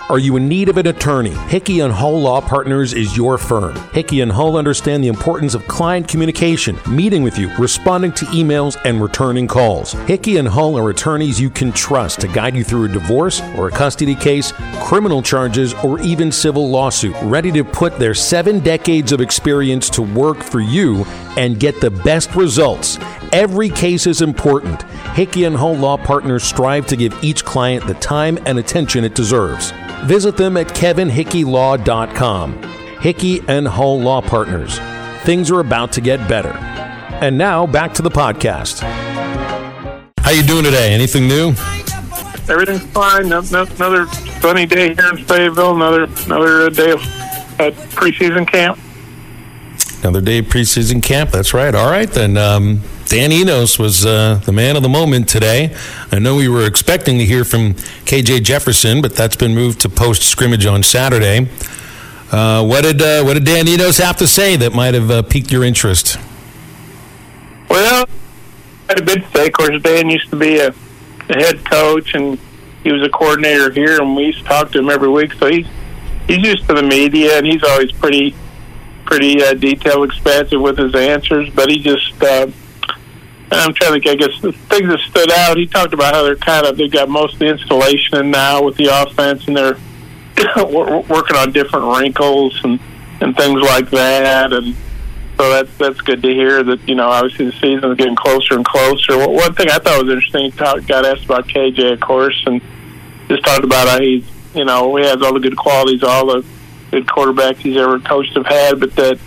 are 0.08 0.20
you 0.20 0.36
in 0.36 0.46
need 0.46 0.68
of 0.68 0.76
an 0.76 0.86
attorney? 0.86 1.34
Hickey 1.48 1.80
and 1.80 1.92
Hull 1.92 2.20
Law 2.20 2.40
Partners 2.40 2.92
is 2.92 3.16
your 3.16 3.36
firm. 3.36 3.74
Hickey 3.90 4.20
and 4.20 4.30
Hull 4.30 4.56
understand 4.56 5.02
the 5.02 5.08
importance 5.08 5.52
of 5.52 5.66
client 5.66 6.06
communication, 6.06 6.78
meeting 6.88 7.24
with 7.24 7.36
you, 7.36 7.52
responding 7.56 8.12
to 8.12 8.24
emails, 8.26 8.80
and 8.84 9.02
returning 9.02 9.48
calls. 9.48 9.94
Hickey 10.06 10.36
and 10.36 10.46
Hull 10.46 10.78
are 10.78 10.90
attorneys 10.90 11.40
you 11.40 11.50
can 11.50 11.72
trust 11.72 12.20
to 12.20 12.28
guide 12.28 12.54
you 12.54 12.62
through 12.62 12.84
a 12.84 12.88
divorce 12.88 13.42
or 13.56 13.66
a 13.66 13.72
custody 13.72 14.14
case, 14.14 14.52
criminal 14.80 15.22
charges, 15.22 15.74
or 15.82 15.98
even 15.98 16.30
civil 16.30 16.70
lawsuit, 16.70 17.16
ready 17.22 17.50
to 17.50 17.64
put 17.64 17.98
their 17.98 18.14
seven 18.14 18.60
decades 18.60 19.10
of 19.10 19.20
experience 19.20 19.90
to 19.90 20.02
work 20.02 20.40
for 20.40 20.60
you 20.60 21.04
and 21.36 21.58
get 21.58 21.80
the 21.80 21.90
best 21.90 22.36
results. 22.36 22.96
Every 23.32 23.70
case 23.70 24.06
is 24.06 24.22
important. 24.22 24.82
Hickey 25.16 25.42
and 25.44 25.56
Hull 25.56 25.74
Law 25.74 25.96
Partners 25.96 26.44
strive 26.44 26.86
to 26.86 26.96
give 26.96 27.24
each 27.24 27.44
client 27.44 27.84
the 27.88 27.94
time 27.94 28.38
and 28.46 28.60
attention 28.60 29.02
it 29.02 29.16
deserves. 29.16 29.72
Visit 30.04 30.36
them 30.36 30.56
at 30.56 30.68
kevinhickeylaw.com. 30.68 32.62
Hickey 33.00 33.40
and 33.48 33.66
Hull 33.66 34.00
Law 34.00 34.20
Partners. 34.20 34.78
Things 35.24 35.50
are 35.50 35.60
about 35.60 35.92
to 35.92 36.00
get 36.00 36.28
better. 36.28 36.52
And 37.20 37.38
now 37.38 37.66
back 37.66 37.94
to 37.94 38.02
the 38.02 38.10
podcast. 38.10 38.80
How 40.20 40.30
you 40.32 40.42
doing 40.42 40.64
today? 40.64 40.92
Anything 40.92 41.28
new? 41.28 41.54
Everything's 42.48 42.84
fine. 42.86 43.28
No, 43.28 43.40
no, 43.40 43.62
another 43.62 44.06
sunny 44.40 44.66
day 44.66 44.94
here 44.94 45.08
in 45.08 45.18
Fayetteville. 45.18 45.74
Another 45.76 46.04
another 46.26 46.62
uh, 46.62 46.68
day 46.68 46.90
of 46.92 47.00
at 47.58 47.74
preseason 47.94 48.46
camp. 48.46 48.78
Another 50.00 50.20
day 50.20 50.38
of 50.38 50.46
preseason 50.46 51.02
camp. 51.02 51.30
That's 51.30 51.54
right. 51.54 51.74
All 51.74 51.90
right 51.90 52.10
then. 52.10 52.36
Um, 52.36 52.82
Dan 53.06 53.32
Enos 53.32 53.78
was 53.78 54.04
uh, 54.04 54.40
the 54.44 54.52
man 54.52 54.76
of 54.76 54.82
the 54.82 54.88
moment 54.88 55.28
today. 55.28 55.74
I 56.12 56.18
know 56.18 56.36
we 56.36 56.48
were 56.48 56.66
expecting 56.66 57.18
to 57.18 57.24
hear 57.24 57.44
from 57.44 57.74
KJ 57.74 58.42
Jefferson, 58.42 59.00
but 59.00 59.14
that's 59.14 59.36
been 59.36 59.54
moved 59.54 59.80
to 59.82 59.88
post 59.88 60.22
scrimmage 60.22 60.66
on 60.66 60.82
Saturday. 60.82 61.48
Uh, 62.30 62.64
what 62.64 62.82
did 62.82 63.00
uh, 63.00 63.22
what 63.22 63.34
did 63.34 63.44
Dan 63.44 63.68
Enos 63.68 63.98
have 63.98 64.16
to 64.16 64.26
say 64.26 64.56
that 64.56 64.74
might 64.74 64.94
have 64.94 65.10
uh, 65.10 65.22
piqued 65.22 65.52
your 65.52 65.62
interest? 65.62 66.18
Well, 67.70 68.06
I 68.88 68.92
had 68.92 69.00
a 69.00 69.04
bit 69.04 69.22
to 69.22 69.30
say. 69.30 69.46
Of 69.46 69.52
course, 69.52 69.82
Dan 69.82 70.10
used 70.10 70.30
to 70.30 70.36
be 70.36 70.58
a, 70.58 70.74
a 71.28 71.34
head 71.34 71.64
coach, 71.64 72.14
and 72.14 72.38
he 72.82 72.92
was 72.92 73.02
a 73.02 73.08
coordinator 73.08 73.70
here, 73.70 74.00
and 74.00 74.16
we 74.16 74.24
used 74.24 74.38
to 74.38 74.44
talk 74.44 74.72
to 74.72 74.80
him 74.80 74.90
every 74.90 75.08
week. 75.08 75.32
So 75.34 75.46
he's 75.46 75.66
he's 76.26 76.44
used 76.44 76.66
to 76.68 76.74
the 76.74 76.82
media, 76.82 77.38
and 77.38 77.46
he's 77.46 77.62
always 77.62 77.92
pretty 77.92 78.34
pretty 79.06 79.42
uh, 79.42 79.54
detailed, 79.54 80.08
expansive 80.08 80.60
with 80.60 80.78
his 80.78 80.94
answers. 80.94 81.48
But 81.50 81.70
he 81.70 81.78
just 81.78 82.22
uh, 82.22 82.48
I'm 83.50 83.74
trying 83.74 84.00
to 84.00 84.00
think. 84.00 84.06
I 84.06 84.14
guess 84.16 84.40
the 84.40 84.52
things 84.52 84.88
that 84.88 84.98
stood 85.08 85.30
out. 85.30 85.56
He 85.56 85.66
talked 85.66 85.94
about 85.94 86.14
how 86.14 86.24
they're 86.24 86.36
kind 86.36 86.66
of 86.66 86.76
they've 86.76 86.90
got 86.90 87.08
most 87.08 87.34
of 87.34 87.38
the 87.38 87.46
installation 87.46 88.18
in 88.18 88.30
now 88.30 88.62
with 88.62 88.76
the 88.76 88.86
offense, 88.86 89.46
and 89.46 89.56
they're 89.56 89.76
working 90.56 91.36
on 91.36 91.52
different 91.52 91.86
wrinkles 91.98 92.60
and 92.64 92.80
and 93.20 93.36
things 93.36 93.60
like 93.60 93.88
that. 93.90 94.52
And 94.52 94.74
so 95.36 95.50
that's 95.50 95.76
that's 95.78 96.00
good 96.00 96.22
to 96.22 96.28
hear. 96.28 96.64
That 96.64 96.86
you 96.88 96.96
know, 96.96 97.08
obviously 97.08 97.46
the 97.46 97.52
season 97.52 97.90
is 97.90 97.96
getting 97.96 98.16
closer 98.16 98.54
and 98.54 98.64
closer. 98.64 99.16
One 99.16 99.54
thing 99.54 99.70
I 99.70 99.78
thought 99.78 100.04
was 100.04 100.12
interesting. 100.12 100.50
Talk, 100.52 100.84
got 100.86 101.06
asked 101.06 101.24
about 101.24 101.46
KJ, 101.46 101.92
of 101.92 102.00
course, 102.00 102.42
and 102.46 102.60
just 103.28 103.44
talked 103.44 103.64
about 103.64 103.86
how 103.86 104.00
he's 104.00 104.24
you 104.54 104.64
know 104.64 104.96
he 104.96 105.04
has 105.04 105.22
all 105.22 105.32
the 105.32 105.40
good 105.40 105.56
qualities, 105.56 106.02
all 106.02 106.26
the 106.26 106.44
good 106.90 107.06
quarterbacks 107.06 107.56
he's 107.56 107.76
ever 107.76 107.98
coached 107.98 108.34
have 108.34 108.46
had, 108.46 108.80
but 108.80 108.94
that 108.96 109.18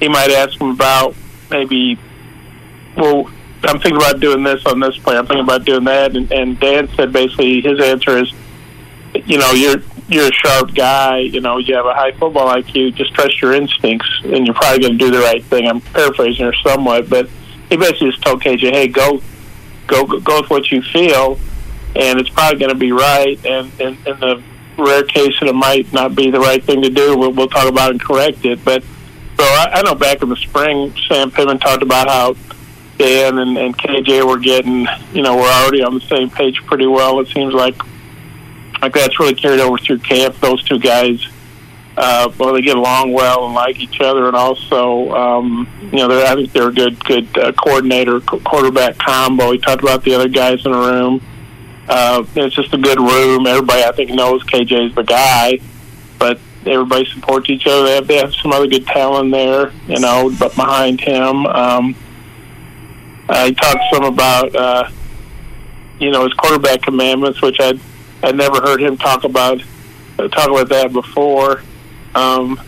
he 0.00 0.08
might 0.08 0.30
ask 0.30 0.60
him 0.60 0.70
about 0.70 1.14
maybe 1.50 1.98
well 2.96 3.30
I'm 3.66 3.80
thinking 3.80 3.96
about 3.96 4.20
doing 4.20 4.42
this 4.42 4.64
on 4.66 4.80
this 4.80 4.96
play. 4.98 5.16
I'm 5.16 5.26
thinking 5.26 5.44
about 5.44 5.64
doing 5.64 5.84
that. 5.84 6.16
And, 6.16 6.30
and 6.30 6.58
Dan 6.60 6.88
said 6.96 7.12
basically 7.12 7.60
his 7.60 7.80
answer 7.80 8.18
is, 8.18 8.32
you 9.26 9.38
know, 9.38 9.52
you're 9.52 9.82
you're 10.08 10.28
a 10.28 10.32
sharp 10.32 10.74
guy. 10.74 11.18
You 11.18 11.40
know, 11.40 11.58
you 11.58 11.74
have 11.76 11.86
a 11.86 11.94
high 11.94 12.12
football 12.12 12.48
IQ. 12.48 12.94
Just 12.94 13.14
trust 13.14 13.40
your 13.40 13.54
instincts, 13.54 14.08
and 14.24 14.46
you're 14.46 14.54
probably 14.54 14.80
going 14.80 14.98
to 14.98 15.04
do 15.04 15.10
the 15.10 15.20
right 15.20 15.42
thing. 15.44 15.66
I'm 15.66 15.80
paraphrasing 15.80 16.44
her 16.44 16.52
somewhat, 16.64 17.08
but 17.08 17.28
he 17.70 17.76
basically 17.76 18.10
just 18.10 18.22
told 18.22 18.42
KJ, 18.42 18.70
"Hey, 18.70 18.88
go, 18.88 19.22
go, 19.86 20.04
go 20.04 20.40
with 20.40 20.50
what 20.50 20.70
you 20.70 20.82
feel, 20.82 21.38
and 21.96 22.18
it's 22.18 22.28
probably 22.28 22.58
going 22.58 22.72
to 22.72 22.78
be 22.78 22.92
right. 22.92 23.38
And 23.46 23.70
and 23.80 23.96
and 24.06 24.20
the 24.20 24.42
rare 24.78 25.04
case 25.04 25.34
that 25.40 25.48
it 25.48 25.54
might 25.54 25.92
not 25.92 26.14
be 26.14 26.30
the 26.30 26.40
right 26.40 26.62
thing 26.62 26.82
to 26.82 26.90
do, 26.90 27.16
we'll, 27.16 27.32
we'll 27.32 27.48
talk 27.48 27.68
about 27.68 27.90
and 27.90 28.00
correct 28.00 28.44
it. 28.44 28.64
But 28.64 28.82
so 29.36 29.44
I, 29.44 29.70
I 29.74 29.82
know 29.82 29.94
back 29.94 30.22
in 30.22 30.28
the 30.28 30.36
spring, 30.36 30.94
Sam 31.08 31.30
Pittman 31.30 31.58
talked 31.58 31.82
about 31.82 32.08
how 32.08 32.36
Dan 32.98 33.38
and, 33.38 33.58
and 33.58 33.76
KJ 33.76 34.26
were 34.26 34.38
getting, 34.38 34.86
you 35.12 35.22
know, 35.22 35.36
we're 35.36 35.50
already 35.50 35.82
on 35.82 35.94
the 35.94 36.00
same 36.00 36.30
page 36.30 36.64
pretty 36.66 36.86
well. 36.86 37.20
It 37.20 37.28
seems 37.28 37.52
like 37.52 37.76
like 38.82 38.92
that's 38.92 39.18
really 39.18 39.34
carried 39.34 39.60
over 39.60 39.78
through 39.78 39.98
camp. 39.98 40.38
Those 40.40 40.62
two 40.64 40.78
guys, 40.78 41.26
uh, 41.96 42.30
well, 42.38 42.52
they 42.52 42.60
get 42.60 42.76
along 42.76 43.12
well 43.12 43.46
and 43.46 43.54
like 43.54 43.78
each 43.78 44.00
other, 44.00 44.26
and 44.26 44.36
also, 44.36 45.10
um, 45.12 45.68
you 45.92 45.98
know, 46.06 46.24
I 46.24 46.34
think 46.34 46.52
they're 46.52 46.68
a 46.68 46.72
good, 46.72 47.02
good 47.04 47.38
uh, 47.38 47.52
coordinator, 47.52 48.20
quarterback 48.20 48.98
combo. 48.98 49.52
He 49.52 49.58
talked 49.58 49.82
about 49.82 50.04
the 50.04 50.14
other 50.14 50.28
guys 50.28 50.64
in 50.66 50.72
the 50.72 50.78
room. 50.78 51.22
Uh, 51.88 52.24
it's 52.34 52.54
just 52.54 52.72
a 52.72 52.78
good 52.78 52.98
room. 52.98 53.46
Everybody, 53.46 53.82
I 53.82 53.92
think, 53.92 54.10
knows 54.10 54.42
KJ's 54.44 54.94
the 54.94 55.02
guy, 55.02 55.60
but 56.18 56.38
everybody 56.66 57.04
supports 57.06 57.50
each 57.50 57.66
other. 57.66 57.84
They 57.84 57.94
have, 57.94 58.06
they 58.06 58.16
have 58.16 58.34
some 58.34 58.52
other 58.52 58.66
good 58.66 58.86
talent 58.86 59.30
there, 59.30 59.70
you 59.86 60.00
know, 60.00 60.34
but 60.38 60.54
behind 60.56 61.00
him. 61.00 61.46
Um, 61.46 61.94
uh, 63.28 63.46
he 63.46 63.54
talked 63.54 63.80
some 63.92 64.04
about 64.04 64.54
uh, 64.54 64.90
you 65.98 66.10
know 66.10 66.24
his 66.24 66.32
quarterback 66.34 66.82
commandments, 66.82 67.40
which 67.40 67.58
I'd 67.60 67.80
I'd 68.22 68.36
never 68.36 68.60
heard 68.60 68.80
him 68.80 68.96
talk 68.96 69.24
about 69.24 69.62
uh, 70.18 70.28
talk 70.28 70.48
about 70.48 70.68
that 70.70 70.92
before. 70.92 71.62
Um, 72.14 72.60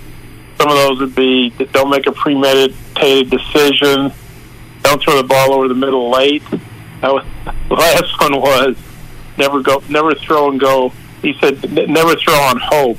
some 0.59 0.69
of 0.69 0.77
those 0.77 1.01
would 1.01 1.15
be 1.15 1.51
don't 1.73 1.91
make 1.91 2.07
a 2.07 2.13
premeditated 2.13 3.31
decision, 3.31 4.13
don't 4.83 5.03
throw 5.03 5.17
the 5.17 5.25
ball 5.29 5.53
over 5.53 5.69
the 5.69 5.75
middle 5.75 6.11
late. 6.11 6.43
That 7.01 7.13
was, 7.13 7.27
the 7.69 7.75
last 7.75 8.21
one 8.21 8.41
was 8.41 8.77
never 9.39 9.63
go, 9.63 9.83
never 9.89 10.15
throw 10.15 10.51
and 10.51 10.61
go. 10.61 10.93
He 11.23 11.37
said 11.41 11.73
never 11.89 12.17
throw 12.17 12.35
on 12.35 12.59
hope, 12.59 12.99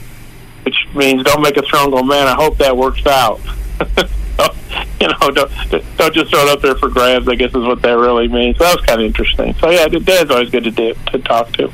which 0.63 0.75
means 0.95 1.23
don't 1.23 1.41
make 1.41 1.57
a 1.57 1.61
throw 1.61 1.83
and 1.83 1.91
go. 1.91 2.03
Man, 2.03 2.27
I 2.27 2.35
hope 2.35 2.57
that 2.57 2.75
works 2.75 3.05
out. 3.05 3.39
you 4.99 5.07
know, 5.07 5.31
don't 5.31 5.51
don't 5.97 6.13
just 6.13 6.31
throw 6.31 6.43
it 6.43 6.49
up 6.49 6.61
there 6.61 6.75
for 6.75 6.89
grabs. 6.89 7.27
I 7.27 7.35
guess 7.35 7.49
is 7.49 7.63
what 7.63 7.81
that 7.81 7.97
really 7.97 8.27
means. 8.27 8.57
So 8.57 8.65
that 8.65 8.75
was 8.75 8.85
kind 8.85 9.01
of 9.01 9.07
interesting. 9.07 9.53
So 9.55 9.69
yeah, 9.69 9.87
Dad's 9.87 10.31
always 10.31 10.49
good 10.49 10.63
to 10.63 10.71
do, 10.71 10.93
to 11.11 11.19
talk 11.19 11.51
to. 11.53 11.71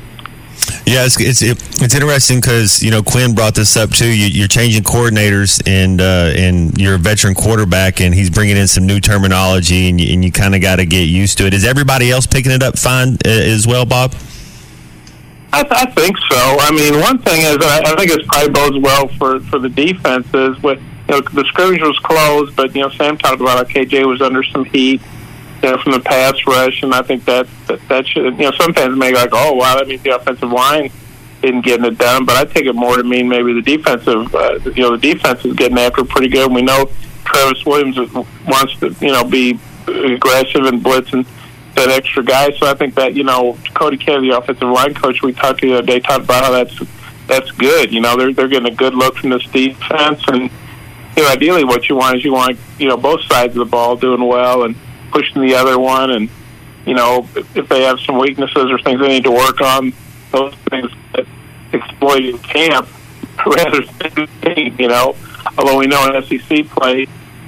Yeah, 0.86 1.06
it's 1.06 1.18
it's, 1.18 1.42
it's 1.42 1.94
interesting 1.94 2.40
because 2.40 2.82
you 2.82 2.90
know 2.90 3.02
Quinn 3.02 3.34
brought 3.34 3.54
this 3.54 3.76
up 3.76 3.90
too. 3.90 4.06
You, 4.06 4.44
are 4.44 4.48
changing 4.48 4.82
coordinators 4.82 5.62
and 5.66 6.00
uh, 6.00 6.32
and 6.36 6.78
you're 6.78 6.96
a 6.96 6.98
veteran 6.98 7.34
quarterback, 7.34 8.00
and 8.00 8.14
he's 8.14 8.30
bringing 8.30 8.56
in 8.56 8.68
some 8.68 8.86
new 8.86 9.00
terminology, 9.00 9.88
and 9.88 10.00
you, 10.00 10.12
and 10.12 10.24
you 10.24 10.30
kind 10.30 10.54
of 10.54 10.60
got 10.60 10.76
to 10.76 10.86
get 10.86 11.04
used 11.04 11.38
to 11.38 11.46
it. 11.46 11.54
Is 11.54 11.64
everybody 11.64 12.10
else 12.10 12.26
picking 12.26 12.52
it 12.52 12.62
up 12.62 12.78
fine 12.78 13.14
uh, 13.24 13.28
as 13.28 13.66
well, 13.66 13.86
Bob? 13.86 14.14
I, 15.54 15.62
th- 15.62 15.72
I 15.72 15.84
think 15.86 16.16
so. 16.18 16.36
I 16.36 16.70
mean, 16.72 17.00
one 17.00 17.18
thing 17.18 17.42
is 17.42 17.58
I, 17.60 17.82
I 17.86 17.96
think 17.96 18.10
it's 18.10 18.26
probably 18.26 18.50
bodes 18.50 18.78
well 18.78 19.08
for 19.08 19.40
for 19.40 19.58
the 19.58 19.68
defenses 19.68 20.60
with 20.62 20.80
you 21.08 21.14
know, 21.14 21.20
the 21.20 21.44
scrimmage 21.44 21.80
was 21.80 21.98
closed, 22.00 22.56
but 22.56 22.74
you 22.74 22.82
know, 22.82 22.88
Sam 22.90 23.16
talked 23.16 23.40
about 23.40 23.58
how 23.58 23.64
KJ 23.64 24.06
was 24.06 24.20
under 24.20 24.42
some 24.42 24.64
heat, 24.64 25.00
you 25.62 25.70
know, 25.70 25.78
from 25.78 25.92
the 25.92 26.00
pass 26.00 26.34
rush, 26.46 26.82
and 26.82 26.92
I 26.92 27.02
think 27.02 27.24
that 27.26 27.46
that, 27.66 27.86
that 27.88 28.06
should, 28.08 28.24
you 28.38 28.50
know, 28.50 28.52
sometimes 28.52 28.96
make 28.96 29.14
like, 29.14 29.30
oh 29.32 29.52
wow, 29.52 29.76
that 29.76 29.86
means 29.86 30.02
the 30.02 30.16
offensive 30.16 30.50
line 30.50 30.90
isn't 31.42 31.64
getting 31.64 31.84
it 31.84 31.98
done, 31.98 32.24
but 32.24 32.36
I 32.36 32.44
take 32.50 32.64
it 32.64 32.74
more 32.74 32.96
to 32.96 33.04
mean 33.04 33.28
maybe 33.28 33.52
the 33.52 33.62
defensive, 33.62 34.34
uh, 34.34 34.58
you 34.74 34.82
know, 34.82 34.96
the 34.96 35.14
defense 35.14 35.44
is 35.44 35.54
getting 35.54 35.78
after 35.78 36.04
pretty 36.04 36.28
good. 36.28 36.50
We 36.50 36.62
know 36.62 36.90
Travis 37.24 37.64
Williams 37.64 37.96
wants 38.46 38.78
to, 38.80 38.94
you 39.00 39.12
know, 39.12 39.24
be 39.24 39.58
aggressive 39.86 40.64
and 40.64 40.82
blitz 40.82 41.12
and 41.12 41.26
that 41.74 41.88
extra 41.88 42.24
guy. 42.24 42.52
So 42.52 42.66
I 42.66 42.74
think 42.74 42.94
that 42.94 43.14
you 43.14 43.24
know, 43.24 43.58
Cody 43.74 43.96
Kennedy, 43.96 44.30
the 44.30 44.38
offensive 44.38 44.68
line 44.68 44.94
coach, 44.94 45.22
we 45.22 45.32
talked 45.32 45.60
to 45.60 45.66
the 45.66 45.78
other 45.78 45.86
day, 45.86 46.00
talked 46.00 46.24
about 46.24 46.44
how 46.44 46.50
that's 46.50 46.78
that's 47.26 47.50
good. 47.52 47.92
You 47.92 48.00
know, 48.00 48.16
they're 48.16 48.32
they're 48.32 48.48
getting 48.48 48.72
a 48.72 48.76
good 48.76 48.94
look 48.94 49.16
from 49.16 49.30
this 49.30 49.44
defense 49.46 50.22
and 50.28 50.50
you 51.16 51.22
know, 51.22 51.28
ideally 51.28 51.64
what 51.64 51.88
you 51.88 51.96
want 51.96 52.16
is 52.16 52.24
you 52.24 52.32
want, 52.32 52.58
you 52.78 52.88
know, 52.88 52.96
both 52.96 53.22
sides 53.22 53.52
of 53.52 53.58
the 53.58 53.70
ball 53.70 53.96
doing 53.96 54.26
well 54.26 54.64
and 54.64 54.74
pushing 55.10 55.42
the 55.42 55.54
other 55.54 55.78
one. 55.78 56.10
And, 56.10 56.28
you 56.86 56.94
know, 56.94 57.28
if 57.54 57.68
they 57.68 57.82
have 57.82 58.00
some 58.00 58.18
weaknesses 58.18 58.70
or 58.70 58.78
things 58.78 59.00
they 59.00 59.08
need 59.08 59.24
to 59.24 59.30
work 59.30 59.60
on, 59.60 59.92
those 60.32 60.54
things 60.70 60.90
that 61.14 61.26
exploit 61.72 62.24
in 62.24 62.38
camp 62.38 62.88
rather 63.46 63.82
than, 63.82 64.76
you 64.78 64.88
know, 64.88 65.14
although 65.56 65.78
we 65.78 65.86
know 65.86 66.12
in 66.12 66.22
SEC 66.24 66.66
play, 66.68 67.06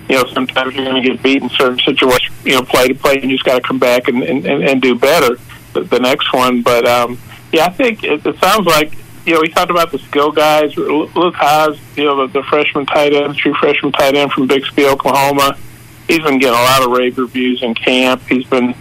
you 0.09 0.16
know, 0.16 0.24
sometimes 0.32 0.74
you're 0.74 0.84
going 0.84 1.02
to 1.02 1.09
get 1.09 1.22
beat 1.22 1.42
in 1.42 1.48
certain 1.50 1.78
situations, 1.80 2.34
you 2.44 2.52
know, 2.52 2.62
play 2.62 2.88
to 2.88 2.94
play, 2.94 3.14
and 3.14 3.30
you 3.30 3.36
just 3.36 3.44
got 3.44 3.57
to 3.57 3.61
come 3.61 3.78
back 3.78 4.09
and, 4.09 4.22
and, 4.22 4.46
and 4.46 4.82
do 4.82 4.94
better 4.94 5.36
the, 5.72 5.82
the 5.82 5.98
next 5.98 6.32
one. 6.32 6.62
But, 6.62 6.86
um, 6.86 7.18
yeah, 7.52 7.66
I 7.66 7.70
think 7.70 8.04
it, 8.04 8.24
it 8.24 8.38
sounds 8.38 8.66
like 8.66 8.92
you 9.26 9.34
know, 9.34 9.40
we 9.40 9.48
talked 9.48 9.72
about 9.72 9.90
the 9.90 9.98
skill 9.98 10.30
guys. 10.30 10.76
Luke 10.76 11.34
Hasz, 11.34 11.76
you 11.96 12.04
know, 12.04 12.26
the, 12.26 12.32
the 12.32 12.42
freshman 12.44 12.86
tight 12.86 13.12
end, 13.12 13.36
true 13.36 13.54
freshman 13.54 13.90
tight 13.90 14.14
end 14.14 14.30
from 14.30 14.46
Bixby, 14.46 14.86
Oklahoma. 14.86 15.59
He's 16.07 16.20
been 16.20 16.38
getting 16.38 16.57
a 16.57 16.62
lot 16.62 16.84
of 16.84 16.92
rave 16.92 17.18
reviews 17.18 17.61
in 17.62 17.74
camp. 17.74 18.22
He's 18.28 18.46
been, 18.46 18.74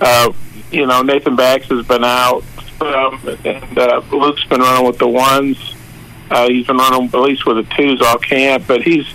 uh, 0.00 0.32
you 0.72 0.86
know, 0.86 1.02
Nathan 1.02 1.36
Bax 1.36 1.68
has 1.68 1.86
been 1.86 2.02
out, 2.02 2.42
um, 2.80 3.20
and 3.44 3.78
uh, 3.78 4.02
Luke's 4.10 4.42
been 4.44 4.60
running 4.60 4.84
with 4.84 4.98
the 4.98 5.06
ones. 5.06 5.76
Uh, 6.28 6.48
he's 6.48 6.66
been 6.66 6.76
running 6.76 7.04
at 7.04 7.20
least 7.20 7.46
with 7.46 7.56
the 7.56 7.74
twos 7.76 8.02
all 8.02 8.18
camp, 8.18 8.64
but 8.66 8.82
he's 8.82 9.06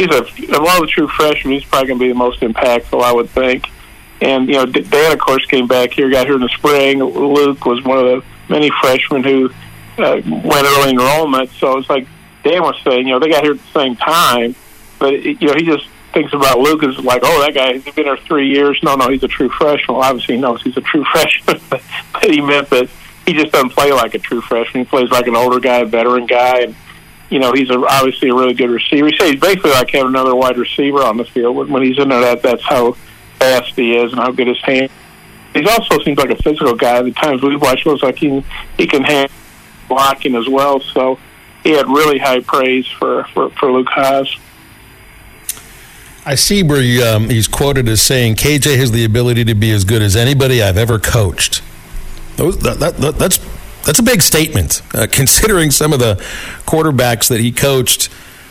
he's 0.00 0.14
a 0.14 0.56
of 0.56 0.66
all 0.66 0.80
the 0.80 0.86
true 0.86 1.08
freshmen, 1.08 1.52
he's 1.54 1.64
probably 1.64 1.88
going 1.88 1.98
to 1.98 2.04
be 2.04 2.08
the 2.08 2.18
most 2.18 2.40
impactful, 2.40 3.02
I 3.02 3.12
would 3.12 3.28
think. 3.30 3.66
And 4.20 4.48
you 4.48 4.54
know, 4.54 4.66
Dan, 4.66 5.12
of 5.12 5.18
course, 5.18 5.44
came 5.46 5.66
back 5.66 5.92
here, 5.92 6.10
got 6.10 6.26
here 6.26 6.36
in 6.36 6.42
the 6.42 6.48
spring. 6.48 7.02
Luke 7.02 7.64
was 7.64 7.82
one 7.84 7.98
of 7.98 8.04
the 8.04 8.24
many 8.48 8.70
freshmen 8.80 9.22
who 9.22 9.50
uh, 9.98 10.20
went 10.26 10.66
early 10.66 10.90
enrollment, 10.90 11.50
so 11.50 11.78
it's 11.78 11.88
like 11.88 12.06
Dan 12.42 12.62
was 12.62 12.76
saying, 12.82 13.06
you 13.06 13.12
know, 13.12 13.18
they 13.18 13.28
got 13.28 13.42
here 13.42 13.52
at 13.52 13.58
the 13.58 13.80
same 13.80 13.96
time, 13.96 14.54
but 14.98 15.22
you 15.22 15.46
know, 15.46 15.54
he 15.54 15.64
just 15.64 15.86
thinks 16.12 16.32
about 16.32 16.58
Luke 16.58 16.82
as 16.82 16.98
like, 16.98 17.22
oh, 17.24 17.40
that 17.40 17.54
guy, 17.54 17.78
he's 17.78 17.94
been 17.94 18.04
here 18.04 18.16
three 18.16 18.48
years. 18.48 18.78
No, 18.82 18.96
no, 18.96 19.08
he's 19.08 19.22
a 19.22 19.28
true 19.28 19.48
freshman. 19.48 19.96
Well, 19.96 20.04
obviously, 20.04 20.36
he 20.36 20.40
knows 20.40 20.62
he's 20.62 20.76
a 20.76 20.82
true 20.82 21.04
freshman, 21.12 21.60
but 21.70 21.82
he 22.22 22.40
meant 22.40 22.68
that 22.70 22.90
he 23.26 23.32
just 23.34 23.52
doesn't 23.52 23.70
play 23.70 23.92
like 23.92 24.14
a 24.14 24.18
true 24.18 24.40
freshman. 24.40 24.84
He 24.84 24.88
plays 24.88 25.10
like 25.10 25.26
an 25.26 25.36
older 25.36 25.60
guy, 25.60 25.78
a 25.78 25.86
veteran 25.86 26.26
guy, 26.26 26.60
and 26.60 26.74
you 27.30 27.38
know, 27.38 27.52
he's 27.52 27.70
a, 27.70 27.78
obviously 27.78 28.28
a 28.28 28.34
really 28.34 28.54
good 28.54 28.70
receiver. 28.70 29.06
He 29.06 29.16
says 29.16 29.30
he's 29.30 29.40
basically 29.40 29.70
like 29.70 29.90
having 29.90 30.08
another 30.08 30.34
wide 30.34 30.58
receiver 30.58 31.02
on 31.02 31.16
the 31.16 31.24
field. 31.24 31.56
When, 31.56 31.70
when 31.70 31.82
he's 31.82 31.98
in 31.98 32.08
there, 32.08 32.20
that 32.20 32.42
that's 32.42 32.62
how 32.64 32.92
fast 33.38 33.74
he 33.76 33.96
is 33.96 34.12
and 34.12 34.20
how 34.20 34.32
good 34.32 34.48
his 34.48 34.60
hand. 34.60 34.90
He 35.54 35.66
also 35.66 35.98
seems 36.00 36.18
like 36.18 36.30
a 36.30 36.42
physical 36.42 36.74
guy. 36.74 37.00
The 37.02 37.12
times 37.12 37.42
we've 37.42 37.60
watched, 37.60 37.86
looks 37.86 38.02
like 38.02 38.18
he 38.18 38.44
he 38.76 38.86
can 38.86 39.02
handle 39.02 39.34
blocking 39.88 40.34
as 40.34 40.48
well. 40.48 40.80
So 40.80 41.18
he 41.62 41.70
had 41.70 41.86
really 41.86 42.18
high 42.18 42.40
praise 42.40 42.86
for 42.86 43.24
for, 43.32 43.50
for 43.50 43.72
Luke 43.72 43.88
Hasz. 43.90 44.36
I 46.26 46.34
see 46.34 46.62
where 46.62 46.82
he, 46.82 47.02
um, 47.02 47.30
he's 47.30 47.48
quoted 47.48 47.88
as 47.88 48.02
saying, 48.02 48.36
"KJ 48.36 48.76
has 48.76 48.92
the 48.92 49.04
ability 49.04 49.44
to 49.46 49.54
be 49.54 49.70
as 49.70 49.84
good 49.84 50.02
as 50.02 50.16
anybody 50.16 50.62
I've 50.62 50.76
ever 50.76 50.98
coached." 50.98 51.62
That, 52.36 52.76
that, 52.78 52.96
that, 52.96 53.18
that's 53.18 53.38
that's 53.84 53.98
a 53.98 54.02
big 54.02 54.22
statement, 54.22 54.82
uh, 54.94 55.06
considering 55.10 55.70
some 55.70 55.92
of 55.92 55.98
the 55.98 56.16
quarterbacks 56.66 57.28
that 57.28 57.40
he 57.40 57.52
coached. 57.52 58.10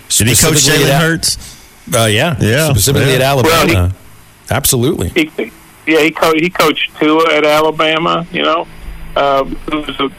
Did 0.10 0.28
he 0.28 0.36
coach 0.36 0.56
Jalen 0.56 1.00
Hurts? 1.00 1.58
Uh, 1.94 2.06
yeah, 2.06 2.36
yeah, 2.40 2.70
specifically 2.72 3.10
yeah. 3.10 3.16
at 3.16 3.22
Alabama. 3.22 3.74
Well, 3.74 3.90
he- 3.90 3.96
Absolutely. 4.52 5.10
He, 5.10 5.52
yeah, 5.86 6.02
he 6.02 6.12
co- 6.12 6.34
he 6.34 6.50
coached 6.50 6.98
Tua 7.00 7.34
at 7.34 7.46
Alabama. 7.46 8.26
You 8.32 8.44
know, 8.44 8.68
um, 9.16 9.56
who 9.56 9.82
was 9.82 10.00
a 10.00 10.04
you 10.04 10.12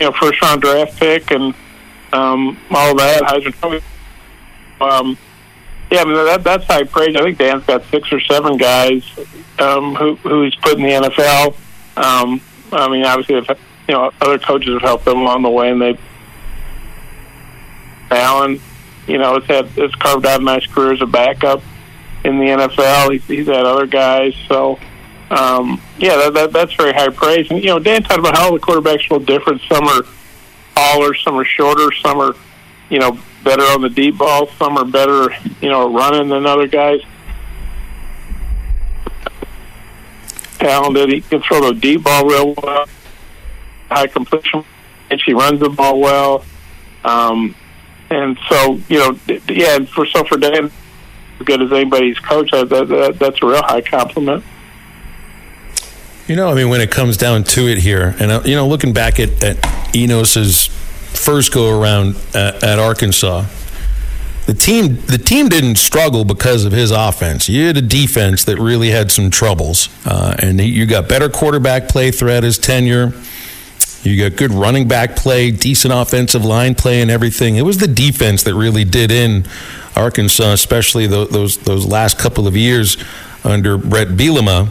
know 0.00 0.12
first 0.12 0.40
round 0.42 0.62
draft 0.62 0.98
pick 0.98 1.30
and 1.30 1.54
um, 2.12 2.56
all 2.70 2.94
that. 2.96 3.22
Heisman 3.22 3.54
Trophy. 3.54 3.84
Um, 4.80 5.18
yeah, 5.90 6.00
I 6.00 6.04
mean 6.04 6.14
that 6.14 6.44
that's 6.44 6.64
high 6.66 6.84
praise. 6.84 7.16
I 7.16 7.22
think 7.22 7.38
Dan's 7.38 7.64
got 7.64 7.84
six 7.86 8.12
or 8.12 8.20
seven 8.20 8.56
guys 8.56 9.04
um, 9.58 9.94
who 9.94 10.16
who 10.16 10.42
he's 10.44 10.54
put 10.56 10.78
in 10.78 10.82
the 10.82 11.08
NFL. 11.08 11.56
Um, 11.96 12.40
I 12.72 12.88
mean, 12.88 13.04
obviously, 13.04 13.36
if, 13.36 13.58
you 13.88 13.94
know, 13.94 14.12
other 14.20 14.38
coaches 14.38 14.72
have 14.74 14.82
helped 14.82 15.04
them 15.04 15.18
along 15.18 15.42
the 15.42 15.50
way, 15.50 15.70
and 15.70 15.80
they 15.80 15.98
Allen, 18.10 18.60
you 19.06 19.18
know, 19.18 19.40
has 19.40 19.44
had 19.44 19.66
has 19.66 19.94
carved 19.96 20.26
out 20.26 20.40
a 20.40 20.44
nice 20.44 20.66
career 20.66 20.92
as 20.92 21.00
a 21.00 21.06
backup 21.06 21.62
in 22.24 22.38
the 22.38 22.46
NFL. 22.46 23.12
He's, 23.12 23.24
he's 23.26 23.46
had 23.46 23.64
other 23.64 23.86
guys, 23.86 24.34
so 24.48 24.78
um, 25.30 25.80
yeah, 25.98 26.16
that, 26.16 26.34
that 26.34 26.52
that's 26.52 26.74
very 26.74 26.92
high 26.92 27.08
praise. 27.08 27.50
And 27.50 27.60
you 27.60 27.66
know, 27.66 27.78
Dan 27.78 28.02
talked 28.02 28.20
about 28.20 28.36
how 28.36 28.52
the 28.52 28.60
quarterbacks 28.60 29.14
a 29.14 29.24
different. 29.24 29.62
Some 29.68 29.84
are 29.84 30.02
taller, 30.74 31.14
some 31.14 31.36
are 31.36 31.44
shorter, 31.44 31.90
some 32.02 32.18
are 32.18 32.34
you 32.90 32.98
know 32.98 33.18
better 33.42 33.62
on 33.62 33.82
the 33.82 33.90
deep 33.90 34.18
ball, 34.18 34.48
some 34.58 34.76
are 34.76 34.84
better 34.84 35.30
you 35.60 35.68
know 35.68 35.92
running 35.92 36.28
than 36.28 36.46
other 36.46 36.68
guys. 36.68 37.00
Talented, 40.58 41.10
he 41.10 41.20
can 41.20 41.42
throw 41.42 41.72
the 41.72 41.78
deep 41.78 42.04
ball 42.04 42.24
real 42.24 42.54
well, 42.54 42.86
high 43.90 44.06
completion, 44.06 44.64
and 45.10 45.20
she 45.20 45.32
runs 45.32 45.60
the 45.60 45.70
ball 45.70 46.00
well. 46.00 46.44
Um, 47.04 47.54
and 48.10 48.38
so 48.48 48.80
you 48.88 48.98
know, 48.98 49.18
yeah, 49.48 49.76
and 49.76 49.88
for 49.88 50.06
so 50.06 50.24
for 50.24 50.38
Dan 50.38 50.70
as 51.38 51.44
good 51.44 51.62
as 51.62 51.72
anybody's 51.72 52.18
coach. 52.18 52.50
That, 52.50 52.68
that, 52.68 53.18
that's 53.18 53.42
a 53.42 53.46
real 53.46 53.62
high 53.62 53.82
compliment. 53.82 54.44
You 56.26 56.34
know, 56.34 56.48
I 56.48 56.54
mean, 56.54 56.68
when 56.68 56.80
it 56.80 56.90
comes 56.90 57.16
down 57.16 57.44
to 57.44 57.68
it 57.68 57.78
here, 57.78 58.16
and 58.18 58.32
uh, 58.32 58.42
you 58.44 58.56
know, 58.56 58.66
looking 58.66 58.92
back 58.92 59.20
at, 59.20 59.42
at 59.42 59.56
Enos's 59.94 60.66
first 60.66 61.52
go 61.52 61.80
around 61.80 62.16
at, 62.34 62.62
at 62.64 62.78
Arkansas, 62.78 63.44
the 64.46 64.54
team 64.54 64.96
the 65.06 65.18
team 65.18 65.48
didn't 65.48 65.76
struggle 65.76 66.24
because 66.24 66.64
of 66.64 66.72
his 66.72 66.90
offense. 66.90 67.48
You 67.48 67.66
had 67.66 67.76
a 67.76 67.82
defense 67.82 68.44
that 68.44 68.58
really 68.58 68.90
had 68.90 69.12
some 69.12 69.30
troubles, 69.30 69.88
uh, 70.04 70.34
and 70.38 70.60
you 70.60 70.86
got 70.86 71.08
better 71.08 71.28
quarterback 71.28 71.88
play 71.88 72.10
throughout 72.10 72.42
his 72.42 72.58
tenure. 72.58 73.12
You 74.06 74.30
got 74.30 74.38
good 74.38 74.52
running 74.52 74.86
back 74.86 75.16
play, 75.16 75.50
decent 75.50 75.92
offensive 75.92 76.44
line 76.44 76.76
play, 76.76 77.02
and 77.02 77.10
everything. 77.10 77.56
It 77.56 77.62
was 77.62 77.78
the 77.78 77.88
defense 77.88 78.44
that 78.44 78.54
really 78.54 78.84
did 78.84 79.10
in 79.10 79.46
Arkansas, 79.96 80.52
especially 80.52 81.08
those 81.08 81.30
those, 81.30 81.56
those 81.58 81.86
last 81.86 82.16
couple 82.16 82.46
of 82.46 82.56
years 82.56 82.96
under 83.42 83.76
Bret 83.76 84.08
Bielema. 84.08 84.68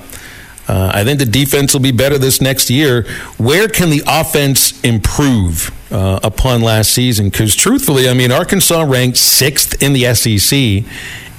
Uh, 0.68 0.92
I 0.94 1.04
think 1.04 1.20
the 1.20 1.26
defense 1.26 1.74
will 1.74 1.82
be 1.82 1.92
better 1.92 2.18
this 2.18 2.40
next 2.42 2.70
year. 2.70 3.04
Where 3.38 3.68
can 3.68 3.90
the 3.90 4.04
offense 4.08 4.80
improve 4.82 5.70
uh, 5.96 6.20
upon 6.24 6.62
last 6.62 6.92
season? 6.92 7.30
Because 7.30 7.56
truthfully, 7.56 8.10
I 8.10 8.14
mean, 8.14 8.32
Arkansas 8.32 8.84
ranked 8.84 9.18
sixth 9.18 9.82
in 9.82 9.94
the 9.94 10.14
SEC 10.14 10.84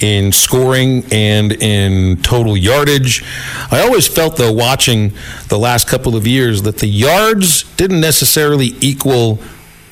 in 0.00 0.32
scoring 0.32 1.04
and 1.12 1.52
in 1.52 2.16
total 2.22 2.56
yardage. 2.56 3.22
I 3.70 3.80
always 3.80 4.08
felt, 4.08 4.36
though, 4.36 4.52
watching 4.52 5.12
the 5.48 5.58
last 5.58 5.88
couple 5.88 6.16
of 6.16 6.26
years, 6.26 6.62
that 6.62 6.78
the 6.78 6.86
yards 6.86 7.64
didn't 7.76 8.00
necessarily 8.00 8.74
equal 8.80 9.36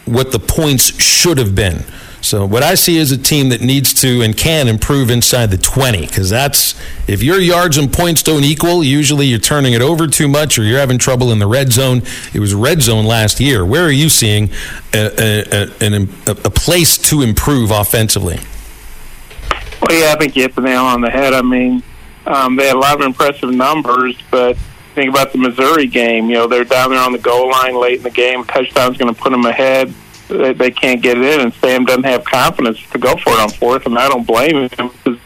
what 0.07 0.33
the 0.33 0.39
points 0.39 1.01
should 1.03 1.39
have 1.39 1.55
been. 1.55 1.85
So 2.25 2.47
what 2.47 2.63
I 2.63 2.75
see 2.75 2.97
is 2.97 3.13
a 3.13 3.19
team 3.19 3.51
that 3.51 3.61
needs 3.61 3.93
to 4.01 4.23
and 4.23 4.35
can 4.35 4.67
improve 4.67 5.11
inside 5.11 5.51
the 5.51 5.59
20 5.59 6.07
because 6.07 6.31
that's 6.31 6.75
if 7.07 7.23
your 7.23 7.39
yards 7.39 7.77
and 7.77 7.93
points 7.93 8.23
don't 8.23 8.45
equal, 8.45 8.83
usually 8.83 9.27
you're 9.27 9.39
turning 9.39 9.75
it 9.75 9.83
over 9.83 10.07
too 10.07 10.27
much 10.27 10.59
or 10.59 10.63
you're 10.63 10.79
having 10.79 10.97
trouble 10.97 11.31
in 11.33 11.39
the 11.39 11.47
red 11.47 11.71
zone. 11.71 12.03
It 12.33 12.41
was 12.41 12.55
red 12.55 12.81
zone 12.81 13.05
last 13.05 13.41
year. 13.41 13.63
Where 13.63 13.85
are 13.85 13.93
you 13.93 14.09
seeing 14.09 14.49
a, 14.95 15.69
a, 15.83 15.87
a, 15.87 16.31
a 16.31 16.51
place 16.51 16.97
to 17.11 17.21
improve 17.21 17.71
offensively? 17.71 18.39
Well, 19.83 20.01
yeah, 20.01 20.15
I 20.15 20.17
think 20.19 20.35
you 20.35 20.43
hit 20.43 20.55
the 20.55 20.63
nail 20.63 20.85
on 20.85 21.03
the 21.03 21.11
head. 21.11 21.35
I 21.35 21.43
mean, 21.43 21.83
um, 22.25 22.57
they 22.57 22.69
had 22.69 22.77
a 22.77 22.79
lot 22.79 22.99
of 22.99 23.07
impressive 23.07 23.51
numbers, 23.51 24.17
but 24.31 24.57
think 24.95 25.11
about 25.11 25.33
the 25.33 25.39
Missouri 25.39 25.89
game. 25.89 26.31
You 26.31 26.37
know, 26.37 26.47
they're 26.47 26.65
down 26.65 26.89
there 26.89 27.01
on 27.01 27.13
the 27.13 27.19
goal 27.19 27.51
line 27.51 27.79
late 27.79 27.99
in 27.99 28.03
the 28.03 28.11
game. 28.11 28.45
Touchdown's 28.45 28.97
going 28.97 29.15
to 29.15 29.21
put 29.21 29.31
them 29.31 29.45
ahead 29.45 29.93
they, 30.39 30.53
they 30.53 30.71
can't 30.71 31.03
get 31.03 31.19
it 31.19 31.25
in, 31.25 31.41
and 31.41 31.55
Sam 31.55 31.85
doesn't 31.85 32.05
have 32.05 32.25
confidence 32.25 32.81
to 32.91 32.99
go 32.99 33.17
for 33.17 33.31
it 33.31 33.41
on 33.41 33.51
fourth, 33.51 33.87
and 33.87 33.99
I 33.99 34.09
don't 34.09 34.27
blame 34.27 34.57
him 34.57 34.69
because 34.69 35.19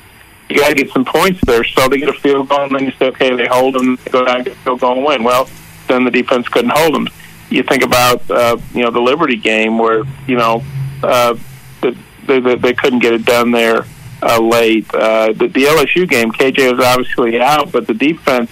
you 0.49 0.57
got 0.57 0.69
to 0.69 0.75
get 0.75 0.91
some 0.91 1.05
points 1.05 1.41
there. 1.47 1.65
So 1.65 1.89
they 1.89 1.99
get 1.99 2.09
a 2.09 2.15
field 2.15 2.49
goal, 2.49 2.65
and 2.65 2.75
then 2.75 2.85
you 2.85 2.93
say, 2.93 3.07
okay, 3.07 3.35
they 3.35 3.47
hold 3.47 3.75
them, 3.75 3.97
they 4.05 4.11
go 4.11 4.25
down, 4.25 4.45
get 4.45 4.55
a 4.55 4.57
field 4.57 4.81
goal, 4.81 4.97
and 4.97 5.05
win. 5.05 5.25
Well, 5.25 5.49
then 5.89 6.05
the 6.05 6.11
defense 6.11 6.49
couldn't 6.49 6.73
hold 6.75 6.95
them. 6.95 7.09
You 7.51 7.63
think 7.63 7.83
about 7.83 8.31
uh, 8.31 8.59
you 8.75 8.83
know 8.83 8.91
the 8.91 9.01
Liberty 9.01 9.37
game 9.37 9.79
where 9.79 10.05
you 10.27 10.37
know 10.37 10.63
uh, 11.03 11.35
the, 11.81 11.97
they, 12.27 12.41
they 12.41 12.57
they 12.57 12.75
couldn't 12.75 12.99
get 12.99 13.15
it 13.15 13.25
done 13.25 13.53
there 13.53 13.87
uh, 14.23 14.41
late. 14.41 14.87
Uh, 14.95 15.33
the, 15.33 15.49
the 15.49 15.65
LSU 15.65 16.07
game, 16.09 16.31
KJ 16.31 16.77
was 16.77 16.85
obviously 16.85 17.41
out, 17.41 17.73
but 17.73 17.87
the 17.87 17.95
defense 17.95 18.51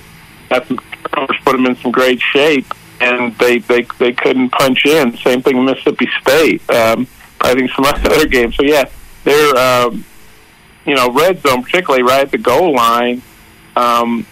got 0.49 0.67
some 0.67 0.79
put 1.45 1.53
them 1.53 1.67
in 1.67 1.77
some 1.77 1.93
great 1.93 2.21
shape 2.21 2.67
and 3.01 3.37
they 3.39 3.59
they 3.59 3.87
they 3.99 4.13
couldn't 4.13 4.51
punch 4.51 4.85
in. 4.87 5.17
Same 5.19 5.43
thing 5.43 5.57
with 5.59 5.77
Mississippi 5.77 6.09
State. 6.21 6.69
Um, 6.71 7.07
I 7.41 7.55
think 7.55 7.71
some 7.73 7.85
other 7.85 8.27
games. 8.27 8.57
So 8.57 8.63
yeah, 8.63 8.89
they're 9.25 9.57
um, 9.57 10.05
you 10.85 10.95
know 10.95 11.11
red 11.13 11.41
zone, 11.41 11.63
particularly 11.63 12.03
right 12.03 12.23
at 12.23 12.31
the 12.31 12.39
goal 12.39 12.75
line. 12.75 13.23
Um, 13.75 14.27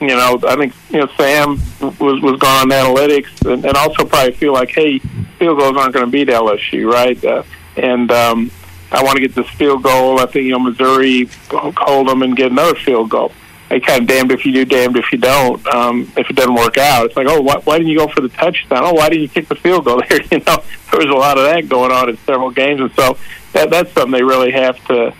you 0.00 0.08
know, 0.08 0.38
I 0.46 0.56
think 0.56 0.74
you 0.90 1.00
know 1.00 1.08
Sam 1.16 1.60
was 1.80 2.20
was 2.22 2.38
gone 2.38 2.70
on 2.72 2.94
analytics, 2.96 3.50
and, 3.50 3.64
and 3.64 3.76
also 3.76 4.04
probably 4.04 4.32
feel 4.32 4.52
like, 4.52 4.70
hey, 4.70 4.98
field 5.38 5.58
goals 5.58 5.76
aren't 5.76 5.92
going 5.92 6.06
to 6.06 6.10
beat 6.10 6.28
LSU, 6.28 6.90
right? 6.90 7.22
Uh, 7.24 7.42
and 7.76 8.10
um, 8.12 8.50
I 8.92 9.02
want 9.02 9.16
to 9.16 9.20
get 9.20 9.34
this 9.34 9.48
field 9.50 9.82
goal. 9.82 10.20
I 10.20 10.26
think 10.26 10.44
you 10.44 10.52
know 10.52 10.60
Missouri 10.60 11.28
hold 11.50 12.08
them 12.08 12.22
and 12.22 12.36
get 12.36 12.52
another 12.52 12.76
field 12.76 13.10
goal 13.10 13.32
they 13.68 13.80
kind 13.80 14.02
of 14.02 14.08
damned 14.08 14.32
if 14.32 14.46
you 14.46 14.52
do, 14.52 14.64
damned 14.64 14.96
if 14.96 15.12
you 15.12 15.18
don't. 15.18 15.64
Um, 15.66 16.10
if 16.16 16.30
it 16.30 16.36
doesn't 16.36 16.54
work 16.54 16.78
out, 16.78 17.06
it's 17.06 17.16
like, 17.16 17.26
oh, 17.28 17.42
why, 17.42 17.56
why 17.64 17.78
didn't 17.78 17.90
you 17.90 17.98
go 17.98 18.08
for 18.08 18.22
the 18.22 18.30
touchdown? 18.30 18.82
Oh, 18.84 18.94
why 18.94 19.10
didn't 19.10 19.22
you 19.22 19.28
kick 19.28 19.48
the 19.48 19.54
field 19.54 19.84
goal 19.84 20.02
there? 20.08 20.22
You 20.22 20.38
know, 20.38 20.62
there 20.90 21.00
was 21.00 21.10
a 21.10 21.18
lot 21.18 21.36
of 21.36 21.44
that 21.44 21.68
going 21.68 21.92
on 21.92 22.08
in 22.08 22.16
several 22.18 22.50
games, 22.50 22.80
and 22.80 22.90
so 22.94 23.18
that 23.52 23.70
that's 23.70 23.92
something 23.92 24.12
they 24.12 24.22
really 24.22 24.52
have 24.52 24.82
to. 24.86 25.12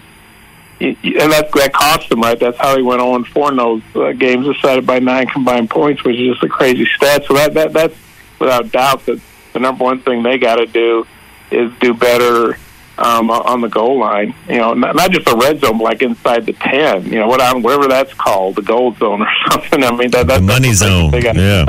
And 0.81 0.97
that 1.03 1.51
that 1.53 1.73
cost 1.73 2.09
them, 2.09 2.21
right? 2.21 2.39
That's 2.39 2.57
how 2.57 2.77
he 2.77 2.83
went 2.83 3.01
on 3.01 3.25
four 3.25 3.51
in 3.51 3.57
those 3.57 3.83
uh, 3.97 4.13
games 4.13 4.47
decided 4.47 4.87
by 4.87 5.01
nine 5.01 5.27
combined 5.27 5.71
points, 5.71 6.05
which 6.05 6.17
is 6.17 6.35
just 6.35 6.45
a 6.45 6.49
crazy 6.49 6.87
stat. 6.97 7.25
So 7.27 7.35
that 7.35 7.53
that 7.55 7.73
that's 7.73 7.97
without 8.39 8.71
doubt 8.71 9.05
that 9.07 9.21
the 9.53 9.59
number 9.59 9.85
one 9.85 10.01
thing 10.01 10.23
they 10.23 10.39
got 10.39 10.57
to 10.57 10.67
do 10.67 11.07
is 11.51 11.73
do 11.81 11.95
better 11.95 12.57
um, 12.99 13.31
on 13.31 13.61
the 13.61 13.69
goal 13.69 13.99
line. 13.99 14.35
You 14.49 14.59
know, 14.59 14.75
not, 14.75 14.97
not 14.97 15.11
just 15.11 15.27
the 15.27 15.37
red 15.37 15.61
zone, 15.61 15.79
like 15.79 16.03
inside 16.03 16.47
the 16.47 16.53
ten. 16.53 17.05
You 17.05 17.21
know, 17.21 17.29
what 17.29 17.41
on 17.41 17.63
whatever 17.63 17.89
that's 17.89 18.13
called, 18.15 18.57
the 18.57 18.63
gold 18.63 18.99
zone 18.99 19.23
or 19.23 19.29
something. 19.51 19.83
I 19.83 19.91
mean, 19.95 20.11
that, 20.11 20.27
that's 20.27 20.41
the 20.41 20.47
money 20.47 20.73
zone. 20.73 21.13
Yeah, 21.13 21.65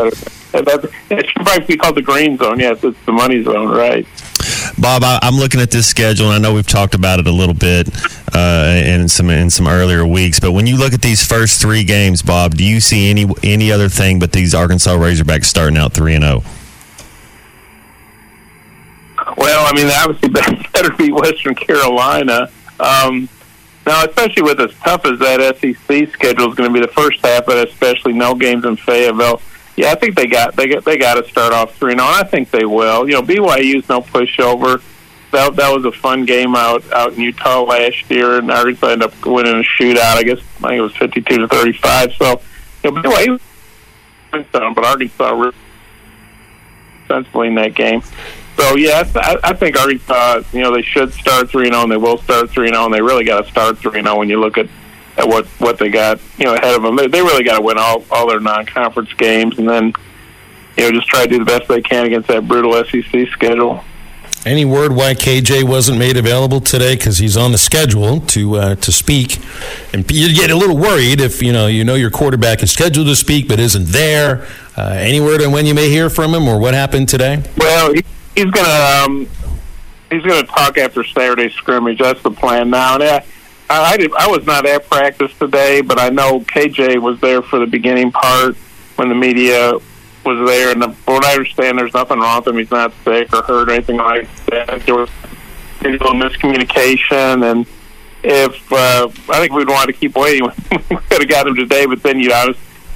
that, 0.52 0.66
that, 0.66 0.92
it 1.10 1.28
should 1.28 1.46
probably 1.46 1.66
be 1.66 1.78
called 1.78 1.96
the 1.96 2.02
green 2.02 2.38
zone. 2.38 2.60
Yes, 2.60 2.84
it's 2.84 3.00
the 3.06 3.12
money 3.12 3.44
zone, 3.44 3.70
right? 3.70 4.06
Bob, 4.78 5.04
I, 5.04 5.20
am 5.24 5.36
looking 5.36 5.62
at 5.62 5.72
this 5.72 5.88
schedule, 5.88 6.28
and 6.32 6.36
I 6.36 6.40
know 6.40 6.54
we've 6.56 6.66
talked 6.66 6.96
about 6.96 7.20
it 7.20 7.28
a 7.28 7.32
little 7.32 7.54
bit 7.54 7.90
uh, 8.34 8.82
in 8.84 9.08
some 9.08 9.30
in 9.30 9.50
some 9.50 9.68
earlier 9.68 10.06
weeks. 10.06 10.40
But 10.40 10.54
when 10.54 10.68
you 10.68 10.78
look 10.78 10.94
at 10.94 11.02
these 11.02 11.24
first 11.24 11.62
three 11.62 11.84
games, 11.84 12.22
Bob, 12.22 12.56
do 12.56 12.64
you 12.64 12.80
see 12.80 13.10
any 13.10 13.28
any 13.44 13.72
other 13.72 13.90
thing 13.90 14.20
but 14.20 14.32
these 14.32 14.56
Arkansas 14.56 14.96
Razorbacks 14.96 15.46
starting 15.46 15.78
out 15.78 15.94
three 15.94 16.16
and 16.16 16.24
zero? 16.24 16.44
Oh? 19.30 19.36
Well, 19.38 19.66
I 19.66 19.76
mean, 19.76 19.92
obviously 19.92 20.30
better 20.74 20.92
be 20.96 21.12
Western 21.12 21.56
Carolina. 21.56 22.50
Um, 22.80 23.30
now, 23.86 24.06
especially 24.06 24.44
with 24.44 24.60
as 24.60 24.74
tough 24.84 25.06
as 25.06 25.20
that 25.20 25.58
SEC 25.58 26.10
schedule 26.14 26.50
is 26.50 26.56
going 26.56 26.72
to 26.72 26.74
be 26.74 26.80
the 26.80 26.92
first 26.92 27.26
half, 27.26 27.46
but 27.46 27.68
especially 27.68 28.14
no 28.14 28.36
games 28.36 28.66
in 28.66 28.76
Fayetteville. 28.76 29.42
Yeah, 29.76 29.92
I 29.92 29.96
think 29.96 30.16
they 30.16 30.28
got 30.28 30.56
they 30.56 30.68
got 30.68 30.84
they 30.84 30.98
got 30.98 31.16
to 31.16 31.30
start 31.30 31.54
off 31.54 31.76
three 31.78 31.94
and 31.94 32.02
I 32.02 32.24
think 32.24 32.52
they 32.52 32.66
will. 32.66 33.08
You 33.08 33.16
know, 33.16 33.22
BYU's 33.22 33.88
no 33.88 34.02
pushover. 34.02 34.82
That 35.32 35.56
that 35.56 35.74
was 35.74 35.86
a 35.86 35.92
fun 35.92 36.26
game 36.26 36.56
out 36.56 36.84
out 36.92 37.14
in 37.14 37.22
Utah 37.22 37.64
last 37.64 38.10
year, 38.12 38.38
and 38.38 38.52
Arkansas 38.52 38.88
ended 38.88 39.08
up 39.10 39.26
winning 39.26 39.56
a 39.56 39.64
shootout. 39.64 40.18
I 40.18 40.24
guess 40.24 40.40
I 40.58 40.68
think 40.68 40.74
it 40.74 40.82
was 40.82 40.96
fifty 40.98 41.22
two 41.22 41.38
to 41.38 41.48
thirty 41.48 41.72
five. 41.72 42.12
So, 42.14 42.42
you 42.84 42.92
know, 42.92 43.02
BYU, 43.02 43.40
but 44.32 44.84
Arkansas 44.84 45.30
really 45.32 45.56
sensibly 47.08 47.48
in 47.48 47.56
that 47.56 47.74
game. 47.74 48.02
So 48.60 48.76
yeah, 48.76 49.10
I, 49.16 49.38
I 49.42 49.54
think 49.54 49.80
Arkansas, 49.80 50.42
you 50.52 50.60
know, 50.60 50.74
they 50.74 50.82
should 50.82 51.14
start 51.14 51.50
three 51.50 51.68
and 51.68 51.74
zero, 51.74 51.84
and 51.84 51.92
they 51.92 51.98
will 51.98 52.18
start 52.18 52.50
three 52.50 52.68
and 52.68 52.76
zero, 52.76 52.86
and 52.86 52.94
they 52.94 53.02
really 53.02 53.24
got 53.24 53.46
to 53.46 53.50
start 53.50 53.78
three 53.78 54.00
and 54.00 54.06
zero 54.06 54.20
when 54.20 54.30
you 54.30 54.38
look 54.38 54.58
at 54.58 54.68
at 55.18 55.28
what 55.28 55.46
what 55.60 55.78
they 55.78 55.90
got, 55.90 56.20
you 56.38 56.44
know, 56.44 56.56
ahead 56.56 56.76
of 56.76 56.84
them. 56.84 56.98
They, 56.98 57.08
they 57.08 57.22
really 57.22 57.46
got 57.46 57.56
to 57.56 57.62
win 57.62 57.78
all 57.78 58.04
all 58.12 58.28
their 58.28 58.42
non-conference 58.42 59.14
games, 59.14 59.58
and 59.58 59.68
then 59.68 59.94
you 60.76 60.84
know 60.84 60.92
just 60.92 61.08
try 61.08 61.24
to 61.24 61.30
do 61.30 61.40
the 61.40 61.46
best 61.46 61.70
they 61.70 61.82
can 61.82 62.06
against 62.06 62.28
that 62.28 62.50
brutal 62.50 62.74
SEC 62.84 63.30
schedule. 63.30 63.82
Any 64.46 64.66
word 64.66 64.94
why 64.94 65.14
KJ 65.14 65.64
wasn't 65.64 65.98
made 65.98 66.18
available 66.18 66.60
today? 66.60 66.96
Because 66.96 67.18
he's 67.18 67.38
on 67.38 67.54
the 67.54 67.58
schedule 67.58 68.20
to 68.22 68.56
uh, 68.56 68.76
to 68.76 68.92
speak, 68.92 69.38
and 69.94 70.10
you 70.12 70.36
get 70.36 70.52
a 70.52 70.56
little 70.58 70.78
worried 70.78 71.22
if 71.22 71.42
you 71.42 71.54
know 71.54 71.68
you 71.68 71.86
know 71.86 71.96
your 71.96 72.12
quarterback 72.12 72.62
is 72.62 72.72
scheduled 72.74 73.08
to 73.08 73.16
speak 73.16 73.48
but 73.48 73.58
isn't 73.58 73.88
there. 73.88 74.46
Uh, 74.76 74.96
any 74.98 75.22
word 75.22 75.42
on 75.42 75.54
when 75.54 75.66
you 75.66 75.74
may 75.74 75.90
hear 75.90 76.10
from 76.10 76.34
him 76.34 76.48
or 76.48 76.60
what 76.60 76.74
happened 76.74 77.10
today? 77.10 77.44
Well, 77.58 77.94
he, 77.94 78.02
he's 78.40 78.52
gonna 78.52 79.06
um, 79.06 79.28
he's 80.10 80.24
gonna 80.24 80.44
talk 80.44 80.78
after 80.78 81.04
Saturday 81.04 81.50
scrimmage. 81.50 82.00
That's 82.00 82.22
the 82.22 82.32
plan 82.32 82.70
now. 82.70 82.96
And 82.96 83.04
I, 83.04 83.24
I, 83.70 83.98
did, 83.98 84.14
I 84.14 84.28
was 84.28 84.46
not 84.46 84.66
at 84.66 84.90
practice 84.90 85.32
today, 85.38 85.82
but 85.82 86.00
I 86.00 86.10
know 86.10 86.40
KJ 86.40 87.02
was 87.02 87.20
there 87.20 87.42
for 87.42 87.60
the 87.60 87.68
beginning 87.68 88.12
part 88.12 88.56
when 88.96 89.10
the 89.10 89.16
media 89.16 89.74
was 90.26 90.48
there. 90.48 90.72
And 90.72 90.82
the, 90.82 90.90
from 90.90 91.16
what 91.16 91.26
I 91.26 91.34
understand, 91.34 91.78
there's 91.78 91.94
nothing 91.94 92.20
wrong 92.20 92.40
with 92.40 92.48
him. 92.48 92.58
He's 92.58 92.72
not 92.72 92.94
sick 93.04 93.34
or 93.34 93.44
hurt 93.44 93.70
or 93.70 93.72
anything 93.74 93.98
like 93.98 94.28
that. 94.46 94.86
There 94.86 94.96
was 94.96 95.10
a 95.82 95.90
little 95.90 96.14
miscommunication, 96.14 97.52
and 97.52 97.66
if 98.24 98.72
uh, 98.72 99.10
I 99.30 99.40
think 99.40 99.54
we'd 99.54 99.70
want 99.70 99.88
to 99.88 99.94
keep 99.94 100.16
waiting, 100.16 100.46
we 100.72 100.78
could 100.78 101.22
have 101.22 101.30
got 101.30 101.48
him 101.48 101.56
today. 101.56 101.86
But 101.86 102.02
then 102.04 102.20
you 102.20 102.30
know, 102.30 102.54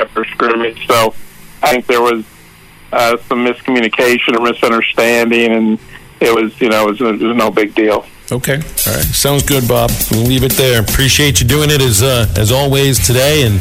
after 0.00 0.24
scrimmage, 0.24 0.86
so 0.86 1.14
I 1.62 1.72
think 1.72 1.86
there 1.86 2.00
was 2.00 2.24
uh, 2.96 3.16
some 3.28 3.44
miscommunication 3.44 4.36
or 4.36 4.42
misunderstanding, 4.42 5.52
and 5.52 5.78
it 6.20 6.34
was 6.34 6.58
you 6.60 6.68
know 6.68 6.88
it 6.88 7.00
was, 7.00 7.20
it 7.20 7.24
was 7.24 7.36
no 7.36 7.50
big 7.50 7.74
deal. 7.74 8.06
Okay. 8.32 8.54
All 8.56 8.94
right. 8.94 9.04
Sounds 9.04 9.44
good, 9.44 9.68
Bob. 9.68 9.90
We'll 10.10 10.24
leave 10.24 10.42
it 10.42 10.52
there. 10.52 10.80
Appreciate 10.80 11.40
you 11.40 11.46
doing 11.46 11.70
it 11.70 11.80
as 11.80 12.02
uh, 12.02 12.26
as 12.36 12.50
always 12.50 13.06
today. 13.06 13.46
And 13.46 13.60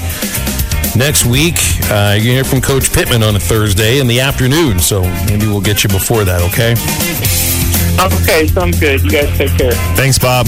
next 0.95 1.25
week, 1.25 1.55
uh, 1.91 2.17
you 2.17 2.31
hear 2.31 2.43
from 2.43 2.61
Coach 2.61 2.91
Pittman 2.91 3.21
on 3.21 3.35
a 3.35 3.39
Thursday 3.39 3.99
in 3.99 4.07
the 4.07 4.21
afternoon. 4.21 4.79
So 4.79 5.01
maybe 5.27 5.45
we'll 5.45 5.61
get 5.61 5.83
you 5.83 5.89
before 5.89 6.23
that. 6.23 6.41
Okay. 6.49 6.73
Okay. 8.01 8.47
Sounds 8.47 8.79
good. 8.79 9.03
You 9.03 9.11
guys 9.11 9.37
take 9.37 9.55
care. 9.57 9.73
Thanks, 9.95 10.17
Bob. 10.17 10.47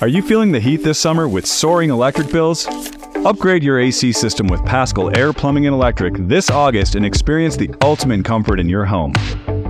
Are 0.00 0.06
you 0.06 0.22
feeling 0.22 0.52
the 0.52 0.60
heat 0.60 0.84
this 0.84 0.96
summer 0.96 1.28
with 1.28 1.44
soaring 1.44 1.90
electric 1.90 2.30
bills? 2.30 2.68
Upgrade 3.24 3.64
your 3.64 3.80
AC 3.80 4.12
system 4.12 4.46
with 4.46 4.64
Paschal 4.64 5.10
Air 5.18 5.32
Plumbing 5.32 5.66
and 5.66 5.74
Electric 5.74 6.14
this 6.16 6.50
August 6.50 6.94
and 6.94 7.04
experience 7.04 7.56
the 7.56 7.68
ultimate 7.82 8.24
comfort 8.24 8.60
in 8.60 8.68
your 8.68 8.84
home. 8.84 9.12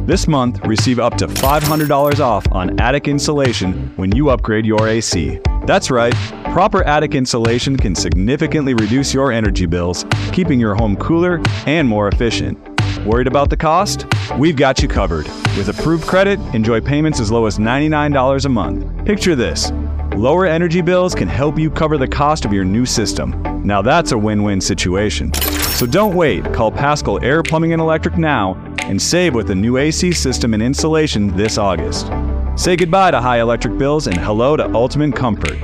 This 0.04 0.28
month, 0.28 0.62
receive 0.66 0.98
up 0.98 1.16
to 1.16 1.28
$500 1.28 2.20
off 2.20 2.46
on 2.52 2.78
attic 2.78 3.08
insulation 3.08 3.90
when 3.96 4.14
you 4.14 4.28
upgrade 4.28 4.66
your 4.66 4.86
AC. 4.86 5.40
That's 5.64 5.90
right, 5.90 6.14
proper 6.52 6.84
attic 6.84 7.14
insulation 7.14 7.78
can 7.78 7.94
significantly 7.94 8.74
reduce 8.74 9.14
your 9.14 9.32
energy 9.32 9.64
bills, 9.64 10.04
keeping 10.32 10.60
your 10.60 10.74
home 10.74 10.98
cooler 10.98 11.40
and 11.66 11.88
more 11.88 12.06
efficient. 12.08 12.58
Worried 13.06 13.28
about 13.28 13.48
the 13.48 13.56
cost? 13.56 14.04
We've 14.36 14.56
got 14.56 14.82
you 14.82 14.88
covered. 14.88 15.26
With 15.56 15.70
approved 15.70 16.06
credit, 16.06 16.38
enjoy 16.54 16.82
payments 16.82 17.18
as 17.18 17.30
low 17.30 17.46
as 17.46 17.56
$99 17.58 18.44
a 18.44 18.48
month. 18.50 19.06
Picture 19.06 19.34
this 19.34 19.72
Lower 20.18 20.46
energy 20.46 20.80
bills 20.80 21.14
can 21.14 21.28
help 21.28 21.60
you 21.60 21.70
cover 21.70 21.96
the 21.96 22.08
cost 22.08 22.44
of 22.44 22.52
your 22.52 22.64
new 22.64 22.84
system. 22.84 23.40
Now 23.64 23.82
that's 23.82 24.10
a 24.10 24.18
win 24.18 24.42
win 24.42 24.60
situation. 24.60 25.32
So 25.76 25.86
don't 25.86 26.16
wait. 26.16 26.42
Call 26.52 26.72
Paschal 26.72 27.22
Air 27.22 27.44
Plumbing 27.44 27.72
and 27.72 27.80
Electric 27.80 28.18
now 28.18 28.54
and 28.80 29.00
save 29.00 29.36
with 29.36 29.48
a 29.52 29.54
new 29.54 29.76
AC 29.76 30.10
system 30.10 30.54
and 30.54 30.60
insulation 30.60 31.28
this 31.36 31.56
August. 31.56 32.10
Say 32.56 32.74
goodbye 32.74 33.12
to 33.12 33.20
high 33.20 33.38
electric 33.38 33.78
bills 33.78 34.08
and 34.08 34.18
hello 34.18 34.56
to 34.56 34.68
ultimate 34.74 35.14
comfort. 35.14 35.56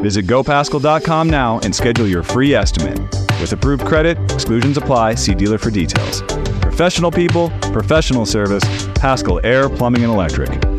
Visit 0.00 0.26
gopaschal.com 0.26 1.30
now 1.30 1.60
and 1.60 1.72
schedule 1.72 2.08
your 2.08 2.24
free 2.24 2.56
estimate. 2.56 2.98
With 3.40 3.52
approved 3.52 3.86
credit, 3.86 4.18
exclusions 4.32 4.78
apply. 4.78 5.14
See 5.14 5.32
dealer 5.32 5.58
for 5.58 5.70
details. 5.70 6.22
Professional 6.60 7.12
people, 7.12 7.50
professional 7.70 8.26
service, 8.26 8.64
Paschal 8.96 9.40
Air 9.44 9.68
Plumbing 9.68 10.02
and 10.02 10.12
Electric. 10.12 10.71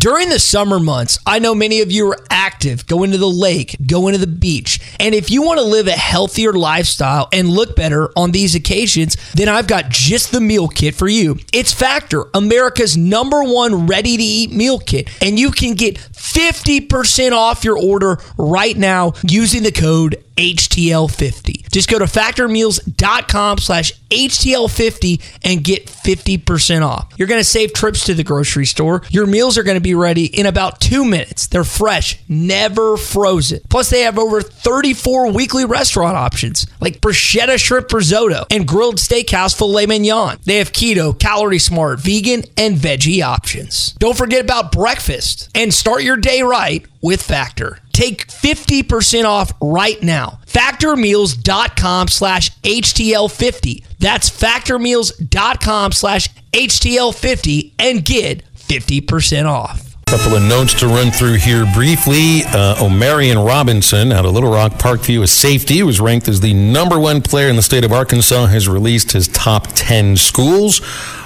During 0.00 0.30
the 0.30 0.38
summer 0.38 0.80
months, 0.80 1.18
I 1.26 1.38
know 1.40 1.54
many 1.54 1.82
of 1.82 1.92
you 1.92 2.10
are 2.10 2.16
active, 2.30 2.86
going 2.86 3.10
to 3.10 3.18
the 3.18 3.28
lake, 3.28 3.76
going 3.86 4.14
to 4.14 4.18
the 4.18 4.26
beach. 4.26 4.80
And 4.98 5.14
if 5.14 5.30
you 5.30 5.42
want 5.42 5.58
to 5.58 5.64
live 5.64 5.86
a 5.86 5.92
healthier 5.92 6.52
lifestyle 6.52 7.28
and 7.32 7.48
look 7.48 7.76
better 7.76 8.10
on 8.16 8.32
these 8.32 8.54
occasions, 8.54 9.16
then 9.34 9.48
I've 9.48 9.66
got 9.66 9.88
just 9.88 10.32
the 10.32 10.40
meal 10.40 10.68
kit 10.68 10.94
for 10.94 11.08
you. 11.08 11.38
It's 11.52 11.72
Factor, 11.72 12.24
America's 12.34 12.96
number 12.96 13.42
one 13.42 13.86
ready 13.86 14.16
to 14.16 14.22
eat 14.22 14.52
meal 14.52 14.78
kit. 14.78 15.10
And 15.22 15.38
you 15.38 15.50
can 15.50 15.74
get 15.74 15.96
50% 15.96 17.32
off 17.32 17.64
your 17.64 17.78
order 17.78 18.18
right 18.36 18.76
now 18.76 19.12
using 19.22 19.62
the 19.62 19.72
code 19.72 20.24
HTL50. 20.40 21.70
Just 21.70 21.88
go 21.88 21.98
to 21.98 22.06
factormeals.com 22.06 23.58
slash 23.58 23.92
HTL50 24.08 25.20
and 25.44 25.62
get 25.62 25.86
50% 25.86 26.82
off. 26.82 27.12
You're 27.16 27.28
going 27.28 27.40
to 27.40 27.44
save 27.44 27.74
trips 27.74 28.06
to 28.06 28.14
the 28.14 28.24
grocery 28.24 28.64
store. 28.64 29.02
Your 29.10 29.26
meals 29.26 29.58
are 29.58 29.62
going 29.62 29.76
to 29.76 29.82
be 29.82 29.94
ready 29.94 30.26
in 30.26 30.46
about 30.46 30.80
two 30.80 31.04
minutes. 31.04 31.46
They're 31.46 31.62
fresh, 31.62 32.18
never 32.28 32.96
frozen. 32.96 33.60
Plus, 33.68 33.90
they 33.90 34.00
have 34.00 34.18
over 34.18 34.40
34 34.80 35.30
weekly 35.32 35.66
restaurant 35.66 36.16
options 36.16 36.66
like 36.80 37.02
bruschetta 37.02 37.58
shrimp 37.58 37.92
risotto 37.92 38.46
and 38.50 38.66
grilled 38.66 38.96
steakhouse 38.96 39.54
filet 39.54 39.84
mignon. 39.84 40.38
They 40.46 40.56
have 40.56 40.72
keto, 40.72 41.18
calorie 41.18 41.58
smart, 41.58 42.00
vegan, 42.00 42.44
and 42.56 42.78
veggie 42.78 43.22
options. 43.22 43.92
Don't 43.98 44.16
forget 44.16 44.42
about 44.42 44.72
breakfast 44.72 45.50
and 45.54 45.74
start 45.74 46.02
your 46.02 46.16
day 46.16 46.40
right 46.40 46.86
with 47.02 47.20
Factor. 47.20 47.80
Take 47.92 48.26
50% 48.28 49.26
off 49.26 49.52
right 49.60 50.02
now. 50.02 50.38
Factormeals.com 50.46 52.08
slash 52.08 52.50
HTL50. 52.62 53.84
That's 53.98 54.30
factormeals.com 54.30 55.92
slash 55.92 56.28
HTL50 56.54 57.72
and 57.78 58.02
get 58.02 58.42
50% 58.54 59.44
off. 59.44 59.89
Couple 60.10 60.34
of 60.34 60.42
notes 60.42 60.74
to 60.80 60.88
run 60.88 61.12
through 61.12 61.34
here 61.34 61.64
briefly. 61.72 62.42
Uh, 62.46 62.74
Omarion 62.80 63.46
Robinson 63.46 64.10
out 64.10 64.26
of 64.26 64.32
Little 64.32 64.50
Rock 64.50 64.72
Parkview, 64.72 65.22
a 65.22 65.26
safety, 65.28 65.84
was 65.84 66.00
ranked 66.00 66.26
as 66.26 66.40
the 66.40 66.52
number 66.52 66.98
one 66.98 67.22
player 67.22 67.48
in 67.48 67.54
the 67.54 67.62
state 67.62 67.84
of 67.84 67.92
Arkansas, 67.92 68.46
has 68.46 68.68
released 68.68 69.12
his 69.12 69.28
top 69.28 69.68
10 69.76 70.16
schools. 70.16 70.80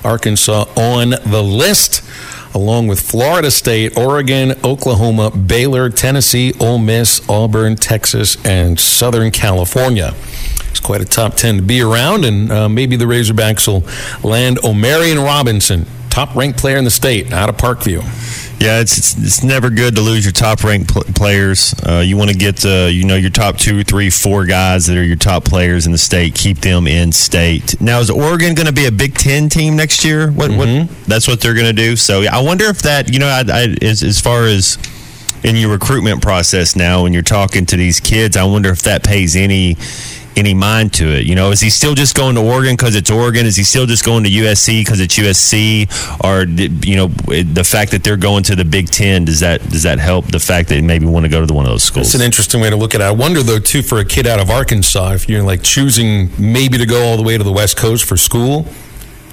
Arkansas 0.05 0.67
on 0.77 1.11
the 1.25 1.43
list. 1.43 2.03
along 2.55 2.87
with 2.87 3.01
Florida 3.01 3.51
State, 3.51 3.97
Oregon, 3.97 4.53
Oklahoma, 4.63 5.31
Baylor, 5.31 5.89
Tennessee, 5.89 6.53
Ole 6.61 6.79
Miss, 6.79 7.27
Auburn, 7.29 7.77
Texas, 7.77 8.37
and 8.45 8.79
Southern 8.79 9.31
California. 9.33 10.15
It's 10.71 10.79
quite 10.79 11.01
a 11.01 11.05
top 11.07 11.35
10 11.35 11.57
to 11.57 11.63
be 11.63 11.81
around, 11.81 12.25
and 12.27 12.53
uh, 12.53 12.69
maybe 12.69 12.97
the 12.97 13.07
Razorbacks 13.07 13.67
will 13.67 13.83
land 14.29 14.59
Omarion 14.59 15.25
Robinson, 15.25 15.87
top 16.15 16.35
ranked 16.37 16.59
player 16.61 16.77
in 16.77 16.85
the 16.85 16.91
state, 16.91 17.33
out 17.33 17.49
of 17.49 17.57
Parkview. 17.57 18.01
Yeah, 18.61 18.79
it's, 18.81 18.97
it's, 18.97 19.19
it's 19.19 19.43
never 19.43 19.69
good 19.69 19.97
to 19.97 20.01
lose 20.01 20.25
your 20.25 20.33
top 20.33 20.63
ranked 20.63 20.93
pl- 20.93 21.03
players. 21.15 21.75
Uh, 21.85 22.05
you 22.07 22.17
want 22.17 22.31
to 22.31 22.37
get 22.37 22.65
uh, 22.65 22.87
you 22.91 23.05
know 23.05 23.17
your 23.17 23.31
top 23.31 23.57
two, 23.59 23.83
three, 23.83 24.11
four 24.11 24.47
guys 24.47 24.87
that 24.87 24.97
are 24.97 25.03
your 25.03 25.17
top 25.17 25.45
players 25.45 25.87
in 25.87 25.93
the 25.93 25.99
state. 25.99 26.37
Keep 26.37 26.59
them 26.59 26.87
in 26.87 27.11
state. 27.11 27.81
Now, 27.81 27.99
is 27.99 28.11
Oregon 28.11 28.55
going 28.55 28.69
to 28.69 28.73
be 28.73 28.87
a 28.87 28.93
Big 28.93 29.15
Ten 29.15 29.49
team 29.49 29.75
next 29.77 30.05
year? 30.05 30.31
What, 30.31 30.53
Mm-hmm. 30.53 30.87
what 30.87 31.07
that's 31.09 31.27
what 31.27 31.41
they're 31.41 31.55
going 31.55 31.67
to 31.67 31.73
do. 31.73 31.97
So 31.97 32.21
yeah, 32.21 32.37
I 32.37 32.43
wonder 32.43 32.67
if 32.67 32.83
that 32.83 33.13
you 33.13 33.19
know 33.19 33.27
I, 33.27 33.41
I, 33.53 33.77
as 33.83 34.03
as 34.05 34.21
far 34.21 34.45
as 34.47 34.79
in 35.43 35.57
your 35.57 35.71
recruitment 35.73 36.23
process 36.23 36.75
now 36.77 37.03
when 37.03 37.13
you're 37.13 37.23
talking 37.23 37.67
to 37.67 37.77
these 37.77 37.99
kids, 38.01 38.37
I 38.37 38.45
wonder 38.45 38.71
if 38.71 38.83
that 38.83 39.03
pays 39.05 39.35
any 39.37 39.77
any 40.37 40.55
mind 40.55 40.93
to 40.95 41.07
it. 41.09 41.27
You 41.27 41.35
know, 41.35 41.51
is 41.51 41.61
he 41.61 41.71
still 41.71 41.95
just 41.95 42.15
going 42.15 42.35
to 42.35 42.41
Oregon 42.43 42.75
because 42.77 42.95
it's 42.97 43.11
Oregon? 43.11 43.47
Is 43.47 43.57
he 43.57 43.63
still 43.65 43.87
just 43.87 44.05
going 44.05 44.25
to 44.25 44.31
USC 44.31 44.81
because 44.85 45.01
it's 45.01 45.17
USC? 45.17 45.89
Or 46.25 46.45
you 46.87 46.97
know, 46.97 47.09
the 47.09 47.65
fact 47.65 47.91
that 47.93 48.03
they're 48.05 48.17
going 48.17 48.43
to 48.45 48.57
the 48.57 48.65
Big 48.65 48.89
Ten 48.91 49.25
does 49.25 49.41
that 49.41 49.63
does 49.71 49.83
that 49.85 49.99
help 49.99 50.27
the 50.27 50.41
fact 50.41 50.69
that 50.69 50.77
they 50.77 50.81
maybe 50.83 51.07
want 51.07 51.25
to 51.25 51.29
go 51.31 51.45
to 51.45 51.55
one 51.55 51.65
of 51.67 51.71
those 51.71 51.83
schools? 51.83 52.07
It's 52.07 52.15
an 52.15 52.23
interesting 52.23 52.61
way 52.61 52.71
to 52.71 52.77
look 52.77 52.95
at 52.95 53.01
it. 53.01 53.05
I 53.05 53.11
wonder, 53.13 53.43
though, 53.43 53.59
too, 53.59 53.83
for 53.83 53.99
a 53.99 54.05
kid 54.05 54.27
out 54.27 54.41
of 54.41 54.51
Arkansas, 54.51 55.13
if 55.15 55.29
you're 55.29 55.43
like 55.43 55.63
choosing 55.63 56.31
maybe 56.39 56.79
to 56.79 56.87
go 56.87 57.05
all 57.05 57.17
the 57.17 57.23
way 57.23 57.39
to 57.39 57.45
the 57.45 57.53
West 57.53 57.77
Coast 57.77 58.05
for 58.05 58.17
school, 58.17 58.67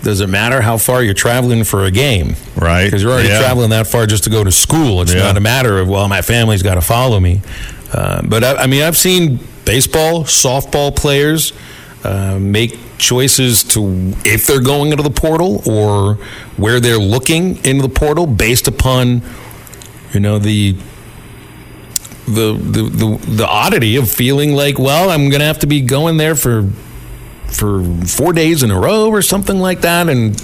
does 0.03 0.19
it 0.19 0.27
matter 0.29 0.61
how 0.61 0.77
far 0.77 1.03
you're 1.03 1.13
traveling 1.13 1.63
for 1.63 1.85
a 1.85 1.91
game? 1.91 2.35
Right. 2.55 2.85
Because 2.85 3.03
you're 3.03 3.11
already 3.11 3.29
Yeah. 3.29 3.39
traveling 3.39 3.69
that 3.69 3.85
far 3.87 4.07
just 4.07 4.23
to 4.23 4.29
go 4.31 4.43
to 4.43 4.51
school. 4.51 5.01
It's 5.03 5.13
Yeah. 5.13 5.21
not 5.23 5.37
a 5.37 5.39
matter 5.41 5.77
of, 5.77 5.87
well, 5.87 6.07
my 6.07 6.21
family's 6.23 6.63
got 6.63 6.75
to 6.75 6.81
follow 6.81 7.19
me. 7.19 7.41
Uh, 7.93 8.21
but 8.23 8.43
I, 8.43 8.55
I 8.63 8.67
mean, 8.67 8.81
I've 8.81 8.97
seen 8.97 9.39
baseball, 9.71 10.25
softball 10.25 10.93
players 10.93 11.53
uh, 12.03 12.37
make 12.37 12.77
choices 12.97 13.63
to 13.63 14.13
if 14.25 14.45
they're 14.45 14.61
going 14.61 14.91
into 14.91 15.01
the 15.01 15.09
portal 15.09 15.61
or 15.65 16.15
where 16.57 16.81
they're 16.81 16.97
looking 16.97 17.55
into 17.63 17.81
the 17.81 17.87
portal 17.87 18.27
based 18.27 18.67
upon, 18.67 19.21
you 20.13 20.19
know, 20.19 20.39
the 20.39 20.73
the 22.25 22.51
the 22.51 22.83
the, 22.83 23.25
the 23.37 23.47
oddity 23.47 23.95
of 23.95 24.11
feeling 24.11 24.53
like, 24.53 24.77
well, 24.77 25.09
I'm 25.09 25.29
going 25.29 25.39
to 25.39 25.45
have 25.45 25.59
to 25.59 25.67
be 25.67 25.79
going 25.79 26.17
there 26.17 26.35
for 26.35 26.67
for 27.47 27.81
four 28.05 28.33
days 28.33 28.63
in 28.63 28.71
a 28.71 28.79
row 28.79 29.07
or 29.09 29.21
something 29.21 29.57
like 29.57 29.79
that, 29.81 30.09
and 30.09 30.37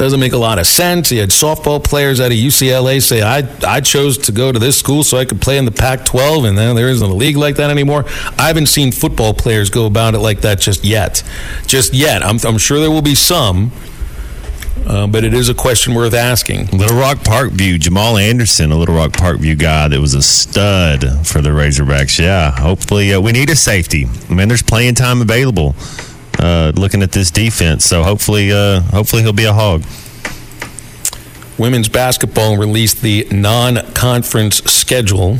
doesn't 0.00 0.18
make 0.18 0.32
a 0.32 0.38
lot 0.38 0.58
of 0.58 0.66
sense. 0.66 1.10
He 1.10 1.18
had 1.18 1.28
softball 1.28 1.84
players 1.84 2.20
out 2.20 2.32
of 2.32 2.38
UCLA 2.38 3.00
say, 3.02 3.20
"I 3.20 3.46
I 3.66 3.82
chose 3.82 4.16
to 4.18 4.32
go 4.32 4.50
to 4.50 4.58
this 4.58 4.78
school 4.78 5.04
so 5.04 5.18
I 5.18 5.26
could 5.26 5.42
play 5.42 5.58
in 5.58 5.66
the 5.66 5.70
Pac-12, 5.70 6.48
and 6.48 6.56
then 6.56 6.74
there 6.74 6.88
isn't 6.88 7.08
a 7.08 7.14
league 7.14 7.36
like 7.36 7.56
that 7.56 7.70
anymore." 7.70 8.06
I 8.38 8.46
haven't 8.46 8.68
seen 8.68 8.92
football 8.92 9.34
players 9.34 9.68
go 9.68 9.84
about 9.84 10.14
it 10.14 10.20
like 10.20 10.40
that 10.40 10.58
just 10.58 10.84
yet, 10.84 11.22
just 11.66 11.92
yet. 11.92 12.24
I'm 12.24 12.38
I'm 12.44 12.56
sure 12.56 12.80
there 12.80 12.90
will 12.90 13.02
be 13.02 13.14
some. 13.14 13.72
Uh, 14.86 15.06
but 15.06 15.22
it 15.24 15.34
is 15.34 15.50
a 15.50 15.54
question 15.54 15.94
worth 15.94 16.14
asking. 16.14 16.66
Little 16.68 16.96
Rock 16.96 17.18
Parkview, 17.18 17.76
Jamaal 17.76 18.20
Anderson, 18.20 18.72
a 18.72 18.76
Little 18.76 18.94
Rock 18.94 19.12
Parkview 19.12 19.58
guy 19.58 19.88
that 19.88 20.00
was 20.00 20.14
a 20.14 20.22
stud 20.22 21.26
for 21.26 21.42
the 21.42 21.50
Razorbacks. 21.50 22.18
Yeah, 22.18 22.50
hopefully 22.50 23.12
uh, 23.12 23.20
we 23.20 23.32
need 23.32 23.50
a 23.50 23.56
safety. 23.56 24.06
I 24.30 24.32
mean, 24.32 24.48
there's 24.48 24.62
playing 24.62 24.94
time 24.94 25.20
available. 25.20 25.74
Uh, 26.40 26.72
looking 26.74 27.02
at 27.02 27.12
this 27.12 27.30
defense, 27.30 27.84
so 27.84 28.02
hopefully, 28.02 28.50
uh, 28.50 28.80
hopefully 28.80 29.20
he'll 29.20 29.32
be 29.32 29.44
a 29.44 29.52
hog. 29.52 29.84
Women's 31.58 31.90
basketball 31.90 32.56
released 32.56 33.02
the 33.02 33.26
non 33.30 33.92
conference 33.92 34.56
schedule. 34.64 35.36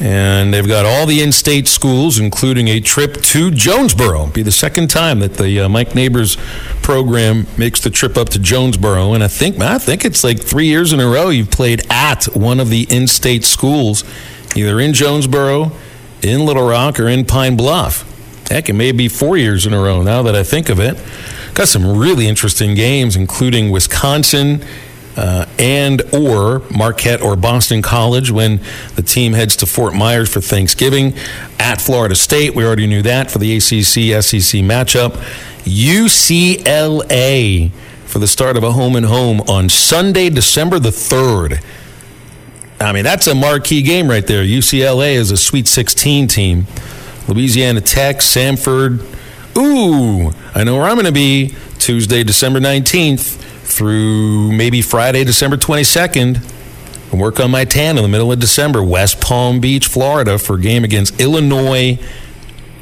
And 0.00 0.54
they've 0.54 0.68
got 0.68 0.84
all 0.84 1.06
the 1.06 1.22
in 1.22 1.32
state 1.32 1.66
schools, 1.66 2.18
including 2.18 2.68
a 2.68 2.78
trip 2.78 3.14
to 3.14 3.50
Jonesboro. 3.50 4.26
Be 4.26 4.42
the 4.42 4.52
second 4.52 4.90
time 4.90 5.20
that 5.20 5.34
the 5.34 5.60
uh, 5.60 5.68
Mike 5.68 5.94
Neighbors 5.94 6.36
program 6.82 7.46
makes 7.56 7.80
the 7.80 7.90
trip 7.90 8.16
up 8.16 8.28
to 8.30 8.38
Jonesboro. 8.38 9.14
And 9.14 9.24
I 9.24 9.28
think, 9.28 9.60
I 9.60 9.78
think 9.78 10.04
it's 10.04 10.22
like 10.22 10.40
three 10.40 10.66
years 10.66 10.92
in 10.92 11.00
a 11.00 11.08
row 11.08 11.30
you've 11.30 11.50
played 11.50 11.82
at 11.90 12.26
one 12.26 12.60
of 12.60 12.68
the 12.68 12.86
in 12.90 13.08
state 13.08 13.44
schools, 13.44 14.04
either 14.54 14.78
in 14.78 14.92
Jonesboro, 14.92 15.72
in 16.22 16.44
Little 16.44 16.68
Rock, 16.68 17.00
or 17.00 17.08
in 17.08 17.24
Pine 17.24 17.56
Bluff. 17.56 18.07
Heck, 18.48 18.68
it 18.68 18.74
may 18.74 18.92
be 18.92 19.08
four 19.08 19.36
years 19.36 19.66
in 19.66 19.74
a 19.74 19.80
row 19.80 20.02
now 20.02 20.22
that 20.22 20.34
I 20.34 20.42
think 20.42 20.68
of 20.68 20.80
it. 20.80 20.96
Got 21.54 21.68
some 21.68 21.98
really 21.98 22.26
interesting 22.26 22.74
games, 22.74 23.14
including 23.16 23.70
Wisconsin 23.70 24.64
uh, 25.18 25.46
and 25.58 26.02
or 26.14 26.62
Marquette 26.70 27.20
or 27.20 27.34
Boston 27.36 27.82
College 27.82 28.30
when 28.30 28.60
the 28.94 29.02
team 29.02 29.32
heads 29.32 29.56
to 29.56 29.66
Fort 29.66 29.92
Myers 29.94 30.32
for 30.32 30.40
Thanksgiving. 30.40 31.14
At 31.58 31.80
Florida 31.80 32.14
State, 32.14 32.54
we 32.54 32.64
already 32.64 32.86
knew 32.86 33.02
that 33.02 33.30
for 33.30 33.38
the 33.38 33.56
ACC 33.56 34.22
SEC 34.22 34.62
matchup. 34.62 35.12
UCLA 35.64 37.10
for 38.06 38.20
the 38.20 38.28
start 38.28 38.56
of 38.56 38.62
a 38.62 38.72
home 38.72 38.96
and 38.96 39.04
home 39.04 39.42
on 39.42 39.68
Sunday, 39.68 40.30
December 40.30 40.78
the 40.78 40.88
3rd. 40.90 41.62
I 42.80 42.92
mean, 42.92 43.04
that's 43.04 43.26
a 43.26 43.34
marquee 43.34 43.82
game 43.82 44.08
right 44.08 44.26
there. 44.26 44.44
UCLA 44.44 45.14
is 45.14 45.30
a 45.32 45.36
Sweet 45.36 45.66
16 45.66 46.28
team. 46.28 46.66
Louisiana 47.28 47.80
Tech, 47.80 48.16
Samford. 48.18 49.04
Ooh, 49.56 50.32
I 50.54 50.64
know 50.64 50.76
where 50.76 50.84
I'm 50.84 50.94
going 50.94 51.06
to 51.06 51.12
be 51.12 51.54
Tuesday, 51.78 52.24
December 52.24 52.58
19th 52.58 53.36
through 53.68 54.52
maybe 54.52 54.82
Friday, 54.82 55.24
December 55.24 55.56
22nd. 55.56 56.42
And 57.12 57.20
work 57.20 57.40
on 57.40 57.50
my 57.50 57.64
tan 57.64 57.96
in 57.96 58.02
the 58.02 58.08
middle 58.08 58.32
of 58.32 58.38
December, 58.38 58.82
West 58.82 59.20
Palm 59.20 59.60
Beach, 59.60 59.86
Florida, 59.86 60.38
for 60.38 60.56
a 60.56 60.60
game 60.60 60.84
against 60.84 61.20
Illinois 61.20 61.98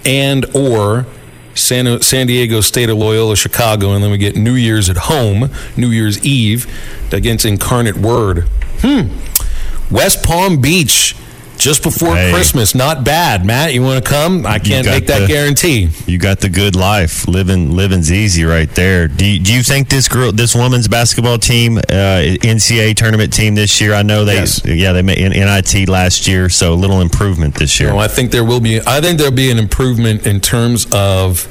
and 0.05 0.47
or 0.55 1.07
San, 1.55 2.01
San 2.03 2.27
Diego 2.27 2.61
State 2.61 2.91
of 2.91 2.99
Loyola, 2.99 3.37
Chicago, 3.37 3.93
and 3.93 4.03
then 4.03 4.11
we 4.11 4.19
get 4.19 4.37
New 4.37 4.55
Year's 4.55 4.91
at 4.91 4.97
home, 4.97 5.51
New 5.77 5.89
Year's 5.89 6.25
Eve 6.25 6.67
against 7.13 7.45
Incarnate 7.45 7.97
Word. 7.97 8.49
Hmm. 8.81 9.17
West 9.95 10.23
Palm 10.25 10.61
Beach, 10.61 11.15
just 11.59 11.83
before 11.83 12.15
Hey. 12.15 12.33
Christmas. 12.33 12.75
Not 12.75 13.05
bad. 13.05 13.45
Matt, 13.45 13.73
you 13.75 13.83
want 13.83 14.05
to 14.05 14.09
come? 14.09 14.47
I 14.47 14.59
can't 14.59 14.87
make 14.87 15.07
that 15.07 15.21
the- 15.21 15.27
guarantee. 15.27 15.89
You 16.07 16.19
got 16.19 16.41
the 16.41 16.49
good 16.49 16.77
life. 16.77 17.27
Living, 17.27 17.75
living's 17.75 18.11
easy 18.13 18.45
right 18.45 18.73
there. 18.75 19.09
Do 19.09 19.25
you, 19.25 19.41
do 19.41 19.53
you 19.53 19.63
think 19.63 19.89
this 19.89 20.09
girl, 20.09 20.33
this 20.33 20.55
women's 20.55 20.89
basketball 20.89 21.39
team, 21.39 21.79
uh, 21.79 21.83
NCAA 22.43 22.95
tournament 22.97 23.33
team 23.33 23.55
this 23.55 23.81
year? 23.81 23.95
I 23.95 24.03
know 24.03 24.25
they, 24.25 24.35
Yes. 24.37 24.61
yeah, 24.65 24.93
they 24.93 25.03
made 25.03 25.19
NIT 25.19 25.89
last 25.89 26.27
year, 26.29 26.49
so 26.49 26.73
a 26.73 26.75
little 26.75 27.01
improvement 27.01 27.55
this 27.57 27.81
year. 27.81 27.91
No, 27.91 27.99
I 27.99 28.09
think 28.09 28.31
there 28.31 28.45
will 28.45 28.61
be. 28.61 28.81
I 28.87 29.01
think 29.01 29.19
there'll 29.19 29.33
be 29.33 29.51
an 29.51 29.59
improvement 29.59 30.27
in 30.27 30.41
terms 30.41 30.87
of 30.93 31.49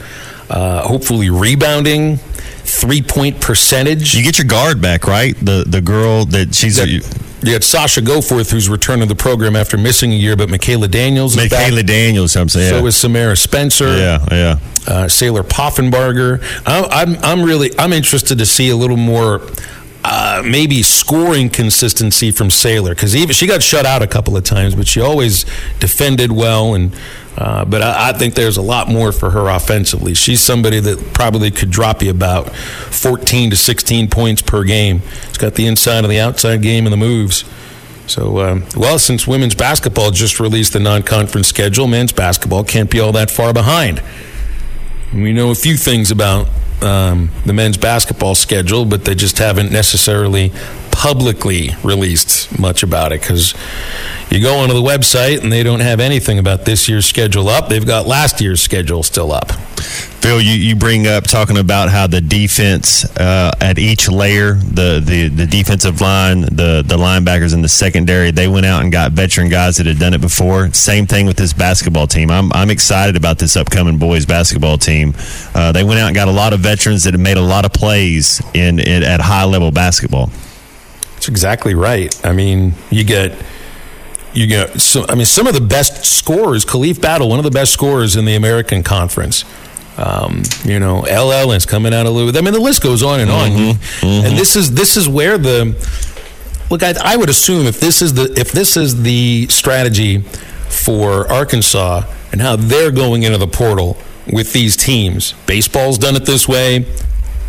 uh, 0.50 0.82
hopefully 0.88 1.30
rebounding, 1.30 2.18
three 2.18 3.02
point 3.02 3.40
percentage. 3.42 4.14
You 4.16 4.24
get 4.24 4.38
your 4.38 4.48
guard 4.48 4.82
back, 4.82 5.06
right? 5.08 5.36
The 5.42 5.64
the 5.68 5.82
girl 5.82 6.26
that 6.26 6.54
she's 6.56 6.78
got- 6.78 6.88
you 6.88 7.52
got 7.52 7.64
Sasha 7.64 8.02
Goforth, 8.02 8.50
who's 8.50 8.68
returned 8.70 9.04
to 9.04 9.08
the 9.08 9.14
program 9.14 9.56
after 9.56 9.78
missing 9.78 10.12
a 10.12 10.16
year, 10.16 10.36
but 10.36 10.50
Makayla 10.50 10.90
Daniels. 10.90 11.36
Makayla 11.36 11.86
Daniels. 11.86 12.36
I'm 12.36 12.50
saying, 12.50 12.72
So 12.72 12.80
yeah. 12.80 12.86
is 12.88 12.96
Samara 12.96 13.36
Spencer. 13.36 13.96
yeah, 13.98 14.26
yeah. 14.32 14.60
uh, 14.88 15.06
Saylor 15.06 15.44
Poffenbarger. 15.44 16.42
I'm, 16.66 16.86
I'm, 17.16 17.24
I'm 17.24 17.44
really, 17.46 17.70
I'm 17.78 17.94
interested 17.94 18.40
to 18.40 18.48
see 18.48 18.70
a 18.72 18.76
little 18.76 18.98
more, 18.98 19.42
uh, 20.08 20.44
maybe 20.46 20.84
scoring 20.84 21.50
consistency 21.50 22.30
from 22.30 22.50
Saylor 22.50 22.90
because 22.90 23.16
even 23.16 23.34
she 23.34 23.48
got 23.48 23.64
shut 23.64 23.88
out 23.88 24.04
a 24.04 24.08
couple 24.08 24.38
of 24.38 24.44
times, 24.44 24.76
but 24.76 24.88
she 24.88 25.02
always 25.02 25.46
defended 25.80 26.32
well. 26.32 26.76
And 26.76 26.96
uh, 27.36 27.66
but 27.66 27.82
I, 27.82 28.10
I 28.10 28.14
think 28.14 28.36
there's 28.36 28.58
a 28.58 28.62
lot 28.62 28.88
more 28.88 29.12
for 29.12 29.32
her 29.32 29.50
offensively. 29.50 30.14
She's 30.14 30.42
somebody 30.42 30.80
that 30.80 31.14
probably 31.16 31.50
could 31.50 31.72
drop 31.72 32.04
you 32.04 32.12
about 32.12 32.56
14 32.56 33.50
to 33.50 33.56
16 33.56 34.08
points 34.12 34.44
per 34.44 34.64
game. 34.64 35.02
She's 35.30 35.40
got 35.40 35.56
the 35.56 35.66
inside 35.66 36.04
and 36.04 36.12
the 36.12 36.20
outside 36.20 36.62
game 36.62 36.86
and 36.86 36.94
the 36.94 36.98
moves. 36.98 37.44
So, 38.06 38.42
um, 38.42 38.64
well, 38.78 39.00
since 39.00 39.26
women's 39.26 39.56
basketball 39.56 40.12
just 40.12 40.40
released 40.40 40.74
the 40.74 40.80
non-conference 40.80 41.48
schedule, 41.48 41.88
men's 41.88 42.12
basketball 42.12 42.64
can't 42.64 42.92
be 42.92 43.00
all 43.00 43.12
that 43.14 43.32
far 43.32 43.54
behind. 43.54 44.04
We 45.12 45.34
know 45.34 45.50
a 45.50 45.56
few 45.56 45.78
things 45.78 46.12
about 46.12 46.48
um, 46.82 47.30
the 47.46 47.54
men's 47.54 47.78
basketball 47.78 48.36
schedule, 48.36 48.86
but 48.86 49.06
they 49.06 49.16
just 49.16 49.38
haven't 49.38 49.72
necessarily 49.72 50.52
publicly 50.92 51.72
released 51.84 52.58
much 52.58 52.84
about 52.84 53.12
it 53.12 53.22
because 53.22 53.54
you 54.36 54.42
go 54.42 54.58
onto 54.58 54.74
the 54.74 54.82
website 54.82 55.42
and 55.42 55.52
they 55.52 55.64
don't 55.64 55.80
have 55.80 56.02
anything 56.02 56.40
about 56.40 56.66
this 56.66 56.90
year's 56.90 57.06
schedule 57.06 57.48
up. 57.48 57.70
They've 57.70 57.86
got 57.86 58.06
last 58.06 58.42
year's 58.42 58.62
schedule 58.62 59.02
still 59.02 59.32
up. 59.32 59.54
Phil, 60.20 60.42
you, 60.42 60.54
you 60.54 60.76
bring 60.76 61.08
up 61.08 61.24
talking 61.24 61.58
about 61.58 61.90
how 61.90 62.08
the 62.08 62.20
defense 62.20 63.06
uh, 63.18 63.52
at 63.62 63.78
each 63.80 64.10
layer, 64.10 64.56
the, 64.56 65.00
the 65.00 65.30
the 65.30 65.46
defensive 65.46 66.02
line, 66.02 66.42
the 66.42 66.84
the 66.86 66.98
linebackers 66.98 67.54
in 67.54 67.62
the 67.62 67.70
secondary, 67.70 68.32
they 68.32 68.48
went 68.48 68.66
out 68.66 68.82
and 68.82 68.92
got 68.92 69.12
veteran 69.12 69.48
guys 69.50 69.78
that 69.78 69.86
had 69.86 70.00
done 70.00 70.14
it 70.14 70.22
before. 70.22 70.70
Same 70.74 71.06
thing 71.06 71.28
with 71.28 71.38
this 71.38 71.54
basketball 71.54 72.08
team. 72.08 72.30
I'm 72.30 72.52
I'm 72.54 72.72
excited 72.72 73.16
about 73.16 73.38
this 73.38 73.56
upcoming 73.56 73.98
boys 73.98 74.26
basketball 74.26 74.78
team. 74.78 75.14
Uh, 75.54 75.72
they 75.72 75.84
went 75.84 76.00
out 76.00 76.08
and 76.08 76.16
got 76.16 76.28
a 76.28 76.32
lot 76.32 76.52
of 76.52 76.60
veterans 76.60 77.04
that 77.04 77.14
have 77.14 77.22
made 77.22 77.38
a 77.38 77.42
lot 77.42 77.64
of 77.64 77.72
plays 77.72 78.42
in, 78.54 78.80
in 78.80 79.04
at 79.04 79.22
high 79.22 79.46
level 79.46 79.72
basketball. 79.72 80.32
That's 81.14 81.30
exactly 81.30 81.76
right. 81.76 82.14
I 82.26 82.34
mean, 82.34 82.74
you 82.90 83.04
get 83.04 83.32
you 84.36 84.48
know, 84.48 84.68
so 84.78 85.06
I 85.08 85.16
mean 85.16 85.26
some 85.26 85.48
of 85.48 85.54
the 85.54 85.62
best 85.62 86.06
scorers. 86.06 86.66
Khalif 86.66 87.02
Battle, 87.02 87.30
one 87.30 87.40
of 87.40 87.46
the 87.46 87.52
best 87.52 87.72
scorers 87.72 88.16
in 88.16 88.26
the 88.26 88.36
American 88.36 88.84
Conference. 88.84 89.46
Um, 89.98 90.44
you 90.66 90.78
know, 90.80 91.00
LL 91.02 91.52
is 91.54 91.66
coming 91.66 91.94
out 91.94 92.06
of 92.06 92.12
Louis. 92.12 92.38
I 92.38 92.42
mean, 92.42 92.54
the 92.54 92.60
list 92.60 92.84
goes 92.84 93.02
on 93.02 93.22
and 93.22 93.32
on. 93.32 93.52
And 94.04 94.38
this 94.38 94.56
is 94.58 94.74
this 94.74 94.98
is 94.98 95.08
where 95.08 95.38
the 95.38 95.74
look. 96.70 96.84
I, 96.84 96.94
I 97.02 97.16
would 97.16 97.30
assume 97.30 97.66
if 97.66 97.80
this 97.80 98.02
is 98.02 98.14
the 98.14 98.34
if 98.38 98.52
this 98.52 98.76
is 98.76 99.04
the 99.04 99.48
strategy 99.50 100.20
for 100.70 101.32
Arkansas 101.32 102.04
and 102.34 102.42
how 102.42 102.58
they're 102.58 102.92
going 102.92 103.24
into 103.24 103.38
the 103.38 103.48
portal 103.48 103.98
with 104.32 104.52
these 104.52 104.76
teams, 104.76 105.34
baseball's 105.46 105.98
done 105.98 106.16
it 106.18 106.26
this 106.26 106.46
way, 106.46 106.86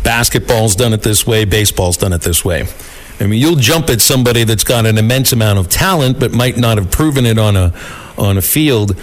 basketball's 0.03 0.75
done 0.75 0.93
it 0.93 1.01
this 1.01 1.27
way, 1.27 1.43
baseball's 1.43 1.97
done 1.97 2.13
it 2.13 2.21
this 2.21 2.45
way. 2.45 2.65
I 3.19 3.25
mean, 3.25 3.41
you'll 3.41 3.55
jump 3.55 3.89
at 3.89 4.01
somebody 4.01 4.43
that's 4.43 4.63
got 4.63 4.85
an 4.85 4.97
immense 4.97 5.33
amount 5.33 5.59
of 5.59 5.69
talent, 5.69 6.19
but 6.19 6.31
might 6.33 6.57
not 6.57 6.77
have 6.77 6.91
proven 6.91 7.25
it 7.25 7.39
on 7.39 7.55
a 7.55 7.73
on 8.17 8.37
a 8.37 8.41
field. 8.41 8.95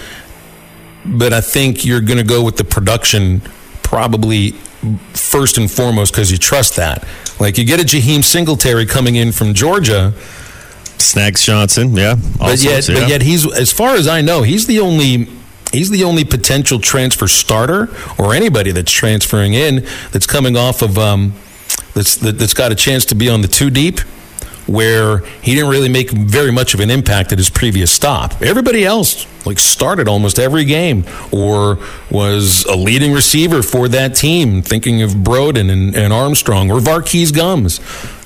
But 1.04 1.32
I 1.32 1.40
think 1.40 1.84
you're 1.84 2.00
going 2.00 2.18
to 2.18 2.24
go 2.24 2.42
with 2.42 2.56
the 2.56 2.64
production 2.64 3.42
probably 3.82 4.52
first 5.12 5.58
and 5.58 5.70
foremost 5.70 6.12
because 6.12 6.30
you 6.30 6.38
trust 6.38 6.76
that. 6.76 7.06
Like 7.40 7.58
you 7.58 7.64
get 7.64 7.80
a 7.80 7.84
Jaheim 7.84 8.24
Singletary 8.24 8.86
coming 8.86 9.16
in 9.16 9.32
from 9.32 9.54
Georgia, 9.54 10.12
Snags 10.98 11.44
Johnson, 11.44 11.94
yeah. 11.94 12.16
but 12.38 12.62
yet, 12.62 12.88
yeah. 12.88 13.00
but 13.00 13.08
yet 13.08 13.22
he's 13.22 13.50
as 13.52 13.72
far 13.72 13.96
as 13.96 14.06
I 14.06 14.20
know, 14.20 14.42
he's 14.42 14.66
the 14.66 14.80
only 14.80 15.28
he's 15.72 15.90
the 15.90 16.04
only 16.04 16.24
potential 16.24 16.78
transfer 16.78 17.26
starter 17.26 17.88
or 18.18 18.32
anybody 18.34 18.70
that's 18.70 18.92
transferring 18.92 19.54
in 19.54 19.84
that's 20.12 20.26
coming 20.26 20.56
off 20.56 20.82
of 20.82 20.98
um, 20.98 21.34
that's 21.94 22.16
that, 22.16 22.38
that's 22.38 22.54
got 22.54 22.72
a 22.72 22.74
chance 22.74 23.04
to 23.06 23.14
be 23.14 23.28
on 23.28 23.40
the 23.40 23.48
two 23.48 23.70
deep. 23.70 24.00
Where 24.66 25.18
he 25.42 25.54
didn't 25.54 25.68
really 25.68 25.90
make 25.90 26.10
very 26.10 26.50
much 26.50 26.72
of 26.72 26.80
an 26.80 26.88
impact 26.88 27.32
at 27.32 27.38
his 27.38 27.50
previous 27.50 27.92
stop. 27.92 28.40
Everybody 28.40 28.82
else 28.82 29.26
like 29.44 29.58
started 29.58 30.08
almost 30.08 30.38
every 30.38 30.64
game 30.64 31.04
or 31.30 31.78
was 32.10 32.64
a 32.64 32.74
leading 32.74 33.12
receiver 33.12 33.62
for 33.62 33.88
that 33.88 34.14
team. 34.14 34.62
Thinking 34.62 35.02
of 35.02 35.10
Broden 35.10 35.70
and, 35.70 35.94
and 35.94 36.14
Armstrong 36.14 36.70
or 36.70 36.80
Varkees 36.80 37.30
Gums. 37.30 37.78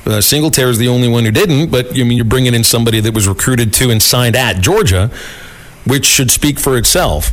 Uh, 0.07 0.21
Singletary 0.21 0.71
is 0.71 0.79
the 0.79 0.87
only 0.87 1.09
one 1.09 1.25
who 1.25 1.33
didn't, 1.33 1.71
but 1.71 1.89
I 1.89 2.05
mean, 2.05 2.13
you're 2.13 2.25
bringing 2.25 2.55
in 2.55 2.63
somebody 2.63 3.01
that 3.01 3.13
was 3.13 3.27
recruited 3.27 3.75
to 3.75 3.91
and 3.91 4.01
signed 4.01 4.37
at 4.37 4.63
Georgia, 4.63 5.11
which 5.87 6.07
should 6.07 6.31
speak 6.31 6.61
for 6.61 6.79
itself. 6.79 7.33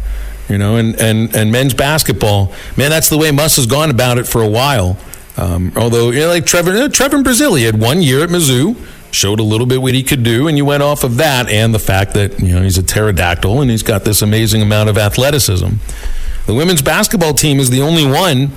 You 0.50 0.58
know, 0.58 0.76
and, 0.76 1.00
and, 1.00 1.36
and 1.36 1.52
men's 1.52 1.74
basketball, 1.74 2.54
man, 2.76 2.90
that's 2.90 3.10
the 3.10 3.18
way 3.18 3.32
Muss 3.32 3.56
has 3.56 3.66
gone 3.66 3.90
about 3.90 4.18
it 4.18 4.28
for 4.28 4.42
a 4.42 4.50
while. 4.50 4.98
Um, 5.38 5.74
although, 5.76 6.12
you 6.12 6.22
know, 6.22 6.28
like 6.30 6.46
Trevor, 6.46 6.74
know, 6.74 6.88
Trevon 6.88 7.24
Brazile, 7.24 7.58
he 7.58 7.66
had 7.66 7.80
one 7.80 8.02
year 8.02 8.24
at 8.24 8.30
Mizzou, 8.30 8.76
showed 9.12 9.40
a 9.40 9.44
little 9.44 9.66
bit 9.66 9.82
what 9.82 9.94
he 9.94 10.04
could 10.04 10.24
do, 10.24 10.48
and 10.48 10.58
you 10.58 10.66
went 10.66 10.84
off 10.84 11.04
of 11.04 11.18
that 11.18 11.50
and 11.50 11.74
the 11.74 11.80
fact 11.80 12.14
that, 12.14 12.40
you 12.40 12.54
know, 12.54 12.62
he's 12.62 12.78
a 12.78 12.84
pterodactyl 12.84 13.62
and 13.62 13.70
he's 13.72 13.84
got 13.84 14.06
this 14.06 14.22
amazing 14.22 14.62
amount 14.62 14.90
of 14.90 14.98
athleticism. 14.98 15.70
The 16.46 16.54
women's 16.54 16.82
basketball 16.82 17.34
team 17.34 17.60
is 17.60 17.70
the 17.70 17.82
only 17.82 18.06
one. 18.06 18.52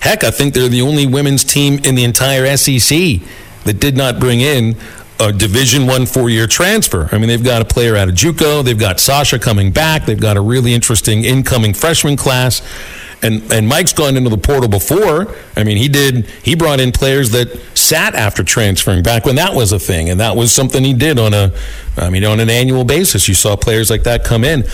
Heck, 0.00 0.24
I 0.24 0.30
think 0.30 0.54
they're 0.54 0.68
the 0.68 0.82
only 0.82 1.06
women's 1.06 1.44
team 1.44 1.78
in 1.84 1.94
the 1.94 2.04
entire 2.04 2.56
SEC 2.56 3.20
that 3.64 3.80
did 3.80 3.96
not 3.96 4.18
bring 4.18 4.40
in 4.40 4.76
a 5.20 5.32
Division 5.32 5.86
One 5.86 6.06
four-year 6.06 6.46
transfer. 6.46 7.08
I 7.12 7.18
mean, 7.18 7.28
they've 7.28 7.42
got 7.42 7.62
a 7.62 7.64
player 7.64 7.96
out 7.96 8.08
of 8.08 8.14
JUCO. 8.14 8.64
They've 8.64 8.78
got 8.78 8.98
Sasha 9.00 9.38
coming 9.38 9.70
back. 9.70 10.06
They've 10.06 10.20
got 10.20 10.36
a 10.36 10.40
really 10.40 10.74
interesting 10.74 11.24
incoming 11.24 11.74
freshman 11.74 12.16
class. 12.16 12.62
And, 13.24 13.50
and 13.50 13.66
Mike's 13.66 13.94
gone 13.94 14.18
into 14.18 14.28
the 14.28 14.36
portal 14.36 14.68
before. 14.68 15.34
I 15.56 15.64
mean, 15.64 15.78
he 15.78 15.88
did. 15.88 16.26
He 16.42 16.54
brought 16.54 16.78
in 16.78 16.92
players 16.92 17.30
that 17.30 17.58
sat 17.74 18.14
after 18.14 18.44
transferring 18.44 19.02
back 19.02 19.24
when 19.24 19.36
that 19.36 19.54
was 19.54 19.72
a 19.72 19.78
thing, 19.78 20.10
and 20.10 20.20
that 20.20 20.36
was 20.36 20.52
something 20.52 20.84
he 20.84 20.92
did 20.92 21.18
on 21.18 21.32
a, 21.32 21.50
I 21.96 22.10
mean, 22.10 22.22
on 22.24 22.38
an 22.38 22.50
annual 22.50 22.84
basis. 22.84 23.26
You 23.26 23.34
saw 23.34 23.56
players 23.56 23.88
like 23.88 24.02
that 24.02 24.24
come 24.24 24.44
in, 24.44 24.64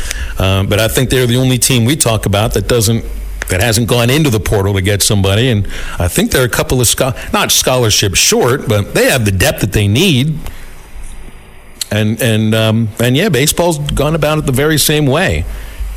um, 0.41 0.67
but 0.67 0.81
I 0.81 0.89
think 0.89 1.11
they're 1.11 1.29
the 1.29 1.37
only 1.37 1.59
team 1.59 1.85
we 1.85 1.95
talk 1.95 2.27
about 2.27 2.55
that 2.55 2.67
doesn't 2.67 3.05
that 3.51 3.61
hasn't 3.61 3.89
gone 3.89 4.11
into 4.11 4.31
the 4.31 4.41
portal 4.41 4.75
to 4.75 4.83
get 4.83 5.01
somebody. 5.01 5.49
And 5.49 5.67
I 5.99 6.09
think 6.09 6.33
there 6.33 6.43
are 6.43 6.47
a 6.47 6.49
couple 6.49 6.81
of 6.81 6.89
scho- 6.89 7.15
not 7.33 7.53
scholarships 7.53 8.19
short, 8.19 8.69
but 8.69 8.95
they 8.95 9.11
have 9.11 9.25
the 9.25 9.33
depth 9.33 9.61
that 9.61 9.73
they 9.73 9.87
need. 9.87 10.39
And 11.93 12.21
and 12.21 12.53
um, 12.55 12.89
and 12.99 13.17
yeah, 13.17 13.29
baseball's 13.29 13.79
gone 13.79 14.17
about 14.17 14.39
it 14.39 14.47
the 14.47 14.53
very 14.53 14.79
same 14.79 15.07
way. 15.07 15.45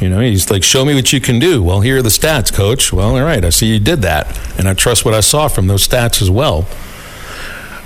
You 0.03 0.09
know, 0.09 0.19
he's 0.19 0.51
like, 0.51 0.63
"Show 0.63 0.83
me 0.83 0.93
what 0.95 1.13
you 1.13 1.21
can 1.21 1.39
do." 1.39 1.63
Well, 1.63 1.79
here 1.79 1.99
are 1.99 2.01
the 2.01 2.09
stats, 2.09 2.51
coach. 2.51 2.91
Well, 2.91 3.15
all 3.15 3.23
right, 3.23 3.45
I 3.45 3.51
see 3.51 3.67
you 3.67 3.79
did 3.79 4.01
that, 4.01 4.37
and 4.57 4.67
I 4.67 4.73
trust 4.73 5.05
what 5.05 5.13
I 5.13 5.21
saw 5.21 5.47
from 5.47 5.67
those 5.67 5.87
stats 5.87 6.21
as 6.21 6.29
well. 6.29 6.67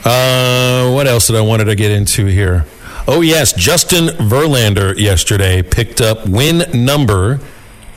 Uh, 0.03 0.89
what 0.91 1.05
else 1.05 1.28
did 1.28 1.36
I 1.36 1.41
wanted 1.41 1.65
to 1.65 1.76
get 1.76 1.91
into 1.91 2.26
here? 2.26 2.65
Oh 3.07 3.22
yes, 3.22 3.53
Justin 3.53 4.07
Verlander 4.07 4.97
yesterday 4.97 5.61
picked 5.61 6.01
up 6.01 6.28
win 6.28 6.63
number 6.74 7.39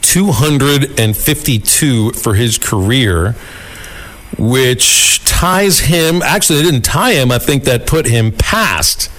252 0.02 2.12
for 2.12 2.34
his 2.34 2.58
career, 2.58 3.32
which 4.36 5.24
ties 5.24 5.80
him. 5.80 6.20
Actually, 6.20 6.60
it 6.60 6.64
didn't 6.64 6.82
tie 6.82 7.12
him. 7.12 7.32
I 7.32 7.38
think 7.38 7.64
that 7.64 7.86
put 7.86 8.04
him 8.04 8.32
past 8.32 9.10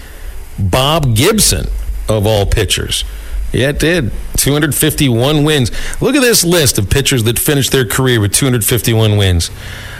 Bob 0.59 1.15
Gibson 1.15 1.69
of 2.07 2.27
all 2.27 2.45
pitchers. 2.45 3.03
Yeah, 3.51 3.69
it 3.69 3.79
did. 3.79 4.11
251 4.41 5.43
wins. 5.43 5.71
Look 6.01 6.15
at 6.15 6.21
this 6.21 6.43
list 6.43 6.79
of 6.79 6.89
pitchers 6.89 7.23
that 7.25 7.37
finished 7.37 7.71
their 7.71 7.85
career 7.85 8.19
with 8.19 8.33
251 8.33 9.15
wins. 9.15 9.51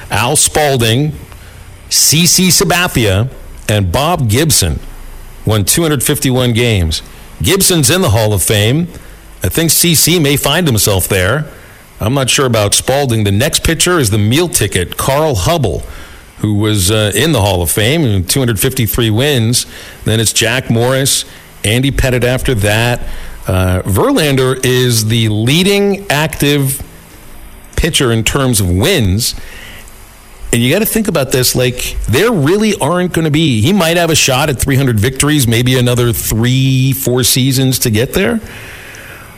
Al 0.10 0.36
Spalding, 0.36 1.12
CC 1.90 2.48
Sabathia, 2.48 3.30
and 3.70 3.92
Bob 3.92 4.30
Gibson 4.30 4.80
won 5.46 5.64
251 5.64 6.54
games. 6.54 7.04
Gibson's 7.42 7.90
in 7.90 8.02
the 8.02 8.10
Hall 8.10 8.34
of 8.34 8.42
Fame. 8.42 8.88
I 9.44 9.50
think 9.50 9.72
CC 9.72 10.22
may 10.22 10.38
find 10.38 10.68
himself 10.68 11.08
there. 11.08 11.50
I'm 12.00 12.16
not 12.16 12.30
sure 12.30 12.48
about 12.48 12.74
Spalding. 12.74 13.24
The 13.24 13.32
next 13.32 13.64
pitcher 13.64 14.00
is 14.00 14.10
the 14.10 14.18
meal 14.18 14.50
ticket, 14.50 14.98
Carl 14.98 15.36
Hubbell, 15.36 15.82
who 16.40 16.56
was 16.56 16.90
uh, 16.90 17.12
in 17.16 17.32
the 17.32 17.42
Hall 17.42 17.62
of 17.62 17.70
Fame 17.70 18.04
and 18.04 18.28
253 18.28 19.12
wins. 19.12 19.68
Then 20.04 20.20
it's 20.20 20.34
Jack 20.34 20.72
Morris, 20.72 21.26
Andy 21.64 21.92
Pettitte 21.92 22.24
after 22.24 22.56
that. 22.56 23.08
Uh, 23.52 23.82
Verlander 23.84 24.58
is 24.64 25.06
the 25.08 25.28
leading 25.28 26.10
active 26.10 26.82
pitcher 27.76 28.12
in 28.14 28.24
terms 28.24 28.62
of 28.62 28.70
wins. 28.70 29.36
And 30.54 30.62
you 30.62 30.72
got 30.72 30.80
to 30.80 30.86
think 30.86 31.08
about 31.10 31.32
this 31.34 31.54
like, 31.56 31.98
there 32.08 32.32
really 32.32 32.76
aren't 32.80 33.12
going 33.14 33.26
to 33.26 33.32
be, 33.32 33.62
he 33.62 33.74
might 33.74 33.98
have 33.98 34.10
a 34.10 34.16
shot 34.16 34.50
at 34.50 34.58
300 34.60 34.98
victories, 35.00 35.48
maybe 35.48 35.78
another 35.78 36.14
three, 36.14 36.94
four 36.94 37.24
seasons 37.24 37.80
to 37.80 37.90
get 37.90 38.14
there. 38.14 38.40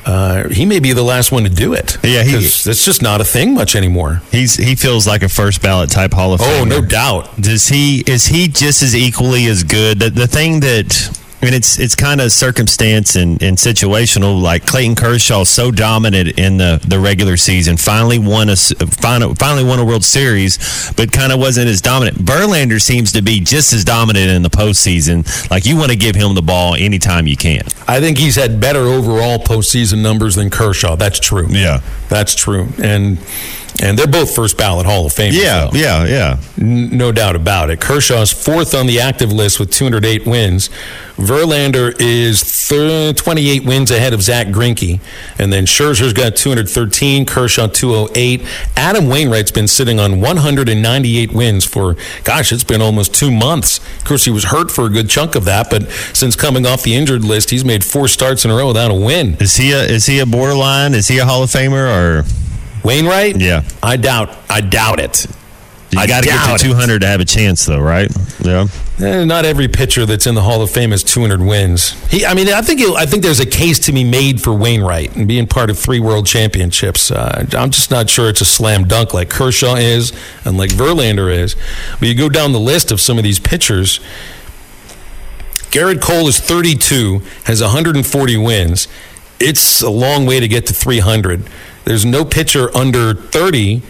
Uh, 0.06 0.50
he 0.50 0.66
may 0.66 0.80
be 0.80 0.92
the 0.94 1.02
last 1.04 1.32
one 1.32 1.44
to 1.44 1.50
do 1.50 1.74
it. 1.74 1.98
Yeah, 2.04 2.22
he- 2.24 2.36
it's 2.36 2.64
just 2.64 3.02
not 3.02 3.20
a 3.22 3.24
thing 3.24 3.54
much 3.56 3.76
anymore. 3.76 4.22
He's 4.32 4.56
he 4.58 4.76
feels 4.76 5.08
like 5.08 5.24
a 5.24 5.30
first 5.30 5.62
ballot 5.62 5.90
type 5.90 6.12
Hall 6.14 6.34
of 6.34 6.42
Famer. 6.42 6.62
Oh, 6.62 6.66
no 6.66 6.82
doubt. 6.82 7.40
Does 7.42 7.68
he 7.70 8.04
is 8.06 8.26
he 8.28 8.48
just 8.50 8.84
as 8.84 8.96
equally 8.96 9.46
as 9.48 9.64
good? 9.64 10.00
The, 10.00 10.10
the 10.10 10.28
thing 10.28 10.60
that 10.60 11.18
I 11.44 11.46
mean, 11.46 11.56
it's 11.56 11.78
it's 11.78 11.94
kind 11.94 12.22
of 12.22 12.32
circumstance 12.32 13.18
and, 13.18 13.44
and 13.44 13.58
situational. 13.58 14.42
Like 14.42 14.66
Clayton 14.66 14.96
Kershaw, 14.96 15.44
so 15.44 15.72
dominant 15.72 16.40
in 16.40 16.56
the, 16.56 16.82
the 16.88 16.98
regular 16.98 17.36
season, 17.36 17.76
finally 17.76 18.18
won 18.18 18.48
a 18.48 18.56
finally, 18.56 19.36
finally 19.36 19.66
won 19.66 19.78
a 19.80 19.84
World 19.84 20.06
Series, 20.06 20.58
but 20.96 21.12
kind 21.12 21.34
of 21.34 21.40
wasn't 21.40 21.68
as 21.68 21.82
dominant. 21.82 22.16
Verlander 22.16 22.82
seems 22.82 23.12
to 23.12 23.22
be 23.22 23.42
just 23.42 23.74
as 23.74 23.84
dominant 23.84 24.30
in 24.30 24.42
the 24.42 24.50
postseason. 24.50 25.28
Like 25.52 25.66
you 25.66 25.76
want 25.76 25.92
to 25.92 25.98
give 25.98 26.16
him 26.16 26.34
the 26.34 26.42
ball 26.42 26.76
anytime 26.76 27.28
you 27.28 27.36
can. 27.36 27.64
I 27.90 28.00
think 28.00 28.18
he's 28.18 28.38
had 28.38 28.62
better 28.62 28.80
overall 28.80 29.38
postseason 29.38 30.02
numbers 30.02 30.36
than 30.36 30.50
Kershaw. 30.50 30.96
That's 30.96 31.20
true. 31.20 31.48
Yeah. 31.50 31.82
That's 32.08 32.36
true. 32.36 32.70
And 32.82 33.18
and 33.82 33.98
they're 33.98 34.08
both 34.08 34.34
first 34.34 34.58
ballot 34.58 34.86
Hall 34.86 35.06
of 35.06 35.12
Famers. 35.14 35.34
Yeah, 35.34 35.66
though. 35.72 35.78
yeah, 35.78 36.06
yeah. 36.06 36.40
No 36.58 37.12
doubt 37.12 37.36
about 37.36 37.70
it. 37.70 37.80
Kershaw's 37.82 38.32
fourth 38.32 38.76
on 38.76 38.86
the 38.88 39.00
active 39.00 39.32
list 39.32 39.60
with 39.60 39.72
208 39.72 40.26
wins. 40.28 40.70
Verlander 41.18 41.96
is 42.00 42.44
thir- 42.44 43.14
28 43.14 43.66
wins 43.66 43.92
ahead 43.92 44.14
of 44.14 44.22
Zack 44.22 44.48
Greinke. 44.48 45.00
And 45.38 45.52
then 45.54 45.66
Scherzer's 45.66 46.14
got 46.14 46.36
213, 46.36 47.26
Kershaw 47.26 47.68
208. 47.68 48.42
Adam 48.76 49.08
Wainwright's 49.08 49.52
been 49.52 49.68
sitting 49.68 50.00
on 50.00 50.22
198 50.22 51.32
wins 51.34 51.66
for, 51.66 51.96
gosh, 52.24 52.52
it's 52.52 52.64
been 52.64 52.82
almost 52.82 53.14
two 53.14 53.32
months. 53.32 53.80
Of 53.98 54.06
course, 54.06 54.26
he 54.26 54.32
was 54.32 54.46
hurt 54.46 54.72
for 54.72 54.86
a 54.86 54.90
good 54.90 55.10
chunk 55.10 55.36
of 55.36 55.46
that, 55.46 55.70
but 55.70 55.90
since 56.14 56.36
coming 56.36 56.66
off 56.66 56.84
the 56.84 56.96
injured 56.96 57.24
list, 57.24 57.50
he's 57.50 57.66
made 57.66 57.84
four 57.84 58.08
starts 58.08 58.46
in 58.46 58.52
a 58.52 58.56
row 58.56 58.68
without 58.68 58.92
a 58.92 58.96
win. 58.96 59.36
Is 59.40 59.56
he 59.56 59.72
a 59.72 59.82
is 59.84 60.06
he 60.06 60.20
a 60.20 60.26
borderline? 60.26 60.94
Is 60.94 61.08
he 61.08 61.20
a 61.20 61.26
Hall 61.26 61.44
of 61.44 61.50
Famer 61.50 61.88
or 62.22 62.26
Wainwright? 62.84 63.40
Yeah. 63.40 63.64
I 63.82 63.98
doubt. 63.98 64.36
I 64.50 64.62
doubt 64.62 65.00
it. 65.00 65.26
you 65.92 66.00
I 66.00 66.08
got 66.08 66.24
to 66.24 66.30
get 66.30 66.60
to 66.60 66.66
it. 66.66 66.70
200 66.70 67.02
to 67.02 67.08
have 67.08 67.22
a 67.22 67.26
chance 67.26 67.66
though, 67.66 67.80
right? 67.80 68.12
Yeah. 68.44 68.68
Eh, 69.00 69.26
not 69.26 69.46
every 69.46 69.68
pitcher 69.68 70.06
that's 70.06 70.28
in 70.28 70.36
the 70.36 70.42
Hall 70.42 70.62
of 70.62 70.70
Fame 70.70 70.92
has 70.92 71.04
200 71.04 71.42
wins. 71.42 71.92
He, 72.12 72.26
I 72.26 72.34
mean, 72.34 72.50
I 72.50 72.62
think 72.62 72.82
I 72.82 73.06
think 73.06 73.24
there's 73.24 73.40
a 73.40 73.46
case 73.46 73.80
to 73.86 73.92
be 73.92 74.04
made 74.04 74.42
for 74.42 74.54
Wainwright 74.54 75.16
and 75.16 75.28
being 75.28 75.48
part 75.48 75.70
of 75.70 75.80
three 75.80 76.00
World 76.00 76.28
Championships. 76.28 77.10
Uh, 77.10 77.46
I'm 77.54 77.72
just 77.72 77.90
not 77.90 78.10
sure 78.10 78.30
it's 78.30 78.42
a 78.42 78.46
slam 78.46 78.88
dunk 78.88 79.14
like 79.14 79.30
Kershaw 79.30 79.76
is 79.76 80.14
and 80.46 80.58
like 80.58 80.70
Verlander 80.72 81.34
is. 81.34 81.56
But 82.00 82.08
you 82.08 82.16
go 82.16 82.30
down 82.30 82.52
the 82.52 82.60
list 82.60 82.92
of 82.92 83.00
some 83.02 83.18
of 83.18 83.24
these 83.24 83.40
pitchers. 83.40 84.00
Gerrit 85.72 86.02
Cole 86.02 86.28
is 86.28 86.40
32, 86.40 87.24
has 87.46 87.60
140 87.60 88.38
wins. 88.38 88.88
It's 89.44 89.82
a 89.82 89.90
long 89.90 90.26
way 90.26 90.40
to 90.40 90.48
get 90.48 90.68
to 90.68 90.74
300. 90.74 91.44
There's 91.84 92.06
no 92.06 92.24
pitcher 92.24 92.74
under 92.76 93.14
30 93.14 93.82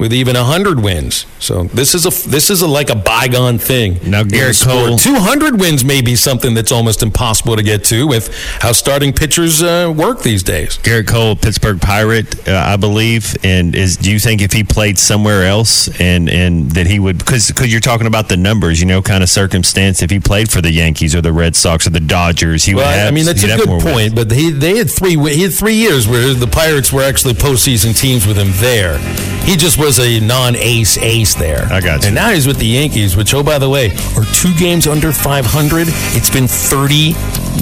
with 0.00 0.14
even 0.14 0.34
100 0.34 0.80
wins. 0.80 1.26
So 1.38 1.64
this 1.64 1.94
is 1.94 2.06
a 2.06 2.28
this 2.28 2.48
is 2.48 2.62
a, 2.62 2.66
like 2.66 2.88
a 2.88 2.96
bygone 2.96 3.58
thing. 3.58 3.98
Now 4.10 4.22
Gerrit 4.24 4.64
Cole, 4.64 4.96
200 4.96 5.60
wins 5.60 5.84
may 5.84 6.00
be 6.00 6.16
something 6.16 6.54
that's 6.54 6.72
almost 6.72 7.02
impossible 7.02 7.54
to 7.56 7.62
get 7.62 7.84
to 7.84 8.06
with 8.06 8.34
how 8.60 8.72
starting 8.72 9.12
pitchers 9.12 9.62
uh, 9.62 9.92
work 9.94 10.22
these 10.22 10.42
days. 10.42 10.78
Gerrit 10.78 11.06
Cole, 11.06 11.36
Pittsburgh 11.36 11.80
Pirate, 11.80 12.48
uh, 12.48 12.52
I 12.66 12.76
believe, 12.76 13.36
and 13.44 13.74
is 13.74 13.98
do 13.98 14.10
you 14.10 14.18
think 14.18 14.40
if 14.40 14.52
he 14.52 14.64
played 14.64 14.98
somewhere 14.98 15.44
else 15.44 15.88
and 16.00 16.30
and 16.30 16.70
that 16.72 16.86
he 16.86 16.98
would 16.98 17.18
because 17.18 17.48
because 17.48 17.70
you're 17.70 17.80
talking 17.82 18.06
about 18.06 18.30
the 18.30 18.38
numbers, 18.38 18.80
you 18.80 18.86
know, 18.86 19.02
kind 19.02 19.22
of 19.22 19.28
circumstance. 19.28 20.02
If 20.02 20.10
he 20.10 20.18
played 20.18 20.50
for 20.50 20.62
the 20.62 20.72
Yankees 20.72 21.14
or 21.14 21.20
the 21.20 21.32
Red 21.32 21.54
Sox 21.54 21.86
or 21.86 21.90
the 21.90 22.00
Dodgers, 22.00 22.64
he 22.64 22.74
well, 22.74 22.86
would 22.86 22.94
have. 22.94 23.08
I 23.08 23.10
mean, 23.14 23.26
that's 23.26 23.42
a 23.42 23.48
good 23.48 23.68
point. 23.68 23.84
Wins. 23.84 24.14
But 24.14 24.30
he 24.30 24.50
they 24.50 24.78
had 24.78 24.88
three 24.88 25.16
he 25.30 25.42
had 25.42 25.52
three 25.52 25.74
years 25.74 26.08
where 26.08 26.32
the 26.32 26.46
Pirates 26.46 26.90
were 26.90 27.02
actually 27.02 27.34
postseason 27.34 27.94
teams 27.94 28.26
with 28.26 28.38
him 28.38 28.48
there. 28.54 28.98
He 29.44 29.56
just 29.56 29.78
was 29.78 29.89
a 29.98 30.20
non-ace 30.20 30.96
ace 30.98 31.34
there. 31.34 31.66
I 31.70 31.80
got 31.80 32.02
you. 32.02 32.06
And 32.08 32.14
now 32.14 32.30
he's 32.30 32.46
with 32.46 32.58
the 32.58 32.66
Yankees, 32.66 33.16
which, 33.16 33.34
oh, 33.34 33.42
by 33.42 33.58
the 33.58 33.68
way, 33.68 33.90
are 34.16 34.24
two 34.34 34.54
games 34.54 34.86
under 34.86 35.12
500. 35.12 35.86
It's 36.16 36.30
been 36.30 36.46
30 36.46 37.14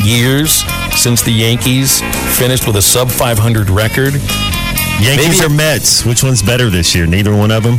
years 0.04 0.62
since 1.00 1.22
the 1.22 1.32
Yankees 1.32 2.00
finished 2.38 2.66
with 2.66 2.76
a 2.76 2.82
sub 2.82 3.10
500 3.10 3.70
record. 3.70 4.14
Yankees 5.00 5.40
Maybe- 5.40 5.46
or 5.46 5.56
Mets? 5.56 6.04
Which 6.04 6.22
one's 6.22 6.42
better 6.42 6.70
this 6.70 6.94
year? 6.94 7.06
Neither 7.06 7.34
one 7.34 7.50
of 7.50 7.62
them. 7.62 7.76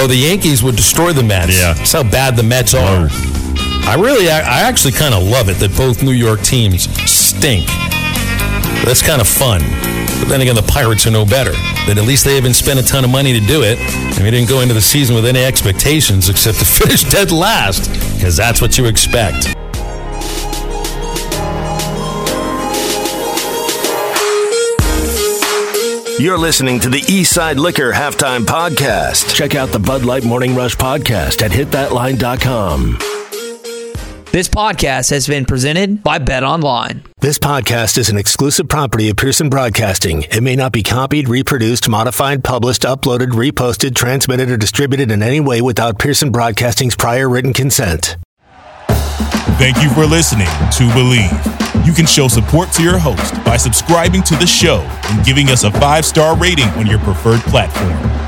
Oh, 0.00 0.06
the 0.08 0.16
Yankees 0.16 0.62
would 0.62 0.76
destroy 0.76 1.12
the 1.12 1.22
Mets. 1.22 1.56
Yeah. 1.58 1.72
That's 1.72 1.92
how 1.92 2.02
bad 2.02 2.36
the 2.36 2.42
Mets 2.42 2.74
are. 2.74 3.08
I 3.10 3.94
really, 3.98 4.28
I, 4.28 4.38
I 4.40 4.60
actually 4.68 4.92
kind 4.92 5.14
of 5.14 5.22
love 5.22 5.48
it 5.48 5.54
that 5.58 5.74
both 5.76 6.02
New 6.02 6.12
York 6.12 6.40
teams 6.42 6.88
stink. 7.10 7.66
That's 8.84 9.02
kind 9.02 9.20
of 9.20 9.28
fun. 9.28 9.60
But 10.20 10.28
then 10.28 10.40
again, 10.40 10.54
the 10.56 10.62
Pirates 10.62 11.06
are 11.06 11.10
no 11.10 11.24
better. 11.24 11.52
That 11.86 11.96
at 11.98 12.04
least 12.04 12.24
they 12.24 12.34
haven't 12.34 12.54
spent 12.54 12.80
a 12.80 12.82
ton 12.82 13.04
of 13.04 13.10
money 13.10 13.38
to 13.38 13.46
do 13.46 13.62
it, 13.62 13.78
and 13.78 14.24
we 14.24 14.30
didn't 14.30 14.48
go 14.48 14.60
into 14.60 14.74
the 14.74 14.80
season 14.80 15.14
with 15.14 15.26
any 15.26 15.44
expectations 15.44 16.28
except 16.28 16.58
to 16.58 16.64
finish 16.80 17.04
dead 17.04 17.30
last, 17.30 17.90
because 18.14 18.36
that's 18.36 18.60
what 18.60 18.78
you 18.78 18.86
expect. 18.86 19.54
You're 26.18 26.36
listening 26.36 26.80
to 26.80 26.88
the 26.88 27.00
Eastside 27.02 27.58
Liquor 27.58 27.92
Halftime 27.92 28.44
Podcast. 28.44 29.32
Check 29.36 29.54
out 29.54 29.68
the 29.68 29.78
Bud 29.78 30.04
Light 30.04 30.24
Morning 30.24 30.56
Rush 30.56 30.76
Podcast 30.76 31.42
at 31.42 31.52
hitthatline.com. 31.52 33.17
This 34.30 34.46
podcast 34.46 35.08
has 35.10 35.26
been 35.26 35.46
presented 35.46 36.02
by 36.02 36.18
Bet 36.18 36.44
Online. 36.44 37.02
This 37.18 37.38
podcast 37.38 37.96
is 37.96 38.10
an 38.10 38.18
exclusive 38.18 38.68
property 38.68 39.08
of 39.08 39.16
Pearson 39.16 39.48
Broadcasting. 39.48 40.24
It 40.24 40.42
may 40.42 40.54
not 40.54 40.70
be 40.70 40.82
copied, 40.82 41.30
reproduced, 41.30 41.88
modified, 41.88 42.44
published, 42.44 42.82
uploaded, 42.82 43.28
reposted, 43.28 43.94
transmitted, 43.94 44.50
or 44.50 44.58
distributed 44.58 45.10
in 45.10 45.22
any 45.22 45.40
way 45.40 45.62
without 45.62 45.98
Pearson 45.98 46.30
Broadcasting's 46.30 46.94
prior 46.94 47.26
written 47.26 47.54
consent. 47.54 48.18
Thank 49.56 49.82
you 49.82 49.88
for 49.94 50.04
listening 50.04 50.46
to 50.46 50.84
BLEAV. 50.92 51.86
You 51.86 51.94
can 51.94 52.04
show 52.04 52.28
support 52.28 52.70
to 52.72 52.82
your 52.82 52.98
host 52.98 53.32
by 53.46 53.56
subscribing 53.56 54.22
to 54.24 54.36
the 54.36 54.46
show 54.46 54.80
and 55.04 55.24
giving 55.24 55.48
us 55.48 55.64
a 55.64 55.70
five 55.70 56.04
star 56.04 56.36
rating 56.36 56.68
on 56.70 56.86
your 56.86 56.98
preferred 56.98 57.40
platform. 57.40 58.27